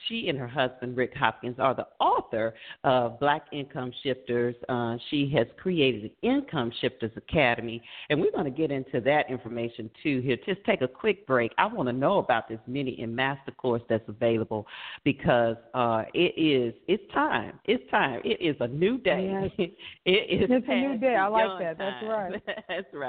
She 0.08 0.28
and 0.28 0.38
her 0.38 0.46
husband 0.46 0.96
Rick 0.96 1.14
Hopkins 1.14 1.56
are 1.58 1.74
the 1.74 1.86
author 2.00 2.54
of 2.84 3.18
Black 3.18 3.46
Income 3.52 3.92
Shifters. 4.02 4.54
Uh, 4.68 4.96
she 5.10 5.32
has 5.36 5.46
created 5.60 6.10
the 6.10 6.28
Income 6.28 6.72
Shifters 6.80 7.12
Academy, 7.16 7.82
and 8.10 8.20
we're 8.20 8.32
going 8.32 8.44
to 8.44 8.50
get 8.50 8.70
into 8.70 9.00
that 9.00 9.30
information 9.30 9.90
too 10.02 10.20
here. 10.20 10.36
Just 10.44 10.64
take 10.64 10.82
a 10.82 10.88
quick 10.88 11.26
break. 11.26 11.52
I 11.58 11.66
want 11.66 11.88
to 11.88 11.92
know 11.92 12.18
about 12.18 12.48
this 12.48 12.60
mini 12.66 13.00
and 13.02 13.14
master 13.14 13.52
course 13.52 13.82
that's 13.88 14.06
available 14.08 14.66
because 15.04 15.56
uh, 15.74 16.04
it 16.14 16.34
is 16.36 16.74
it's 16.88 17.02
time. 17.12 17.58
It's 17.64 17.82
time. 17.90 18.20
It 18.24 18.40
is 18.40 18.56
a 18.60 18.68
new 18.68 18.98
day. 18.98 19.50
Yes. 19.58 19.68
it 20.04 20.42
is 20.42 20.50
It's 20.50 20.66
a 20.68 20.74
new 20.74 20.98
day. 20.98 21.16
I 21.16 21.28
like 21.28 21.58
that. 21.60 21.78
That's 21.78 22.04
right. 22.06 22.42
That's 22.68 22.86
right. 22.92 23.05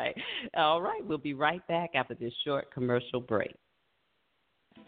All 0.56 0.82
right. 0.82 1.06
We'll 1.06 1.18
be 1.18 1.34
right 1.34 1.66
back 1.68 1.91
after 1.95 2.16
this 2.16 2.34
short 2.45 2.72
commercial 2.74 3.22
break. 3.22 3.56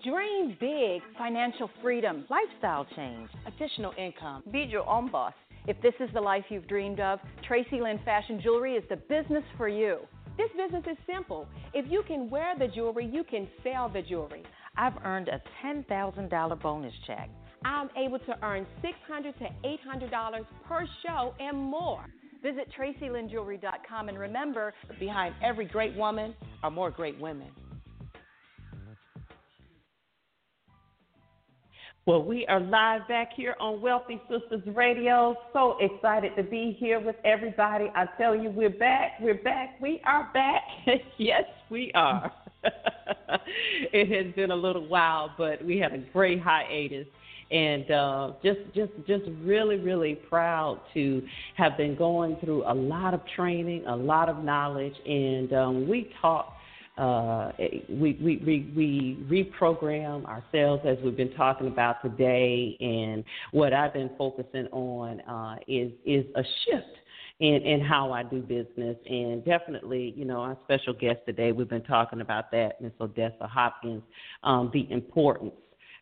Dream 0.04 0.56
big 0.60 1.02
financial 1.18 1.70
freedom, 1.82 2.26
lifestyle 2.30 2.86
change, 2.96 3.30
additional 3.46 3.94
income. 3.98 4.44
Be 4.52 4.60
your 4.60 4.88
own 4.88 5.12
boss. 5.12 5.34
If 5.68 5.82
this 5.82 5.94
is 6.00 6.10
the 6.14 6.22
life 6.22 6.46
you've 6.50 6.68
dreamed 6.68 7.00
of, 7.00 7.20
Tracy 7.46 7.82
Lynn 7.82 8.00
Fashion 8.06 8.40
Jewelry 8.42 8.76
is 8.76 8.84
the 8.90 8.96
business 8.96 9.44
for 9.58 9.68
you. 9.68 10.00
This 10.38 10.50
business 10.56 10.86
is 10.90 10.98
simple. 11.06 11.48
If 11.74 11.86
you 11.92 12.02
can 12.08 12.30
wear 12.30 12.58
the 12.58 12.70
jewelry, 12.70 13.10
you 13.12 13.26
can 13.26 13.48
sell 13.62 13.90
the 13.90 14.02
jewelry. 14.02 14.44
I've 14.78 14.94
earned 15.04 15.28
a 15.28 15.42
$10,000 15.66 16.62
bonus 16.62 16.94
check. 17.06 17.30
I'm 17.66 17.90
able 17.98 18.20
to 18.20 18.36
earn 18.42 18.66
600 18.82 19.36
to 19.40 19.50
$800 19.66 20.46
per 20.66 20.88
show 21.06 21.34
and 21.42 21.58
more. 21.58 22.06
Visit 22.42 22.72
TracyLynnJewelry.com 22.78 24.10
and 24.10 24.18
remember, 24.18 24.74
Behind 25.00 25.36
every 25.44 25.66
great 25.66 25.96
woman 25.96 26.34
are 26.64 26.72
more 26.72 26.90
great 26.90 27.20
women. 27.20 27.50
Well, 32.06 32.24
we 32.24 32.48
are 32.48 32.60
live 32.60 33.08
back 33.08 33.30
here 33.36 33.56
on 33.60 33.82
Wealthy 33.82 34.20
Sistas 34.32 34.76
Radio. 34.76 35.36
So 35.54 35.78
excited 35.80 36.36
to 36.38 36.44
be 36.44 36.76
here 36.80 37.00
with 37.00 37.18
everybody. 37.24 37.92
I 37.94 38.06
tell 38.18 38.36
you, 38.36 38.50
we're 38.50 38.72
back. 38.72 39.12
We're 39.22 39.44
back. 39.44 39.80
We 39.80 40.02
are 40.06 40.28
back. 40.34 40.64
yes, 41.18 41.44
we 41.70 41.92
are. 41.94 42.32
it 43.94 44.26
has 44.26 44.34
been 44.34 44.50
a 44.50 44.56
little 44.56 44.88
while, 44.88 45.36
but 45.38 45.64
we 45.64 45.78
had 45.78 45.94
a 45.94 46.00
great 46.00 46.42
hiatus. 46.42 47.06
And 47.52 47.90
uh, 47.90 48.34
just, 48.44 48.60
just, 48.76 48.92
just 49.08 49.24
really, 49.42 49.78
really 49.78 50.16
proud 50.16 50.80
to 50.94 51.24
have 51.56 51.78
been 51.78 51.96
going 51.96 52.38
through 52.44 52.64
a 52.72 52.74
lot 52.74 53.14
of 53.14 53.22
training, 53.36 53.86
a 53.88 53.96
lot 53.96 54.30
of 54.30 54.44
knowledge, 54.44 54.94
and 55.06 55.52
um, 55.54 55.90
we 55.90 56.12
talk 56.22 56.54
uh, 57.00 57.54
we, 57.88 58.20
we, 58.22 58.44
we, 58.46 58.74
we 58.76 59.18
reprogram 59.56 60.26
ourselves 60.26 60.84
as 60.86 60.98
we've 61.02 61.16
been 61.16 61.34
talking 61.34 61.68
about 61.68 62.02
today. 62.02 62.76
And 62.82 63.24
what 63.52 63.72
I've 63.72 63.94
been 63.94 64.10
focusing 64.18 64.68
on 64.74 65.22
uh, 65.22 65.56
is, 65.66 65.94
is 66.06 66.26
a 66.36 66.44
shift 66.66 66.98
in, 67.40 67.62
in 67.62 67.80
how 67.80 68.12
I 68.12 68.24
do 68.24 68.42
business. 68.42 68.98
And 69.10 69.46
definitely, 69.46 70.14
you 70.18 70.26
know, 70.26 70.42
our 70.42 70.58
special 70.66 70.92
guest 70.92 71.20
today, 71.26 71.54
we've 71.54 71.70
been 71.70 71.84
talking 71.84 72.20
about 72.20 72.52
that, 72.52 72.82
Ms. 72.82 72.92
Odessa 73.00 73.48
Hopkins, 73.48 74.04
um, 74.44 74.70
the 74.74 74.86
importance. 74.92 75.54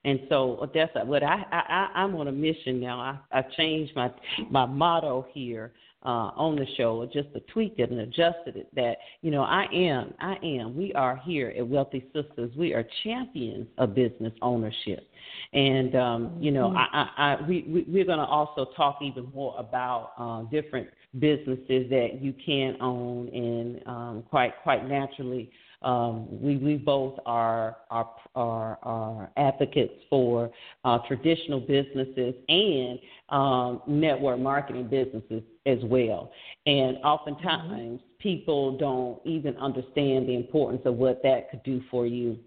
And 0.06 0.20
so, 0.30 0.60
Odessa, 0.62 1.04
what 1.04 1.24
I, 1.24 1.44
I, 1.52 1.90
I'm 1.96 2.16
on 2.16 2.28
a 2.28 2.32
mission 2.32 2.80
now. 2.80 3.00
I, 3.00 3.18
I've 3.32 3.52
changed 3.52 3.94
my, 3.96 4.12
my 4.50 4.66
motto 4.66 5.26
here 5.34 5.74
uh, 6.04 6.32
on 6.38 6.56
the 6.56 6.66
show, 6.78 7.06
just 7.12 7.34
to 7.34 7.40
tweak 7.52 7.76
it 7.78 7.90
and 7.90 8.00
adjusted 8.00 8.56
it. 8.56 8.74
That 8.76 8.98
you 9.22 9.32
know, 9.32 9.42
I 9.42 9.66
am, 9.74 10.14
I 10.20 10.38
am. 10.44 10.76
We 10.76 10.94
are 10.94 11.20
here 11.26 11.54
at 11.58 11.68
Wealthy 11.68 12.06
Sistas. 12.16 12.56
We 12.56 12.74
are 12.74 12.86
champions 13.04 13.68
of 13.78 13.94
business 13.96 14.32
ownership, 14.42 15.08
and 15.54 15.96
um, 15.96 16.38
you 16.40 16.52
know, 16.52 16.74
I, 16.76 16.88
I, 16.94 17.10
I 17.18 17.48
we, 17.48 17.66
we 17.68 17.86
we're 17.88 18.06
going 18.06 18.20
to 18.20 18.26
also 18.26 18.68
talk 18.78 19.00
even 19.02 19.30
more 19.34 19.56
about 19.58 20.12
uh, 20.18 20.44
different 20.50 20.88
businesses 21.20 21.90
that 21.90 22.20
you 22.22 22.34
can 22.46 22.78
own, 22.80 23.28
and 23.30 23.88
um, 23.88 24.24
quite 24.30 24.54
quite 24.64 24.88
naturally. 24.88 25.50
Um, 25.82 26.28
we, 26.42 26.58
we 26.58 26.76
both 26.76 27.20
are, 27.26 27.78
are, 27.92 28.10
are, 28.36 28.80
are 28.82 29.32
advocates 29.38 29.94
for 30.10 30.52
uh, 30.84 30.98
traditional 31.08 31.60
businesses 31.60 32.34
and 32.50 33.00
um, 33.30 33.82
network 33.88 34.40
marketing 34.40 34.88
businesses 34.88 35.44
as 35.66 35.78
well. 35.84 36.32
And 36.66 36.98
oftentimes, 37.04 38.02
people 38.20 38.78
don't 38.78 39.20
even 39.26 39.56
understand 39.58 40.28
the 40.28 40.36
importance 40.36 40.82
of 40.86 40.96
what 40.96 41.22
that 41.24 41.52
could 41.52 41.64
do 41.64 41.82
for 41.92 42.08
you 42.08 42.40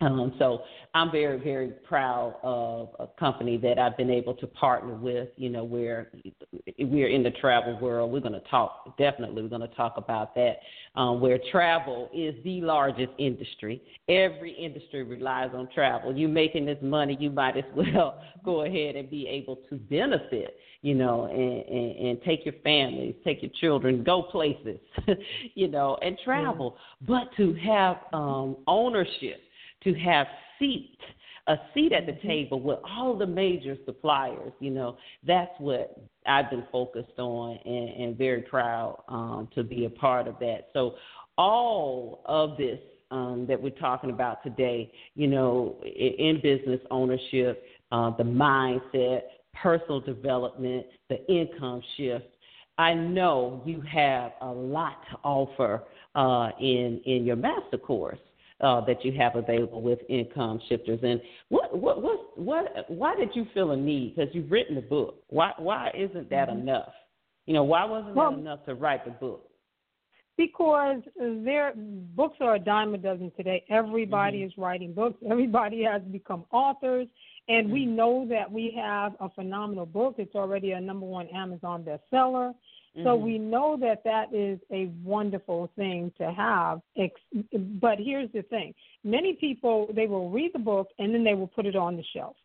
um, 0.00 0.34
so 0.38 0.62
I'm 0.94 1.10
very, 1.10 1.38
very 1.38 1.68
proud 1.68 2.36
of 2.42 2.90
a 2.98 3.06
company 3.18 3.56
that 3.58 3.78
I've 3.78 3.96
been 3.96 4.10
able 4.10 4.34
to 4.34 4.46
partner 4.46 4.94
with. 4.94 5.28
You 5.36 5.48
know, 5.48 5.64
where 5.64 6.10
we're 6.78 7.08
in 7.08 7.22
the 7.22 7.30
travel 7.32 7.78
world, 7.80 8.12
we're 8.12 8.20
going 8.20 8.32
to 8.32 8.48
talk. 8.50 8.96
Definitely, 8.98 9.42
we're 9.42 9.48
going 9.48 9.66
to 9.66 9.74
talk 9.74 9.94
about 9.96 10.34
that. 10.34 10.56
Um, 10.96 11.20
where 11.20 11.38
travel 11.50 12.10
is 12.14 12.34
the 12.44 12.60
largest 12.60 13.12
industry. 13.18 13.82
Every 14.08 14.52
industry 14.52 15.02
relies 15.02 15.50
on 15.54 15.68
travel. 15.74 16.14
You're 16.14 16.28
making 16.28 16.66
this 16.66 16.78
money, 16.82 17.16
you 17.18 17.30
might 17.30 17.56
as 17.56 17.64
well 17.74 18.20
go 18.44 18.64
ahead 18.64 18.96
and 18.96 19.08
be 19.10 19.26
able 19.28 19.56
to 19.70 19.76
benefit. 19.76 20.58
You 20.82 20.94
know, 20.94 21.24
and, 21.24 21.64
and, 21.66 22.08
and 22.08 22.22
take 22.22 22.44
your 22.44 22.54
families, 22.62 23.14
take 23.24 23.42
your 23.42 23.50
children, 23.60 24.04
go 24.04 24.22
places. 24.22 24.78
you 25.54 25.68
know, 25.68 25.98
and 26.00 26.16
travel. 26.24 26.76
But 27.08 27.28
to 27.38 27.54
have 27.54 27.96
um, 28.12 28.58
ownership 28.68 29.40
to 29.84 29.94
have 29.94 30.26
seat 30.58 30.98
a 31.48 31.56
seat 31.72 31.92
at 31.92 32.06
the 32.06 32.26
table 32.26 32.60
with 32.60 32.78
all 32.84 33.16
the 33.16 33.26
major 33.26 33.76
suppliers 33.84 34.52
you 34.60 34.70
know. 34.70 34.96
That's 35.26 35.52
what 35.58 35.96
i've 36.26 36.50
been 36.50 36.64
focused 36.72 37.18
on 37.18 37.58
and, 37.64 37.88
and 37.88 38.18
very 38.18 38.42
proud 38.42 39.02
um, 39.08 39.48
to 39.54 39.62
be 39.62 39.84
a 39.84 39.90
part 39.90 40.26
of 40.26 40.38
that. 40.40 40.68
So 40.72 40.94
all 41.38 42.22
of 42.26 42.56
this 42.56 42.78
um, 43.10 43.46
that 43.48 43.60
we're 43.60 43.70
talking 43.70 44.10
about 44.10 44.42
today 44.42 44.90
you 45.14 45.28
know 45.28 45.80
in 45.84 46.40
business 46.42 46.80
ownership 46.90 47.64
uh, 47.92 48.10
the 48.16 48.24
mindset 48.24 49.22
personal 49.54 50.00
development 50.00 50.86
the 51.08 51.24
income 51.32 51.82
shift 51.96 52.26
I 52.78 52.92
know 52.92 53.62
you 53.64 53.80
have 53.82 54.32
a 54.42 54.50
lot 54.50 54.98
to 55.10 55.18
offer 55.22 55.84
uh, 56.14 56.50
in 56.60 57.00
in 57.04 57.24
your 57.24 57.36
master 57.36 57.78
course 57.78 58.18
uh, 58.60 58.80
that 58.86 59.04
you 59.04 59.12
have 59.12 59.36
available 59.36 59.82
with 59.82 59.98
income 60.08 60.60
shifters. 60.68 61.00
And 61.02 61.20
what 61.48 61.76
what 61.76 62.02
what 62.02 62.38
what 62.38 62.90
why 62.90 63.14
did 63.14 63.30
you 63.34 63.46
feel 63.52 63.72
a 63.72 63.76
need? 63.76 64.16
Because 64.16 64.34
you've 64.34 64.50
written 64.50 64.76
a 64.78 64.82
book. 64.82 65.22
Why 65.28 65.52
why 65.58 65.90
isn't 65.94 66.30
that 66.30 66.48
Mm-hmm. 66.48 66.60
enough? 66.60 66.92
You 67.46 67.54
know, 67.54 67.64
why 67.64 67.84
wasn't 67.84 68.16
Well- 68.16 68.30
that 68.32 68.38
enough 68.38 68.64
to 68.66 68.74
write 68.74 69.04
the 69.04 69.10
book? 69.12 69.42
Because 70.38 71.00
their 71.16 71.72
books 71.74 72.36
are 72.40 72.56
a 72.56 72.58
dime 72.58 72.92
a 72.92 72.98
dozen 72.98 73.32
today. 73.38 73.64
Everybody 73.70 74.40
mm-hmm. 74.40 74.48
is 74.48 74.58
writing 74.58 74.92
books. 74.92 75.18
Everybody 75.30 75.82
has 75.84 76.02
become 76.02 76.44
authors, 76.52 77.08
and 77.48 77.66
mm-hmm. 77.66 77.72
we 77.72 77.86
know 77.86 78.26
that 78.28 78.50
we 78.50 78.70
have 78.76 79.14
a 79.20 79.30
phenomenal 79.30 79.86
book. 79.86 80.16
It's 80.18 80.34
already 80.34 80.72
a 80.72 80.80
number 80.80 81.06
one 81.06 81.26
Amazon 81.28 81.84
bestseller. 81.84 82.52
So 82.96 83.10
mm-hmm. 83.10 83.24
we 83.24 83.38
know 83.38 83.76
that 83.80 84.02
that 84.04 84.32
is 84.32 84.58
a 84.72 84.90
wonderful 85.04 85.70
thing 85.76 86.12
to 86.18 86.32
have. 86.32 86.80
But 87.80 87.98
here's 87.98 88.30
the 88.32 88.42
thing: 88.42 88.74
many 89.04 89.34
people 89.34 89.88
they 89.94 90.06
will 90.06 90.30
read 90.30 90.52
the 90.54 90.58
book 90.58 90.88
and 90.98 91.14
then 91.14 91.22
they 91.22 91.34
will 91.34 91.48
put 91.48 91.66
it 91.66 91.76
on 91.76 91.96
the 91.96 92.04
shelf. 92.14 92.36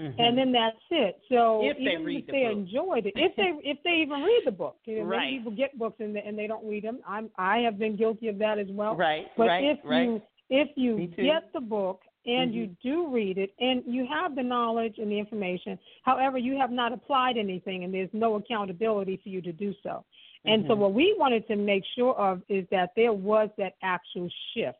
Mm-hmm. 0.00 0.20
And 0.20 0.38
then 0.38 0.52
that's 0.52 0.76
it. 0.90 1.20
So 1.28 1.60
if 1.62 1.76
even 1.78 2.08
if 2.08 2.26
they 2.26 2.44
the 2.44 2.50
enjoyed 2.50 3.06
it, 3.06 3.12
if 3.16 3.36
they 3.36 3.52
if 3.62 3.78
they 3.84 4.02
even 4.02 4.20
read 4.22 4.42
the 4.46 4.52
book, 4.52 4.76
you 4.84 4.98
know, 4.98 5.04
right. 5.04 5.18
many 5.18 5.38
people 5.38 5.52
get 5.52 5.78
books 5.78 5.96
and 6.00 6.14
they, 6.16 6.22
and 6.22 6.38
they 6.38 6.46
don't 6.46 6.66
read 6.66 6.84
them. 6.84 7.00
I'm 7.06 7.30
I 7.36 7.58
have 7.58 7.78
been 7.78 7.96
guilty 7.96 8.28
of 8.28 8.38
that 8.38 8.58
as 8.58 8.68
well. 8.70 8.96
Right. 8.96 9.26
But 9.36 9.48
right, 9.48 9.64
if 9.64 9.78
right. 9.84 10.02
you 10.02 10.22
if 10.48 10.68
you 10.76 11.06
get 11.16 11.52
the 11.52 11.60
book 11.60 12.00
and 12.26 12.50
mm-hmm. 12.50 12.58
you 12.58 12.76
do 12.82 13.12
read 13.12 13.38
it 13.38 13.50
and 13.58 13.82
you 13.86 14.06
have 14.06 14.34
the 14.34 14.42
knowledge 14.42 14.96
and 14.98 15.10
the 15.10 15.18
information, 15.18 15.78
however, 16.02 16.38
you 16.38 16.56
have 16.58 16.70
not 16.70 16.92
applied 16.92 17.36
anything 17.36 17.84
and 17.84 17.92
there's 17.92 18.10
no 18.12 18.34
accountability 18.34 19.20
for 19.22 19.28
you 19.28 19.40
to 19.42 19.52
do 19.52 19.74
so. 19.82 20.04
And 20.44 20.62
mm-hmm. 20.62 20.72
so, 20.72 20.76
what 20.76 20.94
we 20.94 21.14
wanted 21.18 21.46
to 21.48 21.56
make 21.56 21.84
sure 21.96 22.14
of 22.14 22.42
is 22.48 22.66
that 22.70 22.90
there 22.96 23.12
was 23.12 23.50
that 23.58 23.74
actual 23.82 24.28
shift. 24.54 24.78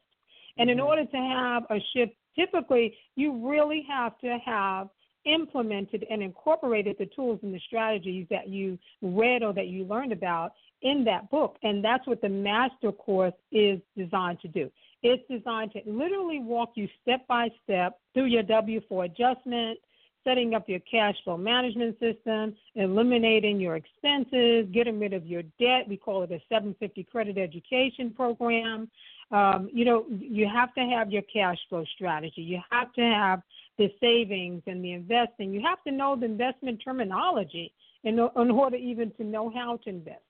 And 0.59 0.69
in 0.69 0.79
Mm-hmm. 0.79 0.87
order 0.87 1.05
to 1.05 1.17
have 1.17 1.65
a 1.71 1.81
shift, 1.95 2.13
typically 2.37 2.97
you 3.17 3.49
really 3.49 3.85
have 3.89 4.19
to 4.19 4.39
have 4.45 4.89
implemented 5.25 6.07
and 6.11 6.23
incorporated 6.23 6.97
the 6.99 7.07
tools 7.07 7.41
and 7.43 7.55
the 7.55 7.61
strategies 7.67 8.27
that 8.31 8.49
you 8.49 8.79
read 9.03 9.43
or 9.43 9.53
that 9.53 9.67
you 9.67 9.85
learned 9.85 10.13
about 10.13 10.53
in 10.83 11.05
that 11.05 11.31
book. 11.31 11.57
And 11.63 11.85
that's 11.85 12.07
what 12.07 12.21
the 12.23 12.29
master 12.29 12.93
course 12.93 13.35
is 13.53 13.81
designed 13.97 14.41
to 14.41 14.49
do. 14.49 14.71
It's 15.03 15.23
designed 15.31 15.73
to 15.73 15.81
literally 15.87 16.41
walk 16.41 16.73
you 16.75 16.89
step 17.03 17.27
by 17.27 17.49
step 17.65 17.99
through 18.15 18.27
your 18.27 18.43
W 18.43 18.81
4 18.89 19.05
adjustment, 19.05 19.79
setting 20.25 20.55
up 20.55 20.69
your 20.69 20.81
cash 20.81 21.15
flow 21.25 21.37
management 21.37 21.99
system, 21.99 22.55
eliminating 22.75 23.59
your 23.59 23.77
expenses, 23.77 24.67
getting 24.73 25.01
rid 25.01 25.15
of 25.15 25.27
your 25.27 25.43
debt. 25.59 25.89
We 25.89 25.97
call 25.97 26.23
it 26.23 26.33
a 26.33 26.41
750 26.49 27.05
credit 27.05 27.39
education 27.39 28.11
program. 28.11 28.91
Um, 29.31 29.71
you 29.73 29.85
know, 29.85 30.05
you 30.11 30.49
have 30.53 30.75
to 30.75 30.81
have 30.81 31.11
your 31.11 31.23
cash 31.23 31.59
flow 31.69 31.85
strategy. 31.95 32.43
You 32.43 32.61
have 32.71 32.93
to 32.95 33.01
have 33.01 33.43
the 33.79 33.91
savings 34.01 34.63
and 34.67 34.85
the 34.85 34.93
investing. 34.93 35.55
You 35.55 35.63
have 35.63 35.83
to 35.85 35.93
know 35.93 36.17
the 36.17 36.27
investment 36.27 36.83
terminology 36.85 37.73
in, 38.05 38.19
in 38.19 38.51
order 38.51 38.77
even 38.77 39.13
to 39.13 39.25
know 39.25 39.51
how 39.51 39.79
to 39.85 39.89
invest. 39.89 40.21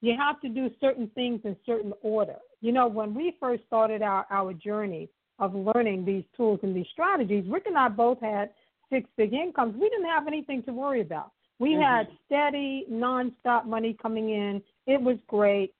You 0.00 0.16
have 0.18 0.40
to 0.40 0.48
do 0.48 0.70
certain 0.80 1.08
things 1.14 1.40
in 1.44 1.56
certain 1.64 1.92
order. 2.02 2.36
You 2.60 2.72
know, 2.72 2.86
when 2.86 3.14
we 3.14 3.36
first 3.38 3.62
started 3.66 4.02
our, 4.02 4.26
our 4.30 4.52
journey 4.52 5.08
of 5.38 5.54
learning 5.54 6.04
these 6.04 6.24
tools 6.36 6.60
and 6.62 6.74
these 6.74 6.86
strategies, 6.92 7.44
Rick 7.48 7.64
and 7.66 7.76
I 7.76 7.88
both 7.88 8.20
had 8.20 8.50
six 8.90 9.08
big 9.16 9.34
incomes, 9.34 9.74
we 9.74 9.88
didn't 9.88 10.06
have 10.06 10.26
anything 10.26 10.62
to 10.64 10.72
worry 10.72 11.00
about. 11.00 11.32
We 11.58 11.70
mm-hmm. 11.70 11.82
had 11.82 12.08
steady, 12.26 12.86
nonstop 12.90 13.66
money 13.66 13.96
coming 14.00 14.30
in. 14.30 14.62
It 14.86 15.00
was 15.00 15.16
great. 15.26 15.74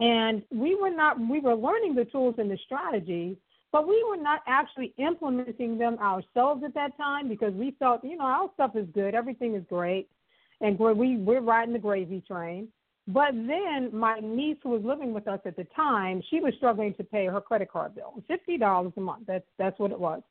And 0.00 0.42
we 0.50 0.74
were 0.74 0.90
not 0.90 1.18
we 1.18 1.40
were 1.40 1.54
learning 1.54 1.94
the 1.94 2.04
tools 2.04 2.34
and 2.38 2.50
the 2.50 2.58
strategies, 2.64 3.36
but 3.72 3.88
we 3.88 4.04
were 4.08 4.22
not 4.22 4.40
actually 4.46 4.92
implementing 4.98 5.78
them 5.78 5.98
ourselves 5.98 6.62
at 6.64 6.74
that 6.74 6.96
time 6.98 7.28
because 7.28 7.54
we 7.54 7.74
felt, 7.78 8.04
you 8.04 8.16
know, 8.16 8.24
our 8.24 8.50
stuff 8.54 8.76
is 8.76 8.86
good, 8.92 9.14
everything 9.14 9.54
is 9.54 9.64
great, 9.70 10.08
and 10.60 10.78
we're, 10.78 10.92
we 10.92 11.16
we're 11.16 11.40
riding 11.40 11.72
the 11.72 11.78
gravy 11.78 12.22
train. 12.26 12.68
But 13.08 13.32
then 13.34 13.90
my 13.92 14.18
niece 14.20 14.58
who 14.62 14.70
was 14.70 14.82
living 14.84 15.12
with 15.12 15.28
us 15.28 15.40
at 15.44 15.56
the 15.56 15.66
time, 15.76 16.22
she 16.28 16.40
was 16.40 16.54
struggling 16.56 16.92
to 16.94 17.04
pay 17.04 17.26
her 17.26 17.40
credit 17.40 17.70
card 17.70 17.94
bill, 17.94 18.14
fifty 18.26 18.58
dollars 18.58 18.92
a 18.96 19.00
month. 19.00 19.26
That's 19.26 19.46
that's 19.58 19.78
what 19.78 19.92
it 19.92 20.00
was. 20.00 20.22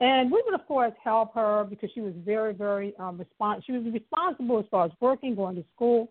And 0.00 0.32
we 0.32 0.42
would, 0.44 0.58
of 0.58 0.66
course, 0.66 0.92
help 1.04 1.34
her 1.34 1.64
because 1.64 1.90
she 1.94 2.00
was 2.00 2.14
very, 2.24 2.54
very 2.54 2.92
um, 2.98 3.20
respons- 3.20 3.62
She 3.64 3.72
was 3.72 3.84
responsible 3.92 4.58
as 4.58 4.64
far 4.70 4.86
as 4.86 4.92
working, 5.00 5.36
going 5.36 5.54
to 5.56 5.64
school. 5.74 6.10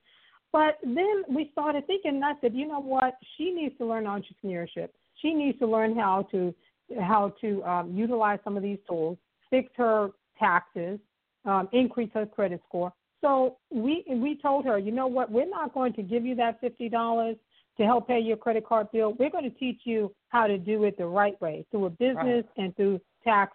But 0.53 0.77
then 0.83 1.23
we 1.29 1.49
started 1.51 1.87
thinking, 1.87 2.15
and 2.15 2.23
I 2.23 2.33
said, 2.39 2.53
you 2.53 2.67
know 2.67 2.79
what? 2.81 3.15
She 3.37 3.51
needs 3.51 3.77
to 3.79 3.85
learn 3.85 4.05
entrepreneurship. 4.05 4.89
She 5.21 5.33
needs 5.33 5.57
to 5.59 5.67
learn 5.67 5.95
how 5.95 6.27
to 6.31 6.53
how 6.99 7.33
to 7.41 7.63
um, 7.63 7.93
utilize 7.93 8.39
some 8.43 8.57
of 8.57 8.63
these 8.63 8.79
tools, 8.87 9.17
fix 9.49 9.71
her 9.77 10.09
taxes, 10.37 10.99
um, 11.45 11.69
increase 11.71 12.09
her 12.13 12.25
credit 12.25 12.61
score. 12.67 12.91
So 13.21 13.57
we 13.69 14.03
we 14.07 14.37
told 14.41 14.65
her, 14.65 14.77
you 14.77 14.91
know 14.91 15.07
what? 15.07 15.31
We're 15.31 15.49
not 15.49 15.73
going 15.73 15.93
to 15.93 16.01
give 16.01 16.25
you 16.25 16.35
that 16.35 16.59
fifty 16.59 16.89
dollars 16.89 17.37
to 17.77 17.85
help 17.85 18.07
pay 18.07 18.19
your 18.19 18.37
credit 18.37 18.65
card 18.65 18.87
bill. 18.91 19.13
We're 19.17 19.29
going 19.29 19.49
to 19.49 19.57
teach 19.57 19.81
you 19.85 20.13
how 20.29 20.47
to 20.47 20.57
do 20.57 20.83
it 20.83 20.97
the 20.97 21.05
right 21.05 21.39
way 21.41 21.65
through 21.71 21.85
a 21.85 21.89
business 21.89 22.17
right. 22.45 22.45
and 22.57 22.75
through 22.75 22.99
tax 23.23 23.53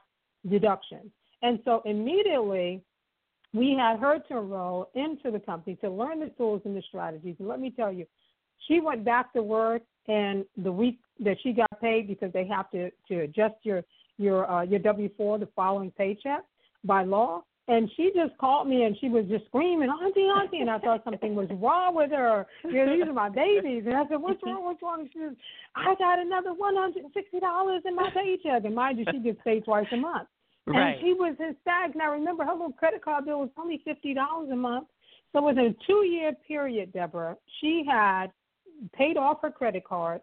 deductions. 0.48 1.10
And 1.42 1.58
so 1.64 1.82
immediately 1.84 2.80
we 3.52 3.76
had 3.78 3.98
her 3.98 4.18
to 4.28 4.38
enroll 4.38 4.90
into 4.94 5.30
the 5.30 5.38
company 5.38 5.76
to 5.76 5.90
learn 5.90 6.20
the 6.20 6.30
tools 6.30 6.62
and 6.64 6.76
the 6.76 6.82
strategies. 6.88 7.36
And 7.38 7.48
let 7.48 7.60
me 7.60 7.70
tell 7.70 7.92
you, 7.92 8.06
she 8.66 8.80
went 8.80 9.04
back 9.04 9.32
to 9.34 9.42
work 9.42 9.82
and 10.08 10.44
the 10.56 10.72
week 10.72 10.98
that 11.20 11.36
she 11.42 11.52
got 11.52 11.80
paid 11.80 12.06
because 12.06 12.32
they 12.32 12.46
have 12.46 12.70
to, 12.70 12.90
to 13.08 13.20
adjust 13.20 13.56
your 13.62 13.82
your 14.18 14.50
uh, 14.50 14.62
your 14.62 14.78
W 14.78 15.10
four 15.16 15.38
the 15.38 15.48
following 15.54 15.90
paycheck 15.90 16.42
by 16.84 17.04
law. 17.04 17.42
And 17.68 17.90
she 17.96 18.12
just 18.14 18.36
called 18.38 18.68
me 18.68 18.84
and 18.84 18.96
she 19.00 19.08
was 19.08 19.24
just 19.26 19.44
screaming, 19.46 19.88
Auntie, 19.88 20.20
Auntie. 20.20 20.60
And 20.60 20.70
I 20.70 20.78
thought 20.78 21.02
something 21.04 21.34
was 21.34 21.48
wrong 21.50 21.96
with 21.96 22.12
her. 22.12 22.46
You 22.62 22.86
know, 22.86 22.96
these 22.96 23.08
are 23.08 23.12
my 23.12 23.28
babies. 23.28 23.82
And 23.86 23.96
I 23.96 24.06
said, 24.08 24.18
What's 24.18 24.40
wrong? 24.44 24.64
What's 24.64 24.80
wrong? 24.82 25.00
And 25.00 25.10
she 25.12 25.18
says, 25.18 25.34
I 25.74 25.96
got 25.96 26.20
another 26.20 26.50
$160 26.50 27.80
in 27.84 27.96
my 27.96 28.10
paycheck. 28.14 28.64
And 28.64 28.74
mind 28.74 28.98
you, 28.98 29.04
she 29.10 29.18
gets 29.18 29.40
paid 29.42 29.64
twice 29.64 29.86
a 29.90 29.96
month. 29.96 30.28
Right. 30.66 30.92
And 30.92 31.00
she 31.00 31.12
was 31.12 31.36
ecstatic. 31.40 31.96
Now 31.96 32.12
remember, 32.12 32.44
her 32.44 32.52
little 32.52 32.72
credit 32.72 33.04
card 33.04 33.24
bill 33.24 33.40
was 33.40 33.50
only 33.56 33.80
fifty 33.84 34.14
dollars 34.14 34.50
a 34.50 34.56
month. 34.56 34.88
So 35.32 35.42
within 35.42 35.66
a 35.66 35.86
two 35.86 36.04
year 36.04 36.32
period, 36.46 36.92
Deborah, 36.92 37.36
she 37.60 37.84
had 37.88 38.28
paid 38.92 39.16
off 39.16 39.38
her 39.42 39.50
credit 39.50 39.84
card, 39.84 40.20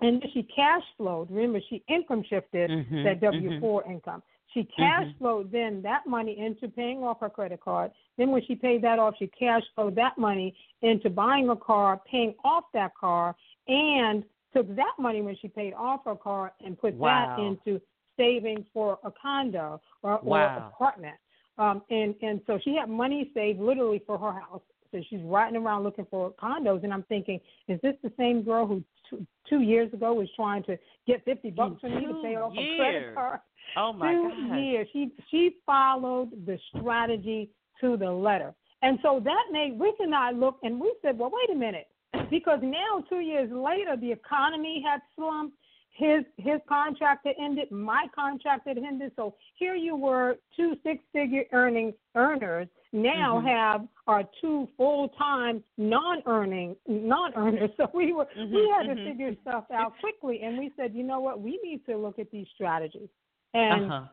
and 0.00 0.22
she 0.34 0.42
cash 0.54 0.82
flowed. 0.98 1.30
Remember, 1.30 1.60
she 1.70 1.82
income 1.88 2.24
shifted 2.28 2.70
mm-hmm, 2.70 3.04
that 3.04 3.20
W 3.20 3.60
4 3.60 3.82
mm-hmm. 3.82 3.92
income. 3.92 4.22
She 4.54 4.62
cash 4.76 5.06
mm-hmm. 5.20 5.48
then 5.50 5.82
that 5.82 6.06
money 6.06 6.38
into 6.38 6.68
paying 6.68 7.02
off 7.02 7.20
her 7.20 7.28
credit 7.28 7.60
card. 7.60 7.90
Then 8.16 8.30
when 8.30 8.42
she 8.46 8.54
paid 8.54 8.82
that 8.82 9.00
off, 9.00 9.14
she 9.18 9.26
cash 9.26 9.62
flowed 9.74 9.96
that 9.96 10.16
money 10.16 10.54
into 10.82 11.10
buying 11.10 11.48
a 11.48 11.56
car, 11.56 12.00
paying 12.08 12.34
off 12.44 12.64
that 12.72 12.92
car, 12.94 13.34
and 13.66 14.22
took 14.54 14.74
that 14.76 14.94
money 14.98 15.20
when 15.22 15.36
she 15.42 15.48
paid 15.48 15.74
off 15.74 16.02
her 16.04 16.14
car 16.14 16.52
and 16.64 16.78
put 16.78 16.94
wow. 16.94 17.36
that 17.36 17.42
into 17.42 17.80
saving 18.16 18.64
for 18.72 18.98
a 19.04 19.10
condo 19.20 19.80
or, 20.02 20.20
wow. 20.22 20.38
or 20.38 20.68
apartment. 20.68 21.16
Um, 21.58 21.82
and 21.90 22.14
and 22.22 22.40
so 22.46 22.58
she 22.64 22.76
had 22.76 22.88
money 22.88 23.30
saved 23.34 23.60
literally 23.60 24.02
for 24.06 24.18
her 24.18 24.32
house. 24.32 24.62
So 24.92 25.00
she's 25.10 25.20
riding 25.22 25.60
around 25.60 25.82
looking 25.82 26.06
for 26.08 26.32
condos, 26.40 26.84
and 26.84 26.92
I'm 26.92 27.02
thinking, 27.04 27.40
is 27.66 27.80
this 27.82 27.94
the 28.04 28.12
same 28.16 28.42
girl 28.42 28.64
who 28.64 28.84
two, 29.10 29.26
two 29.48 29.60
years 29.60 29.92
ago 29.92 30.14
was 30.14 30.28
trying 30.36 30.62
to 30.64 30.78
get 31.04 31.24
fifty 31.24 31.50
bucks 31.50 31.80
from 31.80 31.96
me 31.96 32.06
to 32.06 32.14
pay 32.22 32.36
off 32.36 32.52
a 32.52 32.76
credit 32.76 33.14
card? 33.14 33.40
Oh 33.76 33.92
my 33.92 34.12
two 34.12 34.30
God! 34.48 34.56
years. 34.56 34.88
She 34.92 35.10
she 35.30 35.56
followed 35.66 36.30
the 36.46 36.58
strategy 36.68 37.50
to 37.80 37.96
the 37.96 38.10
letter, 38.10 38.54
and 38.82 38.98
so 39.02 39.20
that 39.24 39.44
made 39.50 39.78
Rick 39.78 39.96
and 40.00 40.14
I 40.14 40.30
look, 40.30 40.58
and 40.62 40.80
we 40.80 40.94
said, 41.02 41.18
well, 41.18 41.30
wait 41.32 41.54
a 41.54 41.58
minute, 41.58 41.88
because 42.30 42.60
now 42.62 43.04
two 43.08 43.20
years 43.20 43.50
later, 43.50 43.96
the 44.00 44.12
economy 44.12 44.82
had 44.86 45.00
slumped 45.16 45.56
his 45.94 46.24
his 46.38 46.60
contract 46.68 47.26
had 47.26 47.36
ended, 47.40 47.70
my 47.70 48.06
contract 48.14 48.66
had 48.66 48.78
ended. 48.78 49.12
So 49.16 49.34
here 49.54 49.76
you 49.76 49.96
were, 49.96 50.36
two 50.56 50.74
six 50.82 51.02
figure 51.12 51.44
earning 51.52 51.94
earners 52.16 52.68
now 52.92 53.38
mm-hmm. 53.38 53.46
have 53.46 53.88
are 54.06 54.24
two 54.40 54.68
full 54.76 55.08
time 55.10 55.62
non 55.78 56.22
earning 56.26 56.76
non 56.88 57.32
earners. 57.36 57.70
So 57.76 57.90
we 57.94 58.12
were 58.12 58.24
mm-hmm, 58.24 58.54
we 58.54 58.72
had 58.76 58.86
mm-hmm. 58.86 59.04
to 59.04 59.10
figure 59.10 59.32
stuff 59.42 59.64
out 59.72 59.94
quickly, 60.00 60.40
and 60.42 60.58
we 60.58 60.72
said, 60.76 60.94
you 60.94 61.04
know 61.04 61.20
what, 61.20 61.40
we 61.40 61.60
need 61.62 61.84
to 61.86 61.96
look 61.96 62.18
at 62.18 62.30
these 62.30 62.46
strategies, 62.54 63.08
and 63.54 63.84
uh-huh. 63.90 64.04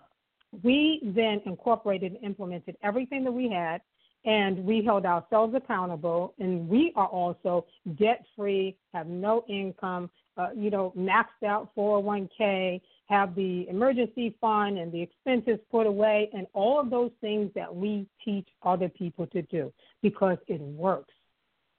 we 0.63 1.01
then 1.03 1.41
incorporated 1.45 2.13
and 2.13 2.23
implemented 2.23 2.77
everything 2.83 3.23
that 3.23 3.31
we 3.31 3.49
had. 3.49 3.81
And 4.23 4.63
we 4.65 4.85
held 4.85 5.07
ourselves 5.07 5.55
accountable, 5.55 6.35
and 6.37 6.69
we 6.69 6.93
are 6.95 7.07
also 7.07 7.65
debt 7.97 8.23
free, 8.35 8.77
have 8.93 9.07
no 9.07 9.43
income, 9.49 10.11
uh, 10.37 10.49
you 10.55 10.69
know, 10.69 10.93
maxed 10.95 11.43
out 11.43 11.71
401k, 11.75 12.81
have 13.07 13.33
the 13.33 13.67
emergency 13.67 14.35
fund 14.39 14.77
and 14.77 14.91
the 14.91 15.01
expenses 15.01 15.57
put 15.71 15.87
away, 15.87 16.29
and 16.33 16.45
all 16.53 16.79
of 16.79 16.91
those 16.91 17.09
things 17.19 17.49
that 17.55 17.75
we 17.75 18.05
teach 18.23 18.47
other 18.61 18.89
people 18.89 19.25
to 19.25 19.41
do 19.43 19.73
because 20.03 20.37
it 20.47 20.61
works. 20.61 21.13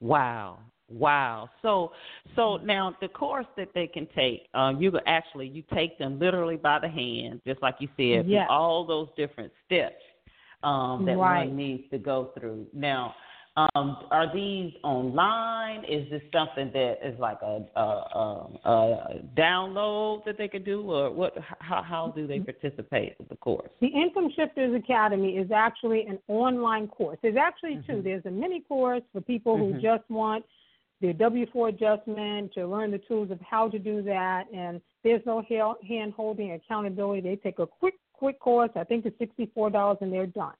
Wow. 0.01 0.59
Wow. 0.89 1.49
So 1.61 1.91
so 2.35 2.57
now 2.57 2.95
the 3.01 3.07
course 3.07 3.45
that 3.57 3.69
they 3.73 3.87
can 3.87 4.07
take, 4.15 4.47
um, 4.53 4.81
you 4.81 4.91
actually 5.07 5.47
you 5.47 5.63
take 5.73 5.97
them 5.97 6.19
literally 6.19 6.57
by 6.57 6.79
the 6.79 6.89
hand, 6.89 7.41
just 7.47 7.61
like 7.61 7.75
you 7.79 7.87
said, 7.97 8.27
yes. 8.27 8.47
all 8.49 8.85
those 8.85 9.07
different 9.15 9.51
steps 9.65 10.01
um, 10.63 11.05
that 11.05 11.17
right. 11.17 11.47
one 11.47 11.55
needs 11.55 11.83
to 11.91 11.97
go 11.97 12.31
through. 12.37 12.67
Now, 12.73 13.15
um, 13.55 13.97
are 14.09 14.33
these 14.33 14.73
online? 14.83 15.83
Is 15.85 16.09
this 16.09 16.23
something 16.33 16.71
that 16.73 16.95
is 17.03 17.19
like 17.19 17.37
a, 17.43 17.63
a, 17.75 17.81
a, 17.81 18.49
a 18.65 19.21
download 19.37 20.25
that 20.25 20.39
they 20.39 20.47
could 20.47 20.65
do, 20.65 20.81
or 20.81 21.11
what? 21.11 21.37
How 21.59 21.83
how 21.83 22.11
do 22.15 22.25
they 22.25 22.39
participate 22.39 23.13
with 23.19 23.29
the 23.29 23.35
course? 23.35 23.69
The 23.79 23.87
Income 23.87 24.31
Shifters 24.35 24.73
Academy 24.75 25.37
is 25.37 25.51
actually 25.51 26.05
an 26.07 26.17
online 26.27 26.87
course. 26.87 27.19
There's 27.21 27.37
actually 27.37 27.75
Mm-hmm. 27.75 27.91
two. 27.91 28.01
There's 28.01 28.25
a 28.25 28.31
mini 28.31 28.61
course 28.61 29.03
for 29.11 29.21
people 29.21 29.57
who 29.57 29.73
Mhm. 29.73 29.81
just 29.81 30.09
want 30.09 30.43
the 31.03 31.11
W 31.11 31.45
four 31.51 31.67
adjustment 31.67 32.53
to 32.53 32.65
learn 32.65 32.89
the 32.89 32.97
tools 32.97 33.29
of 33.29 33.39
how 33.41 33.67
to 33.67 33.77
do 33.77 34.01
that, 34.03 34.45
and 34.53 34.79
there's 35.03 35.21
no 35.25 35.43
hand 35.85 36.13
holding 36.15 36.53
accountability. 36.53 37.19
They 37.19 37.35
take 37.35 37.59
a 37.59 37.67
quick 37.67 37.95
quick 38.13 38.39
course. 38.39 38.69
I 38.77 38.85
think 38.85 39.05
it's 39.05 39.19
sixty 39.19 39.47
four 39.53 39.69
dollars, 39.69 39.97
and 39.99 40.13
they're 40.13 40.25
done. 40.25 40.53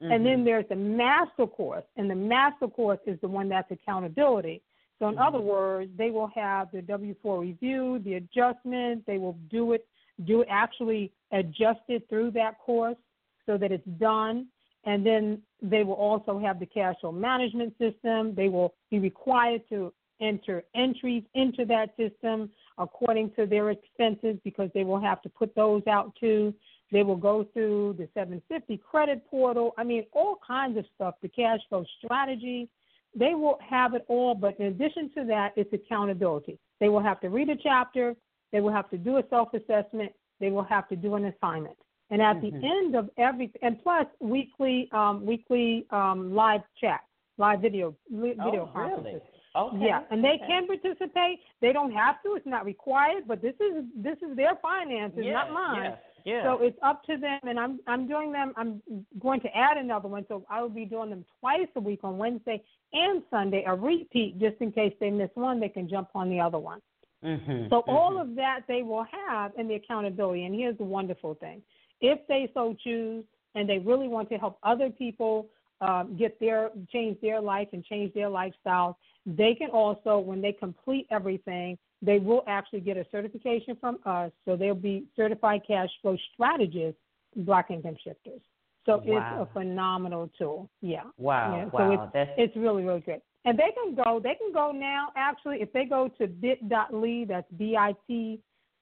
And 0.00 0.24
then 0.26 0.40
Mhm. 0.40 0.44
there's 0.46 0.68
the 0.68 0.76
master 0.76 1.46
course, 1.46 1.84
and 1.96 2.10
the 2.10 2.14
master 2.14 2.68
course 2.68 3.00
is 3.06 3.20
the 3.20 3.28
one 3.28 3.48
that's 3.50 3.70
accountability. 3.70 4.62
So, 4.98 5.08
in 5.08 5.18
other 5.18 5.40
words, 5.40 5.94
they 5.96 6.10
will 6.10 6.28
have 6.28 6.70
the 6.72 6.80
W 6.80 7.14
four 7.22 7.40
review, 7.40 7.98
the 7.98 8.14
adjustment. 8.14 9.04
They 9.04 9.18
will 9.18 9.36
do 9.50 9.72
it, 9.74 9.86
do 10.24 10.40
it 10.40 10.48
actually 10.50 11.12
adjust 11.32 11.82
it 11.88 12.08
through 12.08 12.30
that 12.30 12.58
course 12.58 12.96
so 13.44 13.58
that 13.58 13.70
it's 13.70 13.86
done. 13.98 14.48
And 14.84 15.06
then 15.06 15.42
they 15.60 15.84
will 15.84 15.94
also 15.94 16.38
have 16.38 16.58
the 16.58 16.66
cash 16.66 16.96
flow 17.00 17.12
management 17.12 17.74
system. 17.78 18.34
They 18.34 18.48
will 18.48 18.74
be 18.90 18.98
required 18.98 19.62
to 19.68 19.92
enter 20.20 20.64
entries 20.74 21.24
into 21.34 21.64
that 21.66 21.94
system 21.96 22.50
according 22.78 23.32
to 23.32 23.46
their 23.46 23.70
expenses 23.70 24.36
because 24.44 24.70
they 24.74 24.84
will 24.84 25.00
have 25.00 25.20
to 25.22 25.28
put 25.28 25.54
those 25.54 25.82
out 25.86 26.14
too. 26.18 26.54
They 26.90 27.02
will 27.02 27.16
go 27.16 27.46
through 27.52 27.96
the 27.98 28.08
750 28.14 28.76
credit 28.78 29.26
portal. 29.28 29.74
I 29.78 29.84
mean, 29.84 30.04
all 30.12 30.38
kinds 30.46 30.76
of 30.78 30.84
stuff, 30.94 31.14
the 31.22 31.28
cash 31.28 31.60
flow 31.68 31.84
strategy. 31.98 32.68
They 33.14 33.34
will 33.34 33.58
have 33.68 33.94
it 33.94 34.04
all, 34.08 34.34
but 34.34 34.58
in 34.58 34.66
addition 34.66 35.10
to 35.16 35.24
that, 35.26 35.52
it's 35.56 35.72
accountability. 35.72 36.58
They 36.80 36.88
will 36.88 37.02
have 37.02 37.20
to 37.20 37.28
read 37.28 37.50
a 37.50 37.56
chapter, 37.56 38.14
they 38.52 38.60
will 38.60 38.72
have 38.72 38.88
to 38.90 38.98
do 38.98 39.18
a 39.18 39.22
self 39.28 39.52
assessment, 39.52 40.12
they 40.40 40.50
will 40.50 40.64
have 40.64 40.88
to 40.88 40.96
do 40.96 41.14
an 41.14 41.26
assignment. 41.26 41.76
And 42.12 42.20
at 42.20 42.36
Mhm. 42.36 42.60
the 42.60 42.66
end 42.66 42.94
of 42.94 43.10
every, 43.16 43.50
and 43.62 43.82
plus 43.82 44.06
weekly, 44.20 44.88
um, 44.92 45.24
weekly 45.24 45.86
um, 45.90 46.34
live 46.34 46.62
chat, 46.78 47.00
live 47.38 47.60
video, 47.60 47.96
li- 48.10 48.34
video 48.34 48.64
oh, 48.64 48.72
conferences. 48.72 49.04
really? 49.04 49.20
Okay. 49.54 49.86
Yeah, 49.86 50.02
and 50.10 50.22
they 50.22 50.34
okay. 50.34 50.46
can 50.46 50.66
participate. 50.66 51.40
They 51.60 51.72
don't 51.72 51.92
have 51.92 52.22
to. 52.22 52.34
It's 52.34 52.46
not 52.46 52.64
required. 52.66 53.24
But 53.26 53.40
this 53.40 53.54
is 53.60 53.84
this 53.94 54.18
is 54.22 54.36
their 54.36 54.56
finances, 54.56 55.24
Yeah, 55.24 55.32
not 55.32 55.52
mine. 55.52 55.82
yeah, 55.82 55.96
yeah. 56.24 56.42
So 56.44 56.62
it's 56.62 56.78
up 56.82 57.02
to 57.04 57.16
them. 57.16 57.40
And 57.44 57.58
I'm 57.58 57.80
I'm 57.86 58.06
doing 58.06 58.30
them. 58.30 58.52
I'm 58.56 58.82
going 59.18 59.40
to 59.40 59.56
add 59.56 59.78
another 59.78 60.08
one. 60.08 60.26
So 60.28 60.44
I 60.50 60.62
will 60.62 60.70
be 60.70 60.84
doing 60.84 61.10
them 61.10 61.24
twice 61.40 61.68
a 61.76 61.80
week 61.80 62.00
on 62.02 62.16
Wednesday 62.18 62.62
and 62.92 63.22
Sunday, 63.30 63.64
a 63.66 63.74
repeat, 63.74 64.38
just 64.38 64.56
in 64.60 64.70
case 64.72 64.94
they 65.00 65.10
miss 65.10 65.30
one. 65.34 65.60
They 65.60 65.68
can 65.68 65.88
jump 65.88 66.08
on 66.14 66.30
the 66.30 66.40
other 66.40 66.58
one. 66.58 66.80
Mm-hmm. 67.24 67.68
So 67.70 67.84
all 67.86 68.12
mhm. 68.12 68.22
of 68.22 68.34
that 68.36 68.60
they 68.68 68.82
will 68.82 69.06
have 69.28 69.52
in 69.56 69.68
the 69.68 69.74
accountability. 69.74 70.44
And 70.44 70.54
here's 70.54 70.78
the 70.78 70.84
wonderful 70.84 71.34
thing: 71.34 71.62
if 72.02 72.18
they 72.26 72.50
so 72.52 72.76
choose, 72.84 73.24
and 73.54 73.68
they 73.68 73.78
really 73.78 74.08
want 74.08 74.28
to 74.30 74.36
help 74.36 74.58
other 74.62 74.90
people 74.90 75.46
um, 75.80 76.16
get 76.18 76.38
their 76.40 76.70
change 76.92 77.20
their 77.20 77.40
life 77.40 77.68
and 77.72 77.84
change 77.84 78.12
their 78.14 78.28
lifestyle, 78.28 78.98
they 79.26 79.54
can 79.54 79.70
also, 79.70 80.18
when 80.18 80.40
they 80.40 80.52
complete 80.52 81.06
everything, 81.10 81.78
they 82.00 82.18
will 82.18 82.42
actually 82.46 82.80
get 82.80 82.96
a 82.96 83.06
certification 83.10 83.76
from 83.80 83.98
us. 84.04 84.30
So 84.44 84.56
they'll 84.56 84.74
be 84.74 85.06
certified 85.16 85.62
cash 85.66 85.90
flow 86.00 86.16
strategists, 86.34 87.00
Black 87.36 87.70
income 87.70 87.96
shifters. 88.02 88.42
So 88.84 89.00
Wow. 89.04 89.04
it's 89.06 89.50
a 89.50 89.52
phenomenal 89.52 90.30
tool. 90.38 90.68
Yeah. 90.80 91.04
Wow, 91.16 91.56
Yeah, 91.56 91.64
wow, 91.66 91.70
So 91.78 91.90
it's, 91.92 92.12
that's- 92.12 92.38
it's 92.38 92.56
really, 92.56 92.82
really 92.84 93.00
good. 93.00 93.22
And 93.44 93.58
they 93.58 93.70
can 93.72 93.94
go, 93.94 94.20
they 94.20 94.34
can 94.34 94.52
go 94.52 94.70
now, 94.70 95.08
actually, 95.16 95.62
if 95.62 95.72
they 95.72 95.84
go 95.84 96.08
to 96.18 96.26
bit.ly, 96.26 97.24
that's 97.28 97.50
B-I-T 97.56 98.40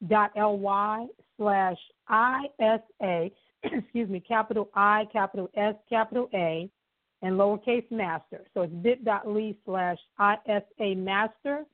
dot 0.09 0.31
ly 0.37 1.07
slash 1.37 1.77
ISA, 2.11 3.31
excuse 3.63 4.09
me, 4.09 4.21
capital 4.21 4.69
I, 4.75 5.07
capital 5.13 5.51
S, 5.57 5.75
capital 5.89 6.29
A, 6.35 6.71
and 7.23 7.37
lowercase 7.37 7.91
master. 7.91 8.47
So 8.55 8.63
it's 8.63 8.73
bit.ly 8.75 9.55
slash 9.65 9.99
ISA 10.19 10.95
master. 10.97 11.65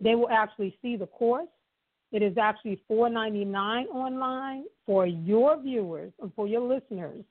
They 0.00 0.14
will 0.14 0.30
actually 0.30 0.76
see 0.82 0.96
the 0.96 1.06
course. 1.06 1.48
It 2.12 2.22
is 2.22 2.38
actually 2.38 2.80
$4.99 2.90 3.86
online 3.86 4.64
for 4.84 5.06
your 5.06 5.60
viewers 5.60 6.12
and 6.20 6.32
for 6.34 6.46
your 6.46 6.60
listeners. 6.62 7.24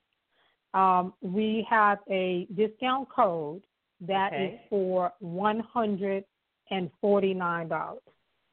Um, 0.74 1.14
we 1.22 1.66
have 1.70 1.98
a 2.10 2.46
discount 2.54 3.08
code 3.08 3.62
that 4.00 4.32
okay. 4.34 4.44
is 4.54 4.60
for 4.68 5.12
$149. 5.22 6.24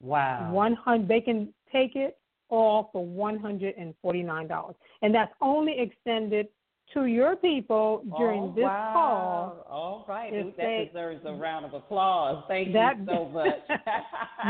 Wow. 0.03 0.51
One 0.51 0.75
hundred. 0.75 1.07
They 1.07 1.21
can 1.21 1.53
take 1.71 1.95
it 1.95 2.17
all 2.49 2.89
for 2.91 3.05
one 3.05 3.39
hundred 3.39 3.75
and 3.77 3.95
forty 4.01 4.21
nine 4.21 4.47
dollars, 4.47 4.75
and 5.01 5.15
that's 5.15 5.33
only 5.41 5.79
extended 5.79 6.47
to 6.93 7.05
your 7.05 7.35
people 7.35 8.03
during 8.17 8.43
oh, 8.43 8.53
this 8.55 8.63
wow. 8.63 8.91
call. 8.93 9.65
All 9.69 10.05
right. 10.07 10.31
Ooh, 10.33 10.53
that 10.55 10.57
they- 10.57 10.89
deserves 10.91 11.21
a 11.25 11.33
round 11.33 11.65
of 11.65 11.73
applause. 11.73 12.43
Thank 12.47 12.73
That- 12.73 12.99
you 12.99 13.05
so 13.07 13.25
much. 13.33 13.79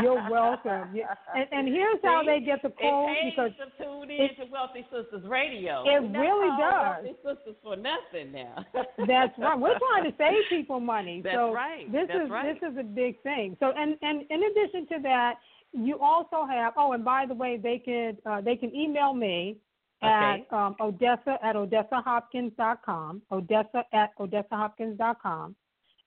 You're 0.02 0.28
welcome. 0.30 0.94
And, 1.34 1.46
and 1.52 1.68
here's 1.68 2.00
how 2.02 2.22
they 2.24 2.40
get 2.40 2.60
the 2.62 2.68
code 2.70 3.10
it 3.10 3.34
because 3.34 3.50
to 3.56 3.84
tune 3.84 4.10
in 4.10 4.28
to 4.36 4.50
Wealthy 4.52 4.86
Sistas 4.92 5.28
Radio. 5.28 5.84
It 5.86 6.00
really 6.16 6.48
call 6.50 6.58
does. 6.58 7.04
Wealthy 7.04 7.18
Sistas 7.24 7.54
for 7.62 7.76
nothing 7.76 8.32
now. 8.32 8.64
That's 9.06 9.32
right. 9.38 9.58
We're 9.58 9.78
trying 9.78 10.10
to 10.10 10.16
save 10.18 10.42
people 10.50 10.80
money. 10.80 11.22
That's 11.24 11.36
so 11.36 11.52
right. 11.52 11.90
This 11.90 12.08
That's 12.08 12.24
is 12.24 12.30
right. 12.30 12.60
this 12.60 12.70
is 12.70 12.76
a 12.78 12.82
big 12.82 13.22
thing. 13.22 13.56
So 13.60 13.72
and 13.76 13.96
and 14.02 14.22
in 14.28 14.42
addition 14.42 14.86
to 14.96 15.02
that, 15.04 15.34
you 15.72 15.98
also 16.00 16.46
have. 16.48 16.74
Oh, 16.76 16.92
and 16.92 17.04
by 17.04 17.24
the 17.26 17.34
way, 17.34 17.58
they 17.62 17.78
could 17.78 18.18
uh, 18.30 18.40
they 18.40 18.56
can 18.56 18.74
email 18.74 19.14
me 19.14 19.56
Okay. 20.04 20.46
at 20.50 20.56
um, 20.56 20.76
Odessa 20.80 21.38
at 21.42 21.56
OdessaHopkins.com. 21.56 23.22
Odessa 23.32 23.84
at 23.92 24.10
OdessaHopkins.com, 24.18 25.56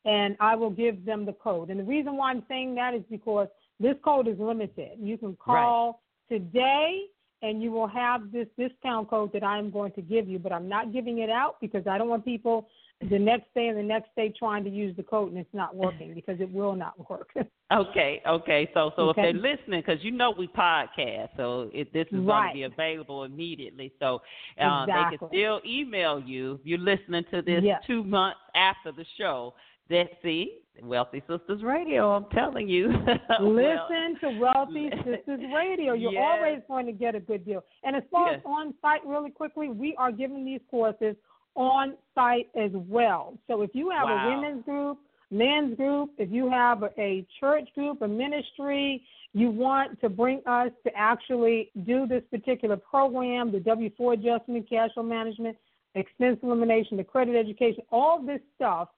and 0.06 0.38
I 0.40 0.56
will 0.56 0.70
give 0.70 1.06
them 1.06 1.26
the 1.26 1.34
code. 1.34 1.70
And 1.70 1.80
the 1.80 1.84
reason 1.84 2.16
why 2.18 2.32
I'm 2.32 2.44
saying 2.48 2.76
that 2.76 2.94
is 2.94 3.04
because 3.10 3.48
this 3.80 3.96
code 4.04 4.28
is 4.28 4.40
limited. 4.40 4.98
You 5.00 5.18
can 5.18 5.36
call 5.36 6.02
today 6.30 7.02
and 7.42 7.62
you 7.62 7.72
will 7.72 7.88
have 7.88 8.32
this 8.32 8.48
discount 8.58 9.10
code 9.10 9.32
that 9.34 9.44
I'm 9.44 9.70
going 9.70 9.92
to 9.94 10.02
give 10.02 10.28
you, 10.28 10.40
but 10.40 10.52
I'm 10.52 10.68
not 10.68 10.92
giving 10.92 11.20
it 11.20 11.30
out 11.30 11.58
because 11.62 11.86
I 11.86 11.98
don't 11.98 12.10
want 12.10 12.26
people 12.26 12.68
the 13.10 13.20
next 13.20 13.54
day 13.54 13.68
and 13.68 13.78
the 13.78 13.84
next 13.84 14.10
day 14.16 14.34
trying 14.38 14.64
to 14.64 14.70
use 14.70 14.96
the 14.98 15.04
code 15.04 15.30
and 15.30 15.38
it's 15.38 15.54
not 15.54 15.76
working 15.76 16.14
because 16.16 16.40
it 16.42 16.52
will 16.52 16.76
not 16.76 17.10
work. 17.10 17.30
Okay, 17.70 18.22
okay. 18.26 18.70
So, 18.74 18.92
so 18.96 19.10
Okay. 19.10 19.28
if 19.28 19.34
they're 19.34 19.42
listening, 19.58 19.84
because 19.86 20.02
you 20.02 20.12
know 20.12 20.32
we 20.32 20.48
podcast, 20.48 21.28
so 21.36 21.70
it, 21.74 21.92
this 21.92 22.08
is 22.14 22.26
going 22.26 22.48
to 22.48 22.54
be 22.54 22.64
available 22.64 23.26
immediately. 23.26 23.92
So 24.00 24.22
uh, 24.62 24.86
they 24.86 25.18
can 25.18 25.28
still 25.28 25.60
email 25.68 26.18
you 26.18 26.54
if 26.54 26.62
you're 26.64 26.80
listening 26.80 27.26
to 27.32 27.42
this 27.42 27.66
Yes. 27.66 27.84
two 27.86 28.06
months 28.06 28.40
after 28.56 28.94
the 28.94 29.06
show. 29.18 29.54
That 29.90 30.08
see, 30.24 30.60
Wealthy 30.82 31.22
Sistas 31.30 31.62
Radio. 31.62 32.12
I'm 32.12 32.26
telling 32.34 32.70
you. 32.70 32.90
Well, 33.40 33.52
Listen 33.54 34.18
to 34.22 34.30
Wealthy 34.30 34.90
Sistas 35.06 35.54
Radio. 35.54 35.92
You're 35.94 36.14
Yes. 36.14 36.24
always 36.26 36.60
going 36.70 36.86
to 36.86 36.94
get 36.94 37.16
a 37.16 37.20
good 37.20 37.46
deal. 37.46 37.66
And 37.84 37.98
as 37.98 38.04
far 38.10 38.32
Yes. 38.32 38.40
as 38.40 38.46
on 38.46 38.74
site, 38.82 39.06
really 39.06 39.30
quickly, 39.32 39.68
we 39.68 39.94
are 39.98 40.12
giving 40.14 40.46
these 40.46 40.62
courses 40.72 41.18
on 41.58 41.96
site 42.16 42.48
as 42.56 42.72
well. 42.74 43.38
So 43.48 43.62
if 43.64 43.72
you 43.74 43.90
have 43.90 44.08
Wow. 44.08 44.26
a 44.26 44.30
women's 44.30 44.64
group, 44.64 45.00
men's 45.32 45.76
group, 45.76 46.12
if 46.18 46.30
you 46.32 46.50
have 46.50 46.84
a, 46.98 47.26
church 47.40 47.68
group, 47.76 48.02
a 48.02 48.08
ministry, 48.08 49.04
you 49.34 49.50
want 49.50 50.00
to 50.02 50.08
bring 50.10 50.42
us 50.46 50.72
to 50.86 50.92
actually 50.96 51.70
do 51.86 52.08
this 52.08 52.24
particular 52.32 52.78
program, 52.78 53.52
the 53.52 53.60
W 53.60 53.90
4 53.98 54.14
adjustment, 54.14 54.70
cash 54.70 54.94
flow 54.94 55.04
management, 55.04 55.58
expense 55.96 56.40
elimination, 56.44 56.96
the 56.96 57.04
credit 57.04 57.36
education, 57.36 57.84
all 57.92 58.22
this 58.22 58.40
stuff, 58.56 58.90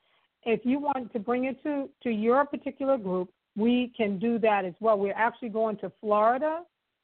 if 0.43 0.62
you 0.66 0.80
want 0.80 1.12
to 1.14 1.20
bring 1.20 1.45
it 1.45 1.62
to, 1.64 1.89
to 2.03 2.10
your 2.10 2.45
particular 2.45 2.97
group, 2.97 3.30
we 3.55 3.91
can 3.97 4.20
do 4.20 4.38
that 4.39 4.66
as 4.66 4.74
well. 4.80 4.97
We're 4.97 5.14
actually 5.14 5.49
going 5.49 5.78
to 5.78 5.91
Florida 5.99 6.64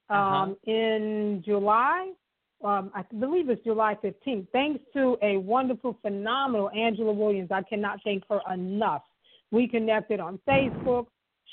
um, 0.10 0.18
Uh-huh. 0.18 0.54
in 0.72 1.42
July. 1.46 2.12
Um, 2.64 2.92
I 2.96 3.04
believe 3.20 3.50
it's 3.50 3.64
July 3.64 3.96
15th. 4.04 4.48
Thanks 4.52 4.84
to 4.94 5.18
a 5.22 5.38
wonderful, 5.38 5.98
phenomenal 6.02 6.70
Angela 6.72 7.12
Williams. 7.12 7.52
I 7.52 7.62
cannot 7.64 8.00
thank 8.04 8.24
her 8.30 8.40
enough. 8.54 9.04
We 9.52 9.68
connected 9.68 10.20
on 10.20 10.40
Facebook. 10.48 11.08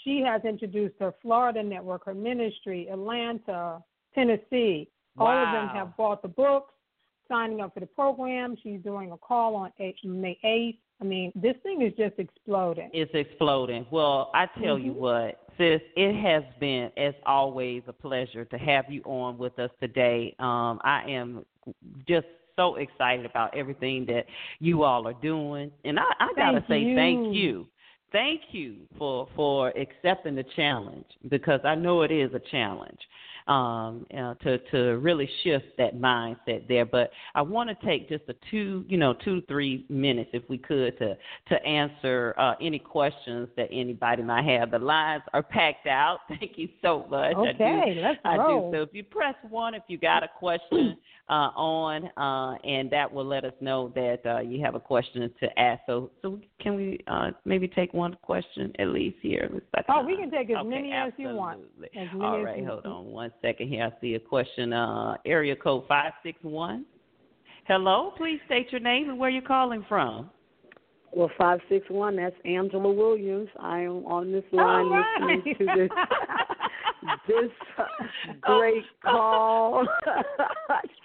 She 0.04 0.20
has 0.22 0.42
introduced 0.44 0.94
her 1.00 1.12
Florida 1.20 1.62
network, 1.62 2.06
her 2.06 2.14
ministry, 2.14 2.88
Atlanta, 2.88 3.82
Tennessee. 4.14 4.88
All 5.18 5.28
of 5.28 5.52
them 5.52 5.68
have 5.68 5.96
bought 5.96 6.22
the 6.22 6.28
books, 6.28 6.72
signing 7.28 7.60
up 7.60 7.74
for 7.74 7.80
the 7.80 7.86
program. 7.86 8.56
She's 8.62 8.80
doing 8.80 9.12
a 9.12 9.18
call 9.18 9.54
on 9.54 9.70
May 9.78 10.38
8th. 10.42 10.78
I 11.00 11.04
mean, 11.04 11.32
this 11.34 11.56
thing 11.62 11.82
is 11.82 11.92
just 11.98 12.18
exploding. 12.18 12.88
It's 12.94 13.10
exploding. 13.12 13.86
Well, 13.90 14.30
I 14.34 14.46
tell 14.62 14.78
you 14.78 14.92
Mhm. 14.92 14.96
what, 14.96 15.41
sis, 15.58 15.80
it 15.96 16.14
has 16.22 16.42
been, 16.60 16.90
as 16.96 17.14
always, 17.26 17.82
a 17.86 17.92
pleasure 17.92 18.44
to 18.44 18.58
have 18.58 18.86
you 18.88 19.02
on 19.04 19.38
with 19.38 19.58
us 19.58 19.70
today. 19.80 20.34
Um, 20.38 20.80
I 20.84 21.04
am 21.08 21.44
just 22.06 22.26
so 22.56 22.76
excited 22.76 23.26
about 23.26 23.56
everything 23.56 24.04
that 24.06 24.26
you 24.58 24.82
all 24.82 25.06
are 25.06 25.14
doing, 25.14 25.70
and 25.84 25.98
I, 25.98 26.04
I 26.20 26.28
gotta 26.36 26.64
say 26.68 26.80
you. 26.80 26.96
thank 26.96 27.34
you. 27.34 27.66
thank 28.12 28.40
you 28.50 28.76
for 28.98 29.28
for 29.34 29.70
accepting 29.70 30.34
the 30.34 30.44
challenge 30.54 31.06
because 31.30 31.60
I 31.64 31.74
know 31.74 32.02
it 32.02 32.10
is 32.10 32.32
a 32.34 32.40
challenge 32.50 32.98
um, 33.46 34.06
uh, 34.16 34.34
to 34.34 34.58
to 34.70 34.78
really 34.98 35.28
shift 35.42 35.66
that 35.78 35.96
mindset 35.96 36.68
there. 36.68 36.84
But 36.84 37.10
I 37.34 37.42
want 37.42 37.70
to 37.70 37.86
take 37.86 38.08
just 38.08 38.24
a 38.28 38.34
two, 38.50 38.84
you 38.88 38.96
know, 38.96 39.14
two 39.24 39.42
three 39.48 39.84
minutes 39.88 40.30
if 40.32 40.42
we 40.48 40.58
could 40.58 40.98
to 40.98 41.16
to 41.48 41.66
answer 41.66 42.34
uh, 42.38 42.54
any 42.60 42.78
questions 42.78 43.48
that 43.56 43.68
anybody 43.72 44.22
might 44.22 44.44
have. 44.44 44.70
The 44.70 44.78
lines 44.78 45.22
are 45.32 45.42
packed 45.42 45.86
out. 45.86 46.20
Thank 46.28 46.52
you 46.56 46.68
so 46.82 47.06
much. 47.10 47.34
Okay, 47.36 47.82
I 47.84 47.94
do, 47.94 48.00
let's 48.00 48.20
I 48.24 48.36
roll. 48.36 48.70
do. 48.70 48.78
So 48.78 48.82
if 48.82 48.90
you 48.92 49.04
press 49.04 49.34
one, 49.48 49.74
if 49.74 49.82
you 49.88 49.98
got 49.98 50.22
a 50.22 50.28
question 50.38 50.96
uh, 51.28 51.50
on, 51.56 52.10
uh, 52.16 52.58
and 52.66 52.90
that 52.90 53.10
will 53.10 53.24
let 53.24 53.44
us 53.44 53.54
know 53.60 53.92
that 53.94 54.20
uh, 54.26 54.40
you 54.40 54.64
have 54.64 54.74
a 54.74 54.80
question 54.80 55.30
to 55.40 55.58
ask. 55.58 55.80
So 55.86 56.10
so 56.20 56.38
can 56.60 56.74
we 56.74 57.00
uh, 57.06 57.30
maybe 57.44 57.68
take 57.68 57.92
one 57.92 58.16
question 58.22 58.72
at 58.78 58.88
least 58.88 59.16
here? 59.22 59.50
Oh, 59.88 60.04
we 60.04 60.16
can 60.16 60.30
take 60.30 60.50
as 60.50 60.56
Okay, 60.58 60.68
many 60.68 60.92
as 60.92 61.12
you 61.16 61.28
want. 61.28 61.60
absolutely. 61.60 62.00
As 62.00 62.08
All 62.20 62.56
you 62.56 62.66
hold 62.66 62.86
on 62.86 63.06
one 63.06 63.31
second 63.40 63.68
here. 63.68 63.84
I 63.96 64.00
see 64.00 64.14
a 64.14 64.20
question. 64.20 64.72
Uh, 64.72 65.16
area 65.24 65.56
code 65.56 65.84
five 65.88 66.12
six 66.22 66.38
one. 66.42 66.84
Hello, 67.66 68.12
please 68.16 68.40
state 68.46 68.70
your 68.72 68.80
name 68.80 69.08
and 69.08 69.18
where 69.18 69.30
you're 69.30 69.40
calling 69.42 69.84
from. 69.88 70.30
Well, 71.14 71.30
five 71.38 71.60
six 71.68 71.84
one. 71.88 72.16
That's 72.16 72.34
Angela 72.44 72.92
Williams. 72.92 73.48
I 73.60 73.80
am 73.80 74.04
on 74.06 74.32
this 74.32 74.44
line 74.52 74.88
right. 74.90 75.20
listening 75.20 75.54
to 75.58 75.64
this 75.76 75.90
this 77.28 77.50
great 78.40 78.84
call. 79.04 79.86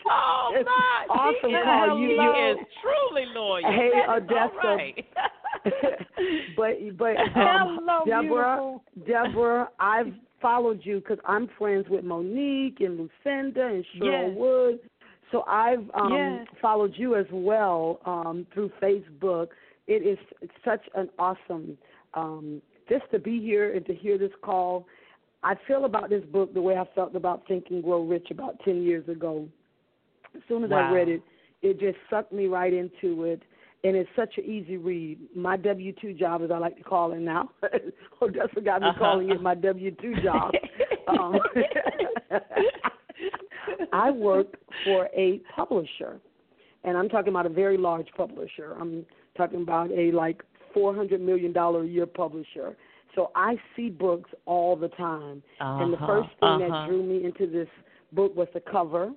Oh 0.09 0.53
It's 0.55 0.65
my! 0.65 1.05
awesome 1.09 1.51
is, 1.51 1.63
call. 1.65 1.99
You- 1.99 2.09
you- 2.11 2.51
is 2.51 2.57
truly 2.81 3.25
loyal. 3.35 3.61
Hey, 3.69 3.89
That 3.93 4.17
is 4.17 4.23
Odessa. 4.23 4.65
right. 4.65 5.05
but 6.55 6.97
but 6.97 7.17
um, 7.17 7.79
Hello, 7.81 7.99
Deborah, 8.05 8.21
beautiful. 8.23 8.83
Deborah, 9.05 9.69
I've 9.81 10.13
followed 10.41 10.81
you 10.83 10.99
because 10.99 11.19
I'm 11.25 11.49
friends 11.57 11.87
with 11.89 12.03
Monique 12.03 12.81
and 12.81 12.97
Lucinda 12.97 13.67
and 13.67 13.85
Cheryl 13.95 14.29
Yes. 14.29 14.37
Wood. 14.37 14.79
So 15.31 15.43
I've 15.47 15.89
um, 15.93 16.41
Yes. 16.47 16.47
followed 16.61 16.93
you 16.95 17.15
as 17.15 17.25
well 17.31 17.99
um, 18.05 18.47
through 18.53 18.71
Facebook. 18.81 19.49
It 19.87 20.05
is 20.05 20.17
such 20.63 20.81
an 20.95 21.09
awesome 21.19 21.77
um, 22.13 22.61
just 22.89 23.09
to 23.11 23.19
be 23.19 23.39
here 23.39 23.73
and 23.73 23.85
to 23.85 23.93
hear 23.93 24.17
this 24.17 24.31
call. 24.41 24.87
I 25.43 25.55
feel 25.67 25.85
about 25.85 26.09
this 26.09 26.23
book 26.25 26.53
the 26.53 26.61
way 26.61 26.77
I 26.77 26.85
felt 26.95 27.15
about 27.15 27.47
Think 27.47 27.65
and 27.69 27.83
Grow 27.83 28.03
Rich 28.03 28.31
about 28.31 28.59
ten 28.63 28.83
years 28.83 29.07
ago. 29.07 29.47
As 30.35 30.41
soon 30.47 30.63
as 30.63 30.71
I 30.71 30.91
read 30.91 31.07
it, 31.07 31.21
it 31.61 31.79
just 31.79 31.97
sucked 32.09 32.33
me 32.33 32.47
right 32.47 32.73
into 32.73 33.23
it 33.23 33.41
and 33.87 33.95
it's 33.95 34.09
such 34.15 34.37
an 34.37 34.43
easy 34.45 34.77
read. 34.77 35.17
My 35.35 35.55
W 35.57 35.93
two 36.01 36.13
job, 36.13 36.41
as 36.43 36.51
I 36.51 36.57
like 36.57 36.77
to 36.77 36.83
call 36.83 37.13
it 37.13 37.19
now, 37.19 37.49
Odessa 38.21 38.61
got 38.61 38.81
me 38.81 38.87
Uh-huh. 38.89 38.99
calling 38.99 39.29
it 39.29 39.41
my 39.41 39.55
W 39.55 39.91
two 40.01 40.15
job. 40.21 40.51
um, 41.07 41.39
I 43.93 44.11
work 44.11 44.47
for 44.83 45.09
a 45.15 45.39
publisher, 45.55 46.19
and 46.83 46.97
I'm 46.97 47.09
talking 47.09 47.29
about 47.29 47.45
a 47.45 47.49
very 47.49 47.77
large 47.77 48.07
publisher. 48.15 48.75
I'm 48.79 49.05
talking 49.35 49.61
about 49.61 49.91
a 49.91 50.11
like 50.11 50.43
four 50.73 50.95
hundred 50.95 51.21
million 51.21 51.51
dollar 51.53 51.83
a 51.83 51.87
year 51.87 52.05
publisher. 52.05 52.75
So 53.15 53.31
I 53.35 53.55
see 53.75 53.89
books 53.89 54.29
all 54.45 54.75
the 54.75 54.89
time, 54.89 55.41
and 55.59 55.91
the 55.93 55.97
Uh-huh, 55.97 56.07
first 56.07 56.29
thing 56.39 56.49
uh-huh. 56.49 56.69
that 56.69 56.85
drew 56.87 57.01
me 57.03 57.23
into 57.25 57.47
this 57.47 57.69
book 58.13 58.35
was 58.35 58.47
the 58.53 58.59
cover. 58.59 59.11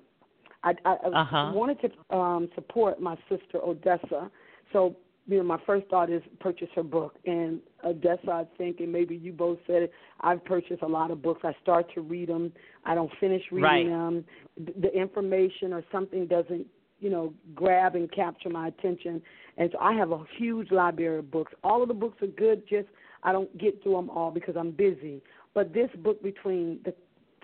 I, 0.63 0.71
I, 0.85 0.93
I 0.93 1.07
Uh-huh. 1.21 1.51
wanted 1.53 1.77
to 1.81 2.15
um, 2.15 2.49
support 2.55 2.99
my 2.99 3.15
sister 3.29 3.57
Odessa, 3.63 4.31
so 4.73 4.95
you 5.27 5.37
know 5.37 5.43
my 5.43 5.59
first 5.65 5.87
thought 5.87 6.09
is 6.09 6.21
purchase 6.39 6.67
her 6.75 6.83
book. 6.83 7.15
And 7.25 7.59
uh, 7.83 7.89
Odessa, 7.89 8.31
I 8.31 8.45
think, 8.57 8.79
and 8.79 8.91
maybe 8.91 9.15
you 9.15 9.31
both 9.31 9.59
said 9.67 9.83
it. 9.83 9.93
I've 10.21 10.43
purchased 10.45 10.81
a 10.81 10.87
lot 10.87 11.11
of 11.11 11.21
books. 11.21 11.41
I 11.43 11.55
start 11.61 11.93
to 11.93 12.01
read 12.01 12.29
them. 12.29 12.51
I 12.85 12.95
don't 12.95 13.11
finish 13.19 13.43
reading 13.51 13.63
Right. 13.63 13.85
them. 13.87 14.25
The- 14.57 14.89
The 14.89 14.97
information 14.97 15.73
or 15.73 15.83
something 15.91 16.25
doesn't, 16.27 16.65
you 16.99 17.09
know, 17.09 17.33
grab 17.55 17.95
and 17.95 18.11
capture 18.11 18.49
my 18.49 18.67
attention. 18.69 19.21
And 19.57 19.69
so 19.71 19.77
I 19.79 19.93
have 19.93 20.11
a 20.11 20.23
huge 20.37 20.71
library 20.71 21.19
of 21.19 21.29
books. 21.31 21.53
All 21.63 21.81
of 21.81 21.87
the 21.87 21.93
books 21.93 22.21
are 22.21 22.27
good. 22.27 22.67
Just 22.67 22.87
I 23.23 23.31
don't 23.31 23.55
get 23.57 23.81
through 23.83 23.93
them 23.93 24.09
all 24.09 24.31
because 24.31 24.55
I'm 24.57 24.71
busy. 24.71 25.21
But 25.53 25.73
this 25.73 25.89
book, 25.97 26.21
between 26.23 26.79
the 26.83 26.93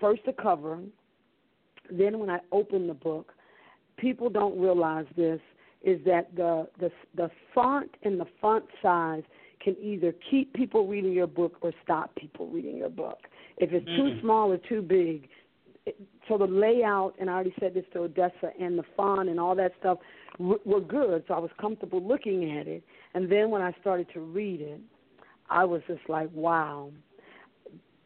first 0.00 0.24
the 0.24 0.32
cover, 0.32 0.78
then 1.90 2.18
when 2.18 2.30
I 2.30 2.40
open 2.52 2.86
the 2.86 2.94
book, 2.94 3.32
people 3.96 4.28
don't 4.28 4.58
realize 4.60 5.06
this 5.16 5.40
is 5.82 6.00
that 6.04 6.34
the 6.34 6.68
the 6.78 6.90
the 7.14 7.30
font 7.54 7.90
and 8.02 8.18
the 8.20 8.26
font 8.40 8.64
size 8.82 9.22
can 9.60 9.76
either 9.82 10.12
keep 10.30 10.52
people 10.54 10.86
reading 10.86 11.12
your 11.12 11.26
book 11.26 11.56
or 11.60 11.72
stop 11.82 12.14
people 12.14 12.48
reading 12.48 12.76
your 12.76 12.88
book. 12.88 13.18
If 13.56 13.72
it's 13.72 13.86
too 13.96 14.10
Mhm. 14.10 14.20
small 14.20 14.52
or 14.52 14.58
too 14.58 14.82
big, 14.82 15.28
it, 15.84 16.00
so 16.28 16.38
the 16.38 16.46
layout 16.46 17.14
and 17.18 17.28
I 17.28 17.34
already 17.34 17.54
said 17.58 17.74
this 17.74 17.84
to 17.92 18.00
Odessa 18.00 18.52
and 18.60 18.78
the 18.78 18.84
font 18.96 19.28
and 19.28 19.40
all 19.40 19.54
that 19.56 19.72
stuff 19.80 19.98
w- 20.38 20.60
were 20.64 20.80
good. 20.80 21.24
So 21.26 21.34
I 21.34 21.38
was 21.38 21.50
comfortable 21.60 22.00
looking 22.02 22.58
at 22.58 22.68
it, 22.68 22.84
and 23.14 23.30
then 23.30 23.50
when 23.50 23.62
I 23.62 23.72
started 23.80 24.08
to 24.14 24.20
read 24.20 24.60
it, 24.60 24.80
I 25.50 25.64
was 25.64 25.82
just 25.88 26.08
like, 26.08 26.30
wow. 26.32 26.90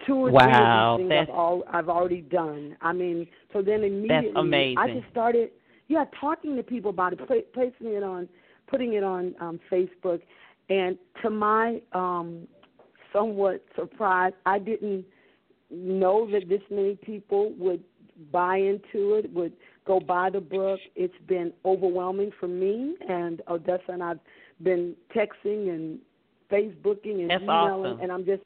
Two 0.06 0.14
or 0.16 0.30
three 0.30 0.32
Wow, 0.32 0.94
of 0.96 0.98
these 0.98 1.08
things 1.08 1.28
I've, 1.28 1.34
all, 1.34 1.62
I've 1.70 1.88
already 1.88 2.22
done. 2.22 2.76
I 2.80 2.92
mean, 2.92 3.26
so 3.52 3.62
then 3.62 3.84
immediately 3.84 4.74
I 4.76 4.88
just 4.88 5.08
started, 5.10 5.50
yeah, 5.88 6.04
talking 6.20 6.56
to 6.56 6.62
people 6.62 6.90
about 6.90 7.12
it, 7.12 7.26
pla- 7.26 7.36
placing 7.52 7.88
it 7.94 8.02
on, 8.02 8.28
putting 8.66 8.94
it 8.94 9.04
on 9.04 9.34
um, 9.40 9.60
Facebook, 9.70 10.20
and 10.68 10.96
to 11.22 11.30
my 11.30 11.80
um, 11.92 12.46
somewhat 13.12 13.64
surprise, 13.76 14.32
I 14.46 14.58
didn't 14.58 15.04
know 15.70 16.30
that 16.30 16.48
this 16.48 16.62
many 16.70 16.96
people 16.96 17.52
would 17.58 17.82
buy 18.30 18.56
into 18.56 19.14
it, 19.14 19.32
would 19.32 19.52
go 19.86 20.00
buy 20.00 20.30
the 20.30 20.40
book. 20.40 20.80
It's 20.94 21.14
been 21.26 21.52
overwhelming 21.64 22.30
for 22.38 22.48
me, 22.48 22.96
and 23.08 23.42
Odessa 23.48 23.82
and 23.88 24.02
I've 24.02 24.20
been 24.62 24.94
texting 25.14 25.68
and 25.70 25.98
Facebooking 26.50 27.20
and 27.20 27.30
That's 27.30 27.42
emailing, 27.42 27.92
awesome. 27.92 28.00
and 28.00 28.12
I'm 28.12 28.24
just 28.24 28.42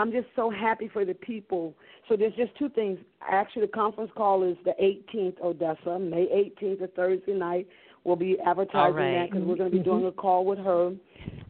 I'm 0.00 0.10
just 0.10 0.28
so 0.34 0.48
happy 0.48 0.88
for 0.90 1.04
the 1.04 1.12
people. 1.12 1.74
So 2.08 2.16
there's 2.16 2.34
just 2.34 2.56
two 2.58 2.70
things. 2.70 2.98
Actually, 3.28 3.66
the 3.66 3.72
conference 3.72 4.10
call 4.16 4.42
is 4.42 4.56
the 4.64 4.72
18th, 4.82 5.38
Odessa, 5.42 5.98
May 5.98 6.50
18th, 6.62 6.82
a 6.82 6.86
Thursday 6.88 7.34
night. 7.34 7.68
We'll 8.04 8.16
be 8.16 8.38
advertising 8.44 8.94
right. 8.94 9.12
that 9.12 9.30
because 9.30 9.46
we're 9.46 9.56
going 9.56 9.70
to 9.70 9.76
be 9.76 9.82
doing 9.82 10.06
a 10.06 10.12
call 10.12 10.46
with 10.46 10.58
her. 10.58 10.92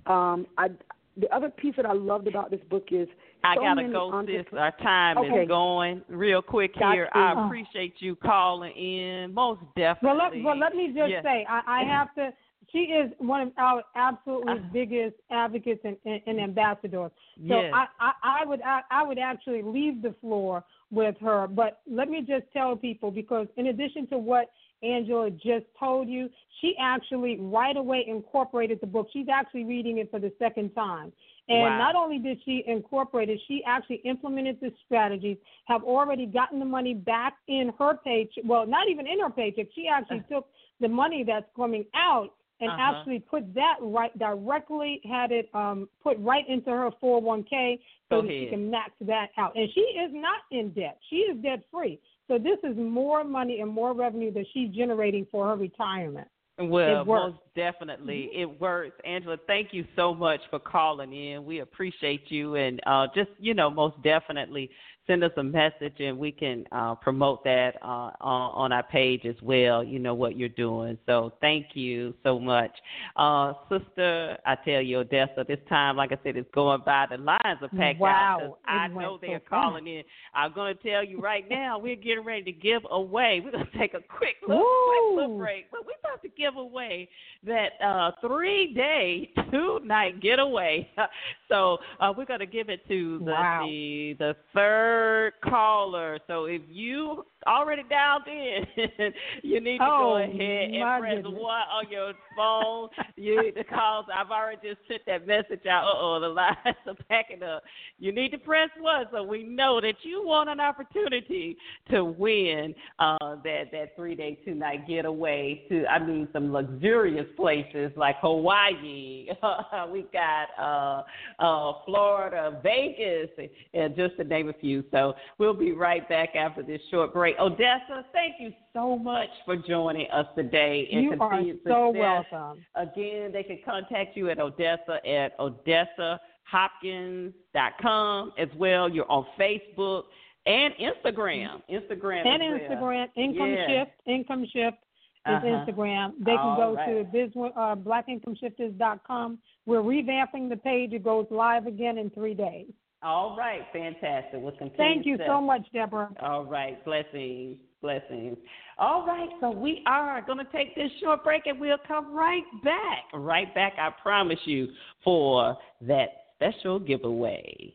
Um, 0.06 0.46
I 0.58 0.70
the 1.16 1.32
other 1.34 1.48
piece 1.50 1.74
that 1.76 1.86
I 1.86 1.92
loved 1.92 2.26
about 2.26 2.50
this 2.50 2.60
book 2.70 2.88
is 2.90 3.06
I 3.44 3.54
so 3.54 3.60
gotta 3.62 3.88
go, 3.88 4.10
entrepre- 4.10 4.44
sis. 4.44 4.58
Our 4.58 4.72
time 4.82 5.18
Okay. 5.18 5.42
is 5.42 5.48
going 5.48 6.02
real 6.08 6.42
quick 6.42 6.76
Got 6.78 6.94
here. 6.94 7.08
you. 7.14 7.20
I 7.20 7.46
appreciate 7.46 7.94
you 7.98 8.16
calling 8.16 8.72
in. 8.72 9.32
Most 9.32 9.60
definitely. 9.76 10.08
Well, 10.08 10.16
let, 10.16 10.44
well, 10.44 10.58
let 10.58 10.74
me 10.74 10.88
just 10.88 11.10
Yeah. 11.10 11.22
say, 11.22 11.46
I, 11.48 11.60
I 11.66 11.84
have 11.84 12.14
to. 12.16 12.32
She 12.72 12.78
is 12.78 13.10
one 13.18 13.40
of 13.42 13.52
our 13.58 13.82
absolutely 13.94 14.54
Uh. 14.54 14.72
biggest 14.72 15.16
advocates 15.30 15.80
and, 15.84 15.96
and, 16.04 16.20
and 16.26 16.40
ambassadors. 16.40 17.10
So 17.48 17.60
Yes. 17.60 17.72
I, 17.74 17.86
I, 17.98 18.12
I 18.42 18.44
would 18.44 18.62
I, 18.62 18.80
I 18.90 19.02
would 19.02 19.18
actually 19.18 19.62
leave 19.62 20.02
the 20.02 20.12
floor 20.20 20.64
with 20.90 21.16
her. 21.20 21.46
But 21.48 21.80
let 21.86 22.08
me 22.08 22.20
just 22.20 22.44
tell 22.52 22.76
people 22.76 23.10
because 23.10 23.46
in 23.56 23.68
addition 23.68 24.06
to 24.08 24.18
what 24.18 24.50
Angela 24.82 25.30
just 25.30 25.66
told 25.78 26.08
you, 26.08 26.30
she 26.60 26.74
actually 26.80 27.38
right 27.38 27.76
away 27.76 28.04
incorporated 28.06 28.80
the 28.80 28.86
book. 28.86 29.08
She's 29.12 29.28
actually 29.28 29.64
reading 29.64 29.98
it 29.98 30.10
for 30.10 30.18
the 30.18 30.32
second 30.38 30.74
time. 30.74 31.12
And 31.48 31.60
Wow. 31.62 31.78
not 31.78 31.96
only 31.96 32.18
did 32.18 32.38
she 32.44 32.62
incorporate 32.66 33.28
it, 33.28 33.40
she 33.48 33.62
actually 33.66 33.96
implemented 34.04 34.58
the 34.60 34.72
strategies, 34.86 35.36
have 35.66 35.82
already 35.82 36.24
gotten 36.24 36.58
the 36.60 36.64
money 36.64 36.94
back 36.94 37.34
in 37.48 37.72
her 37.78 37.96
paycheck. 37.96 38.44
Well, 38.44 38.66
not 38.66 38.88
even 38.88 39.06
in 39.06 39.20
her 39.20 39.30
paycheck. 39.30 39.66
She 39.74 39.88
actually 39.88 40.22
took 40.30 40.46
the 40.80 40.88
money 40.88 41.24
that's 41.24 41.46
coming 41.56 41.84
out 41.94 42.34
and 42.60 42.70
Uh-huh. 42.70 42.82
actually 42.96 43.20
put 43.20 43.52
that 43.54 43.76
right 43.80 44.16
directly, 44.18 45.00
had 45.08 45.32
it 45.32 45.48
um, 45.54 45.88
put 46.02 46.18
right 46.18 46.46
into 46.48 46.70
her 46.70 46.90
401k 47.02 47.78
so 48.08 48.16
Go 48.16 48.22
that 48.22 48.30
she 48.30 48.46
can 48.48 48.70
max 48.70 48.92
that 49.00 49.28
out. 49.38 49.56
And 49.56 49.68
she 49.74 49.80
is 49.80 50.10
not 50.12 50.40
in 50.50 50.70
debt. 50.72 50.98
She 51.08 51.16
is 51.16 51.40
debt 51.42 51.62
free. 51.70 51.98
So 52.28 52.38
this 52.38 52.58
is 52.62 52.76
more 52.76 53.24
money 53.24 53.60
and 53.60 53.70
more 53.70 53.92
revenue 53.92 54.32
that 54.32 54.44
she's 54.52 54.70
generating 54.74 55.26
for 55.30 55.48
her 55.48 55.56
retirement. 55.56 56.28
Well, 56.58 57.00
It 57.00 57.06
works. 57.06 57.22
Mm-hmm. 57.22 57.30
most 57.30 57.38
definitely, 57.56 58.30
it 58.34 58.60
works. 58.60 59.00
Angela, 59.04 59.38
thank 59.46 59.68
you 59.72 59.84
so 59.96 60.14
much 60.14 60.40
for 60.50 60.58
calling 60.58 61.12
in. 61.12 61.44
We 61.44 61.60
appreciate 61.60 62.30
you, 62.30 62.56
and 62.56 62.80
uh, 62.86 63.06
just 63.14 63.30
you 63.38 63.54
know, 63.54 63.70
most 63.70 64.00
definitely 64.02 64.70
send 65.10 65.24
us 65.24 65.32
a 65.38 65.42
message 65.42 65.94
and 65.98 66.16
we 66.16 66.30
can 66.30 66.64
uh, 66.70 66.94
promote 66.94 67.42
that 67.42 67.72
uh, 67.82 68.12
on, 68.20 68.52
on, 68.54 68.72
our 68.72 68.84
page 68.84 69.26
as 69.26 69.34
well. 69.42 69.82
You 69.82 69.98
know 69.98 70.14
what 70.14 70.36
you're 70.38 70.48
doing. 70.50 70.96
So 71.06 71.32
thank 71.40 71.66
you 71.74 72.14
so 72.22 72.38
much, 72.38 72.70
uh, 73.16 73.54
sister. 73.68 74.38
I 74.46 74.54
tell 74.64 74.80
you, 74.80 74.98
Odessa, 74.98 75.44
this 75.48 75.58
time, 75.68 75.96
like 75.96 76.12
I 76.12 76.18
said, 76.22 76.36
it's 76.36 76.48
going 76.54 76.82
by. 76.86 77.06
The 77.10 77.18
lines 77.18 77.58
are 77.60 77.68
packed 77.76 77.98
wow. 77.98 78.38
out. 78.40 78.58
I 78.66 78.86
know 78.86 79.18
they're 79.20 79.42
so 79.44 79.50
calling 79.50 79.88
in. 79.88 80.04
I'm 80.32 80.52
going 80.52 80.76
to 80.76 80.82
tell 80.88 81.02
you 81.02 81.20
right 81.20 81.44
now, 81.50 81.76
we're 81.76 81.96
getting 81.96 82.24
ready 82.24 82.44
to 82.44 82.52
give 82.52 82.82
away. 82.88 83.40
We're 83.44 83.50
going 83.50 83.66
to 83.66 83.78
take 83.78 83.94
a 83.94 84.00
quick 84.16 84.36
little, 84.46 84.62
quick 84.62 85.16
little 85.16 85.38
break, 85.38 85.70
but 85.72 85.80
we're 85.84 85.98
about 85.98 86.22
to 86.22 86.28
give 86.28 86.54
away 86.54 87.08
that 87.44 87.70
uh, 87.84 88.12
three 88.20 88.72
day, 88.74 89.30
two 89.50 89.80
night 89.84 90.20
getaway. 90.20 90.88
so 91.48 91.78
uh, 91.98 92.12
we're 92.16 92.26
going 92.26 92.40
to 92.40 92.46
give 92.46 92.68
it 92.68 92.86
to 92.86 93.18
the, 93.24 93.32
wow. 93.32 93.66
the 93.66 94.14
the 94.18 94.36
third 94.54 94.99
caller. 95.44 96.18
So 96.26 96.44
if 96.44 96.62
you 96.68 97.24
already 97.46 97.82
dialed 97.88 98.22
in, 98.26 98.64
you 99.42 99.60
need 99.60 99.78
to 99.78 99.84
oh, 99.84 99.98
go 99.98 100.16
ahead 100.18 100.70
and 100.70 101.00
press 101.00 101.14
goodness. 101.16 101.32
one 101.40 101.62
on 101.72 101.90
your 101.90 102.12
phone. 102.36 102.88
you 103.16 103.42
need 103.42 103.54
to 103.54 103.64
call. 103.64 104.06
I've 104.14 104.30
already 104.30 104.58
just 104.62 104.80
sent 104.88 105.02
that 105.06 105.26
message 105.26 105.66
out. 105.66 105.84
Uh 105.84 105.98
oh, 105.98 106.20
the 106.20 106.28
lines 106.28 106.56
are 106.86 106.94
packing 107.08 107.42
up. 107.42 107.62
You 107.98 108.12
need 108.12 108.30
to 108.30 108.38
press 108.38 108.68
one 108.78 109.06
so 109.12 109.22
we 109.22 109.42
know 109.42 109.80
that 109.80 109.94
you 110.02 110.22
want 110.24 110.50
an 110.50 110.60
opportunity 110.60 111.56
to 111.90 112.04
win 112.04 112.74
uh, 112.98 113.36
that 113.44 113.64
that 113.72 113.96
three 113.96 114.14
day, 114.14 114.38
two 114.44 114.54
night 114.54 114.86
getaway 114.86 115.64
to. 115.68 115.86
I 115.86 115.98
mean, 115.98 116.28
some 116.32 116.52
luxurious 116.52 117.26
places 117.36 117.92
like 117.96 118.16
Hawaii. 118.20 119.26
we 119.92 120.06
got 120.12 120.48
uh, 120.58 121.02
uh, 121.42 121.72
Florida, 121.86 122.60
Vegas, 122.62 123.30
and 123.74 123.96
just 123.96 124.16
to 124.18 124.24
name 124.24 124.48
a 124.48 124.54
few. 124.54 124.79
So 124.90 125.14
we'll 125.38 125.54
be 125.54 125.72
right 125.72 126.06
back 126.08 126.34
after 126.36 126.62
this 126.62 126.80
short 126.90 127.12
break. 127.12 127.36
Odessa, 127.38 128.04
thank 128.12 128.36
you 128.40 128.52
so 128.72 128.96
much 128.98 129.28
for 129.44 129.56
joining 129.56 130.10
us 130.10 130.26
today. 130.36 130.88
And 130.92 131.02
you 131.04 131.16
are 131.20 131.42
so 131.66 131.90
welcome. 131.90 132.64
Again, 132.74 133.30
they 133.32 133.42
can 133.42 133.58
contact 133.64 134.16
you 134.16 134.30
at 134.30 134.38
Odessa 134.38 135.00
at 135.06 135.36
odessahopkins.com 135.38 138.32
as 138.38 138.48
well. 138.56 138.88
You're 138.88 139.10
on 139.10 139.26
Facebook 139.38 140.04
and 140.46 140.72
Instagram. 140.74 141.60
Instagram 141.70 142.26
and 142.26 142.42
well. 142.42 142.58
Instagram, 142.60 143.06
Income 143.16 143.50
yeah. 143.50 143.66
Shift, 143.84 143.90
Income 144.06 144.46
Shift 144.46 144.78
is 145.26 145.26
Uh-huh. 145.26 145.46
Instagram. 145.46 146.14
They 146.18 146.32
can 146.32 146.38
All 146.38 146.56
go 146.56 146.72
right. 146.74 146.98
to 146.98 147.04
biz, 147.12 147.30
uh, 147.36 147.76
blackincomeshifters.com. 147.76 149.38
We're 149.66 149.82
revamping 149.82 150.48
the 150.48 150.56
page. 150.56 150.94
It 150.94 151.02
goes 151.04 151.26
live 151.30 151.66
again 151.66 151.98
in 151.98 152.08
three 152.10 152.32
days. 152.34 152.72
All 153.02 153.34
right, 153.36 153.62
fantastic. 153.72 154.40
We'll 154.40 154.52
continue. 154.52 154.76
Thank 154.76 155.06
you 155.06 155.16
so 155.26 155.40
much, 155.40 155.62
Deborah. 155.72 156.10
All 156.20 156.44
right, 156.44 156.84
blessings, 156.84 157.56
blessings. 157.80 158.36
All 158.78 159.06
right, 159.06 159.28
so 159.40 159.50
we 159.50 159.82
are 159.86 160.20
going 160.20 160.38
to 160.38 160.52
take 160.52 160.74
this 160.74 160.90
short 161.00 161.24
break 161.24 161.46
and 161.46 161.58
we'll 161.58 161.78
come 161.88 162.14
right 162.14 162.44
back. 162.62 163.04
Right 163.14 163.54
back, 163.54 163.74
I 163.78 163.90
promise 164.02 164.38
you, 164.44 164.68
for 165.02 165.56
that 165.82 166.08
special 166.36 166.78
giveaway. 166.78 167.74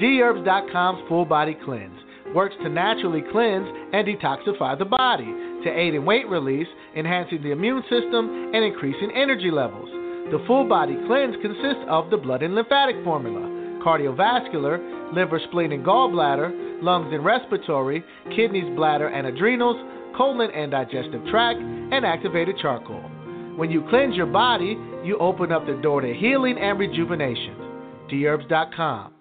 Dherbs.com's 0.00 1.08
Full 1.08 1.24
Body 1.24 1.56
Cleanse 1.64 1.98
works 2.34 2.54
to 2.62 2.68
naturally 2.68 3.22
cleanse 3.32 3.68
and 3.92 4.06
detoxify 4.06 4.76
the 4.76 4.84
body 4.84 5.32
to 5.64 5.70
aid 5.70 5.94
in 5.94 6.04
weight 6.04 6.28
release, 6.28 6.66
enhancing 6.96 7.42
the 7.42 7.52
immune 7.52 7.82
system, 7.82 8.50
and 8.52 8.64
increasing 8.64 9.12
energy 9.14 9.50
levels. 9.50 9.88
The 10.32 10.42
Full 10.46 10.68
Body 10.68 10.96
Cleanse 11.06 11.36
consists 11.40 11.86
of 11.88 12.10
the 12.10 12.16
blood 12.16 12.42
and 12.42 12.54
lymphatic 12.54 12.96
formula, 13.04 13.55
cardiovascular, 13.86 15.14
liver, 15.14 15.40
spleen, 15.48 15.70
and 15.72 15.84
gallbladder, 15.84 16.82
lungs 16.82 17.12
and 17.12 17.24
respiratory, 17.24 18.04
kidneys, 18.34 18.74
bladder, 18.76 19.08
and 19.08 19.26
adrenals, 19.28 19.76
colon 20.16 20.50
and 20.50 20.72
digestive 20.72 21.24
tract, 21.30 21.60
and 21.60 22.04
activated 22.04 22.56
charcoal. 22.58 23.00
When 23.56 23.70
you 23.70 23.86
cleanse 23.88 24.16
your 24.16 24.26
body, 24.26 24.76
you 25.04 25.16
open 25.18 25.52
up 25.52 25.66
the 25.66 25.78
door 25.82 26.00
to 26.00 26.12
healing 26.12 26.58
and 26.58 26.78
rejuvenation. 26.78 27.54
Dherbs.com. 28.10 29.15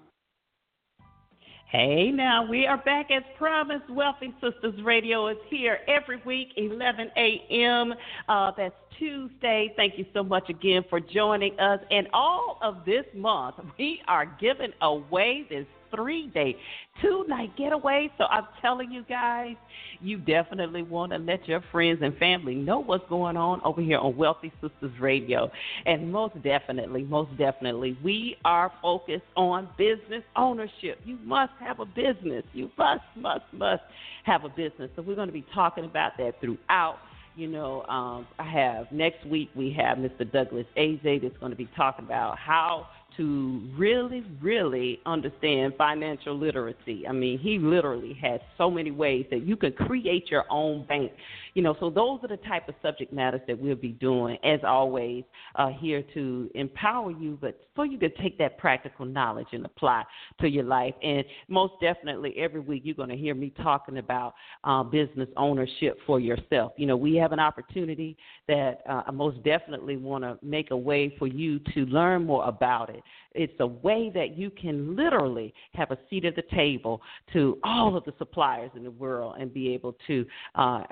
Hey, 1.78 2.10
now 2.10 2.48
we 2.50 2.66
are 2.66 2.78
back 2.78 3.12
as 3.12 3.22
promised. 3.38 3.90
Wealthy 3.90 4.34
Sistas 4.42 4.82
Radio 4.86 5.28
is 5.28 5.36
here 5.50 5.80
every 5.90 6.22
week, 6.26 6.54
11 6.56 7.12
a.m. 7.18 7.94
Uh, 8.30 8.52
that's 8.56 8.74
Tuesday. 8.98 9.74
Thank 9.76 9.98
you 9.98 10.06
so 10.14 10.24
much 10.24 10.50
again 10.50 10.86
for 10.90 11.02
joining 11.02 11.60
us. 11.60 11.82
And 11.92 12.08
all 12.14 12.60
of 12.62 12.86
this 12.86 13.04
month, 13.14 13.56
we 13.78 14.00
are 14.08 14.26
giving 14.40 14.72
away 14.82 15.46
this 15.50 15.66
three 15.94 16.28
day, 16.28 16.56
two 17.02 17.26
night 17.28 17.56
getaway. 17.58 18.12
So 18.18 18.26
I'm 18.26 18.46
telling 18.62 18.92
you 18.92 19.04
guys, 19.04 19.56
you 20.02 20.18
definitely 20.18 20.84
want 20.84 21.12
to 21.12 21.18
let 21.18 21.48
your 21.48 21.64
friends 21.72 22.00
and 22.02 22.18
family 22.18 22.56
know 22.56 22.80
what's 22.80 23.08
going 23.10 23.38
on 23.38 23.62
over 23.64 23.82
here 23.82 23.98
on 23.98 24.16
Wealthy 24.16 24.52
Sistas 24.62 25.00
Radio. 25.00 25.52
And 25.86 26.12
most 26.12 26.42
definitely, 26.44 27.04
most 27.04 27.36
definitely, 27.38 27.98
we 28.04 28.38
are 28.46 28.72
focused 28.82 29.24
on 29.36 29.70
business 29.78 30.24
ownership. 30.36 31.00
You 31.06 31.18
must 31.24 31.54
have 31.60 31.80
a 31.80 31.86
business. 31.86 32.44
You 32.54 32.72
must, 32.78 33.04
must, 33.16 33.46
must 33.54 33.84
have 34.24 34.44
a 34.44 34.50
business. 34.50 34.90
So 34.96 35.02
we're 35.02 35.16
going 35.16 35.28
to 35.28 35.34
be 35.34 35.46
talking 35.54 35.86
about 35.86 36.14
that 36.18 36.40
throughout 36.42 36.98
you 37.36 37.48
know, 37.48 37.84
um, 37.84 38.28
I 38.40 38.50
have 38.50 38.92
next 38.92 39.26
week 39.28 39.50
we 39.56 39.76
have 39.78 39.98
Mr. 39.98 40.30
Douglas 40.32 40.66
Aze 40.78 41.22
that's 41.22 41.38
going 41.38 41.52
to 41.52 41.58
be 41.58 41.70
talking 41.76 42.06
about 42.06 42.38
how 42.38 42.88
to 43.18 43.62
really, 43.78 44.24
really 44.42 45.00
understand 45.06 45.74
financial 45.78 46.38
literacy. 46.38 47.06
I 47.08 47.12
mean, 47.12 47.40
he 47.40 47.58
literally 47.60 48.18
has 48.22 48.40
so 48.58 48.70
many 48.70 48.92
ways 48.92 49.26
that 49.32 49.46
you 49.46 49.56
can 49.56 49.72
create 49.72 50.30
your 50.30 50.46
own 50.50 50.86
bank. 50.86 51.12
You 51.54 51.62
know, 51.62 51.76
so 51.80 51.90
those 51.90 52.20
are 52.22 52.28
the 52.28 52.38
type 52.38 52.68
of 52.68 52.76
subject 52.82 53.14
matters 53.14 53.40
that 53.48 53.58
we'll 53.58 53.76
be 53.76 53.94
doing, 53.94 54.38
as 54.44 54.60
always, 54.68 55.24
uh, 55.56 55.70
here 55.70 56.04
to 56.14 56.50
empower 56.54 57.12
you, 57.12 57.38
but 57.40 57.58
for 57.76 57.86
you 57.86 57.98
to 58.00 58.10
take 58.10 58.38
that 58.40 58.58
practical 58.58 59.06
knowledge 59.06 59.48
and 59.54 59.66
apply 59.66 60.04
to 60.42 60.50
your 60.50 60.66
life. 60.66 60.94
And 61.02 61.24
most 61.48 61.76
definitely, 61.80 62.36
every 62.38 62.60
week 62.60 62.82
you're 62.84 62.96
going 62.96 63.10
to 63.10 63.16
hear 63.16 63.36
me 63.36 63.54
talking 63.64 64.00
about 64.00 64.34
uh, 64.66 64.84
business 64.84 65.30
ownership 65.38 65.98
for 66.06 66.20
yourself. 66.20 66.74
You 66.76 66.88
know, 66.88 66.98
we 66.98 67.16
have 67.16 67.32
an 67.32 67.40
opportunity 67.40 68.18
that 68.50 68.82
uh, 68.90 69.04
I 69.08 69.12
most 69.12 69.42
definitely 69.44 69.96
want 69.96 70.26
to 70.26 70.38
make 70.44 70.72
a 70.72 70.78
way 70.78 71.16
for 71.18 71.28
you 71.28 71.60
to 71.74 71.86
learn 71.86 72.26
more 72.26 72.46
about 72.46 72.90
it. 72.90 73.02
It's 73.34 73.54
a 73.60 73.68
way 73.68 74.12
that 74.14 74.38
you 74.38 74.50
can 74.50 74.96
literally 74.96 75.54
have 75.74 75.92
a 75.92 75.98
seat 76.10 76.26
at 76.26 76.36
the 76.36 76.44
table 76.54 77.02
to 77.34 77.58
all 77.64 77.98
of 77.98 78.06
the 78.06 78.14
suppliers 78.18 78.72
in 78.76 78.84
the 78.84 78.92
world 78.92 79.36
and 79.40 79.54
be 79.54 79.74
able 79.74 79.96
to 80.08 80.26
uh, 80.56 80.84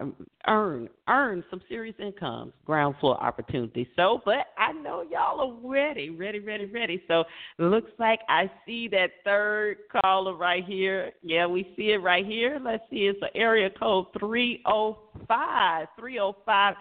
earn 0.48 0.90
earn 1.08 1.44
some 1.50 1.62
serious 1.70 1.96
incomes, 2.00 2.54
ground 2.66 2.96
floor 3.00 3.22
opportunities. 3.22 3.88
So, 3.96 4.22
but 4.26 4.48
I 4.58 4.74
know 4.74 5.04
y'all 5.10 5.40
are 5.40 5.70
ready, 5.70 6.10
ready, 6.10 6.40
ready, 6.40 6.66
ready. 6.66 7.02
So, 7.08 7.24
looks 7.58 7.92
like 7.98 8.20
I 8.28 8.50
see 8.66 8.88
that 8.90 9.12
third 9.24 9.78
caller 10.02 10.36
right 10.36 10.66
here. 10.66 11.12
Yeah, 11.22 11.48
we 11.48 11.74
see 11.78 11.92
it 11.92 11.98
right 11.98 12.26
here. 12.26 12.60
Let's 12.64 12.84
see, 12.90 13.08
it's 13.08 13.22
an 13.22 13.30
area 13.36 13.70
code 13.70 14.08
305. 14.20 15.88
305 15.98 16.76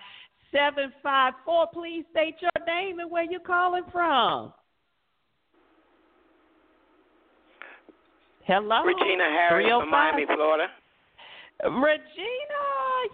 754. 0.53 1.67
Please 1.73 2.05
state 2.11 2.37
your 2.41 2.51
name 2.67 2.99
and 2.99 3.11
where 3.11 3.25
you're 3.25 3.41
calling 3.41 3.85
from. 3.91 4.53
Hello. 8.45 8.83
Regina 8.83 9.25
Harris 9.25 9.69
from 9.69 9.91
Miami, 9.91 10.27
oh 10.29 10.35
Florida. 10.35 10.67
Regina, 11.63 12.63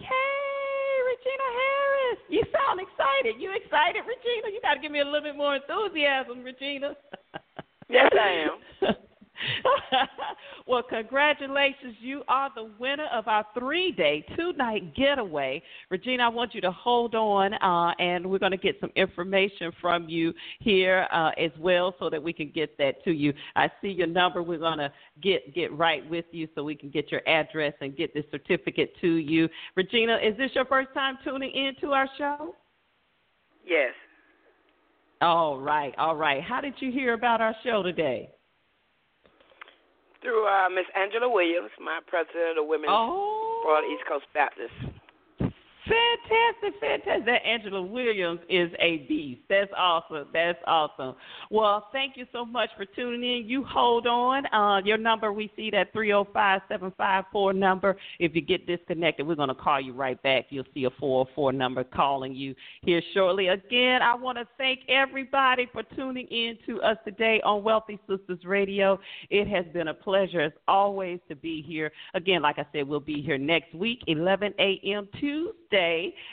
yay, 0.01 0.89
Regina 1.05 1.47
Harris. 1.53 2.19
You 2.29 2.43
sound 2.49 2.81
excited. 2.81 3.39
You 3.39 3.53
excited, 3.53 4.01
Regina? 4.01 4.49
You 4.49 4.59
got 4.61 4.75
to 4.75 4.81
give 4.81 4.91
me 4.91 5.01
a 5.01 5.05
little 5.05 5.21
bit 5.21 5.37
more 5.37 5.55
enthusiasm, 5.55 6.43
Regina. 6.43 6.95
Yes, 7.89 8.11
I 8.13 8.49
am. 8.49 8.95
well, 10.67 10.83
congratulations. 10.83 11.95
You 11.99 12.23
are 12.27 12.49
the 12.55 12.69
winner 12.79 13.07
of 13.13 13.27
our 13.27 13.45
three 13.57 13.91
day, 13.91 14.25
two 14.35 14.53
night 14.53 14.95
getaway. 14.95 15.61
Regina, 15.89 16.23
I 16.23 16.27
want 16.27 16.53
you 16.53 16.61
to 16.61 16.71
hold 16.71 17.15
on, 17.15 17.53
uh, 17.53 17.93
and 17.99 18.29
we're 18.29 18.39
going 18.39 18.51
to 18.51 18.57
get 18.57 18.77
some 18.79 18.91
information 18.95 19.71
from 19.81 20.07
you 20.09 20.33
here 20.59 21.07
uh, 21.11 21.31
as 21.37 21.51
well 21.59 21.95
so 21.99 22.09
that 22.09 22.21
we 22.21 22.33
can 22.33 22.51
get 22.53 22.77
that 22.77 23.03
to 23.03 23.11
you. 23.11 23.33
I 23.55 23.69
see 23.81 23.89
your 23.89 24.07
number. 24.07 24.43
We're 24.43 24.59
going 24.59 24.79
to 24.79 24.91
get, 25.21 25.53
get 25.53 25.71
right 25.73 26.07
with 26.09 26.25
you 26.31 26.47
so 26.55 26.63
we 26.63 26.75
can 26.75 26.89
get 26.89 27.11
your 27.11 27.21
address 27.27 27.73
and 27.81 27.95
get 27.95 28.13
this 28.13 28.25
certificate 28.31 28.93
to 29.01 29.15
you. 29.15 29.49
Regina, 29.75 30.17
is 30.17 30.37
this 30.37 30.51
your 30.53 30.65
first 30.65 30.89
time 30.93 31.17
tuning 31.23 31.51
in 31.51 31.73
to 31.81 31.93
our 31.93 32.09
show? 32.17 32.55
Yes. 33.65 33.93
All 35.21 35.59
right, 35.59 35.93
all 35.97 36.15
right. 36.15 36.41
How 36.41 36.61
did 36.61 36.75
you 36.79 36.91
hear 36.91 37.13
about 37.13 37.41
our 37.41 37.53
show 37.63 37.83
today? 37.83 38.29
Through 40.21 40.45
uh, 40.47 40.67
Miss 40.69 40.85
Angela 40.95 41.29
Williams, 41.29 41.71
my 41.79 41.99
president 42.07 42.59
of 42.59 42.67
Women's 42.67 42.91
Oh. 42.91 43.61
for 43.63 43.79
the 43.81 43.87
East 43.87 44.03
Coast 44.07 44.25
Baptist. 44.33 44.73
Fantastic, 45.89 46.79
fantastic. 46.79 47.25
That 47.25 47.45
Angela 47.45 47.81
Williams 47.81 48.41
is 48.47 48.69
a 48.79 48.97
beast. 49.07 49.41
That's 49.49 49.71
awesome. 49.75 50.27
That's 50.31 50.59
awesome. 50.67 51.15
Well, 51.49 51.87
thank 51.91 52.15
you 52.15 52.27
so 52.31 52.45
much 52.45 52.69
for 52.77 52.85
tuning 52.85 53.23
in. 53.23 53.49
You 53.49 53.63
hold 53.63 54.05
on. 54.05 54.45
Uh, 54.53 54.81
your 54.85 54.97
number, 54.97 55.33
we 55.33 55.51
see 55.55 55.71
that 55.71 55.91
305 55.91 56.61
754 56.69 57.53
number. 57.53 57.97
If 58.19 58.35
you 58.35 58.41
get 58.41 58.67
disconnected, 58.67 59.25
we're 59.25 59.35
going 59.35 59.49
to 59.49 59.55
call 59.55 59.81
you 59.81 59.93
right 59.93 60.21
back. 60.21 60.45
You'll 60.49 60.65
see 60.75 60.83
a 60.83 60.91
404 60.91 61.53
number 61.53 61.83
calling 61.83 62.35
you 62.35 62.53
here 62.83 63.01
shortly. 63.15 63.47
Again, 63.47 64.03
I 64.03 64.13
want 64.13 64.37
to 64.37 64.47
thank 64.59 64.81
everybody 64.89 65.67
for 65.71 65.81
tuning 65.95 66.27
in 66.27 66.57
to 66.67 66.81
us 66.83 66.97
today 67.03 67.41
on 67.43 67.63
Wealthy 67.63 67.99
Sistas 68.07 68.45
Radio. 68.45 68.99
It 69.31 69.47
has 69.47 69.65
been 69.73 69.87
a 69.87 69.93
pleasure, 69.93 70.41
as 70.41 70.51
always, 70.67 71.19
to 71.29 71.35
be 71.35 71.63
here. 71.63 71.91
Again, 72.13 72.43
like 72.43 72.59
I 72.59 72.65
said, 72.73 72.87
we'll 72.87 72.99
be 72.99 73.23
here 73.23 73.39
next 73.39 73.73
week, 73.73 74.01
11 74.05 74.53
a.m. 74.59 75.07
Tuesday, 75.19 75.78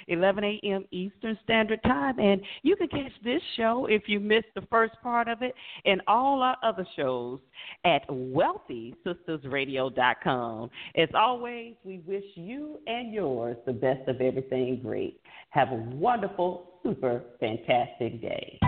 11 0.09 0.45
a.m. 0.45 0.85
Eastern 0.91 1.39
Standard 1.45 1.83
Time. 1.83 2.19
And 2.19 2.41
you 2.63 2.77
can 2.77 2.89
catch 2.89 3.13
this 3.25 3.41
show 3.57 3.87
if 3.89 4.09
you 4.09 4.21
missed 4.21 4.49
the 4.55 4.61
first 4.71 4.95
part 5.03 5.29
of 5.29 5.41
it 5.43 5.55
and 5.85 6.01
all 6.07 6.41
our 6.43 6.57
other 6.63 6.87
shows 6.97 7.41
at 7.85 8.09
wealthysistasradio.com. 8.09 10.71
As 10.97 11.09
always, 11.15 11.75
we 11.85 11.99
wish 12.07 12.25
you 12.35 12.79
and 12.87 13.13
yours 13.13 13.59
the 13.67 13.73
best 13.73 14.09
of 14.09 14.21
everything 14.21 14.81
great. 14.83 15.21
Have 15.51 15.73
a 15.73 15.83
wonderful, 15.95 16.71
super 16.83 17.23
fantastic 17.41 18.21
day. 18.21 18.59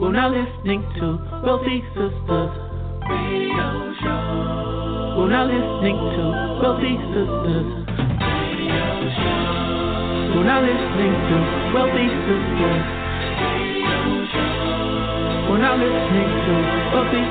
We're 0.00 0.12
now 0.12 0.30
listening 0.30 0.82
to 0.98 1.18
Wealthy 1.44 1.82
Sistas 1.94 2.50
Radio 3.08 3.94
Show. 4.00 5.16
We're 5.18 5.30
now 5.30 5.44
listening 5.44 5.96
to 5.96 6.22
Wealthy 6.62 6.96
Sistas 7.12 7.68
We're 9.12 10.48
now 10.48 10.60
listening 10.64 11.12
to 11.12 11.36
Wealthy 11.74 12.08
Show. 12.08 12.40
We're 15.48 15.60
now 15.60 15.76
listening 15.76 16.28
to 16.44 16.54
Wealthy 16.96 17.22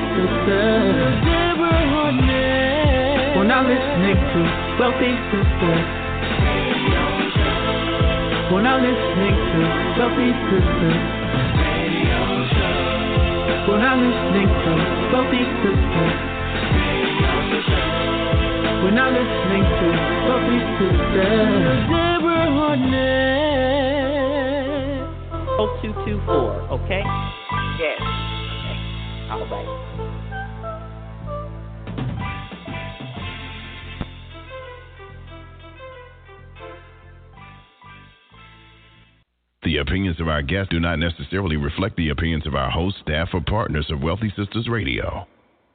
Hardnett. 1.90 3.36
We're 3.36 3.50
now 3.50 3.62
listening 3.66 4.14
to 4.14 4.40
Wealthy 4.78 5.12
Show. 5.30 5.74
We're 8.52 8.62
now 8.62 8.78
listening 8.78 9.34
to 9.34 9.60
Wealthy 9.98 10.30
Sistas. 10.46 11.02
We're 13.66 13.82
now 13.82 13.96
listening 13.98 14.48
to 14.48 14.72
Wealthy 15.12 15.42
Sistas. 15.62 16.14
We're 18.92 18.98
now 18.98 19.08
listening 19.08 19.64
to 19.64 19.88
Wealthy 20.28 20.60
Sistas. 20.76 21.88
Deborah 21.88 22.52
Hardnett. 22.52 23.00
0224, 25.80 26.68
okay? 26.72 27.02
Yes. 27.80 28.00
All 29.30 29.48
right. 29.48 29.70
The 39.62 39.78
opinions 39.78 40.20
of 40.20 40.28
our 40.28 40.42
guests 40.42 40.68
do 40.70 40.80
not 40.80 40.98
necessarily 40.98 41.56
reflect 41.56 41.96
the 41.96 42.10
opinions 42.10 42.46
of 42.46 42.54
our 42.54 42.70
host, 42.70 42.98
staff, 43.00 43.30
or 43.32 43.40
partners 43.40 43.86
of 43.90 44.02
Wealthy 44.02 44.30
Sistas 44.36 44.68
Radio. 44.68 45.26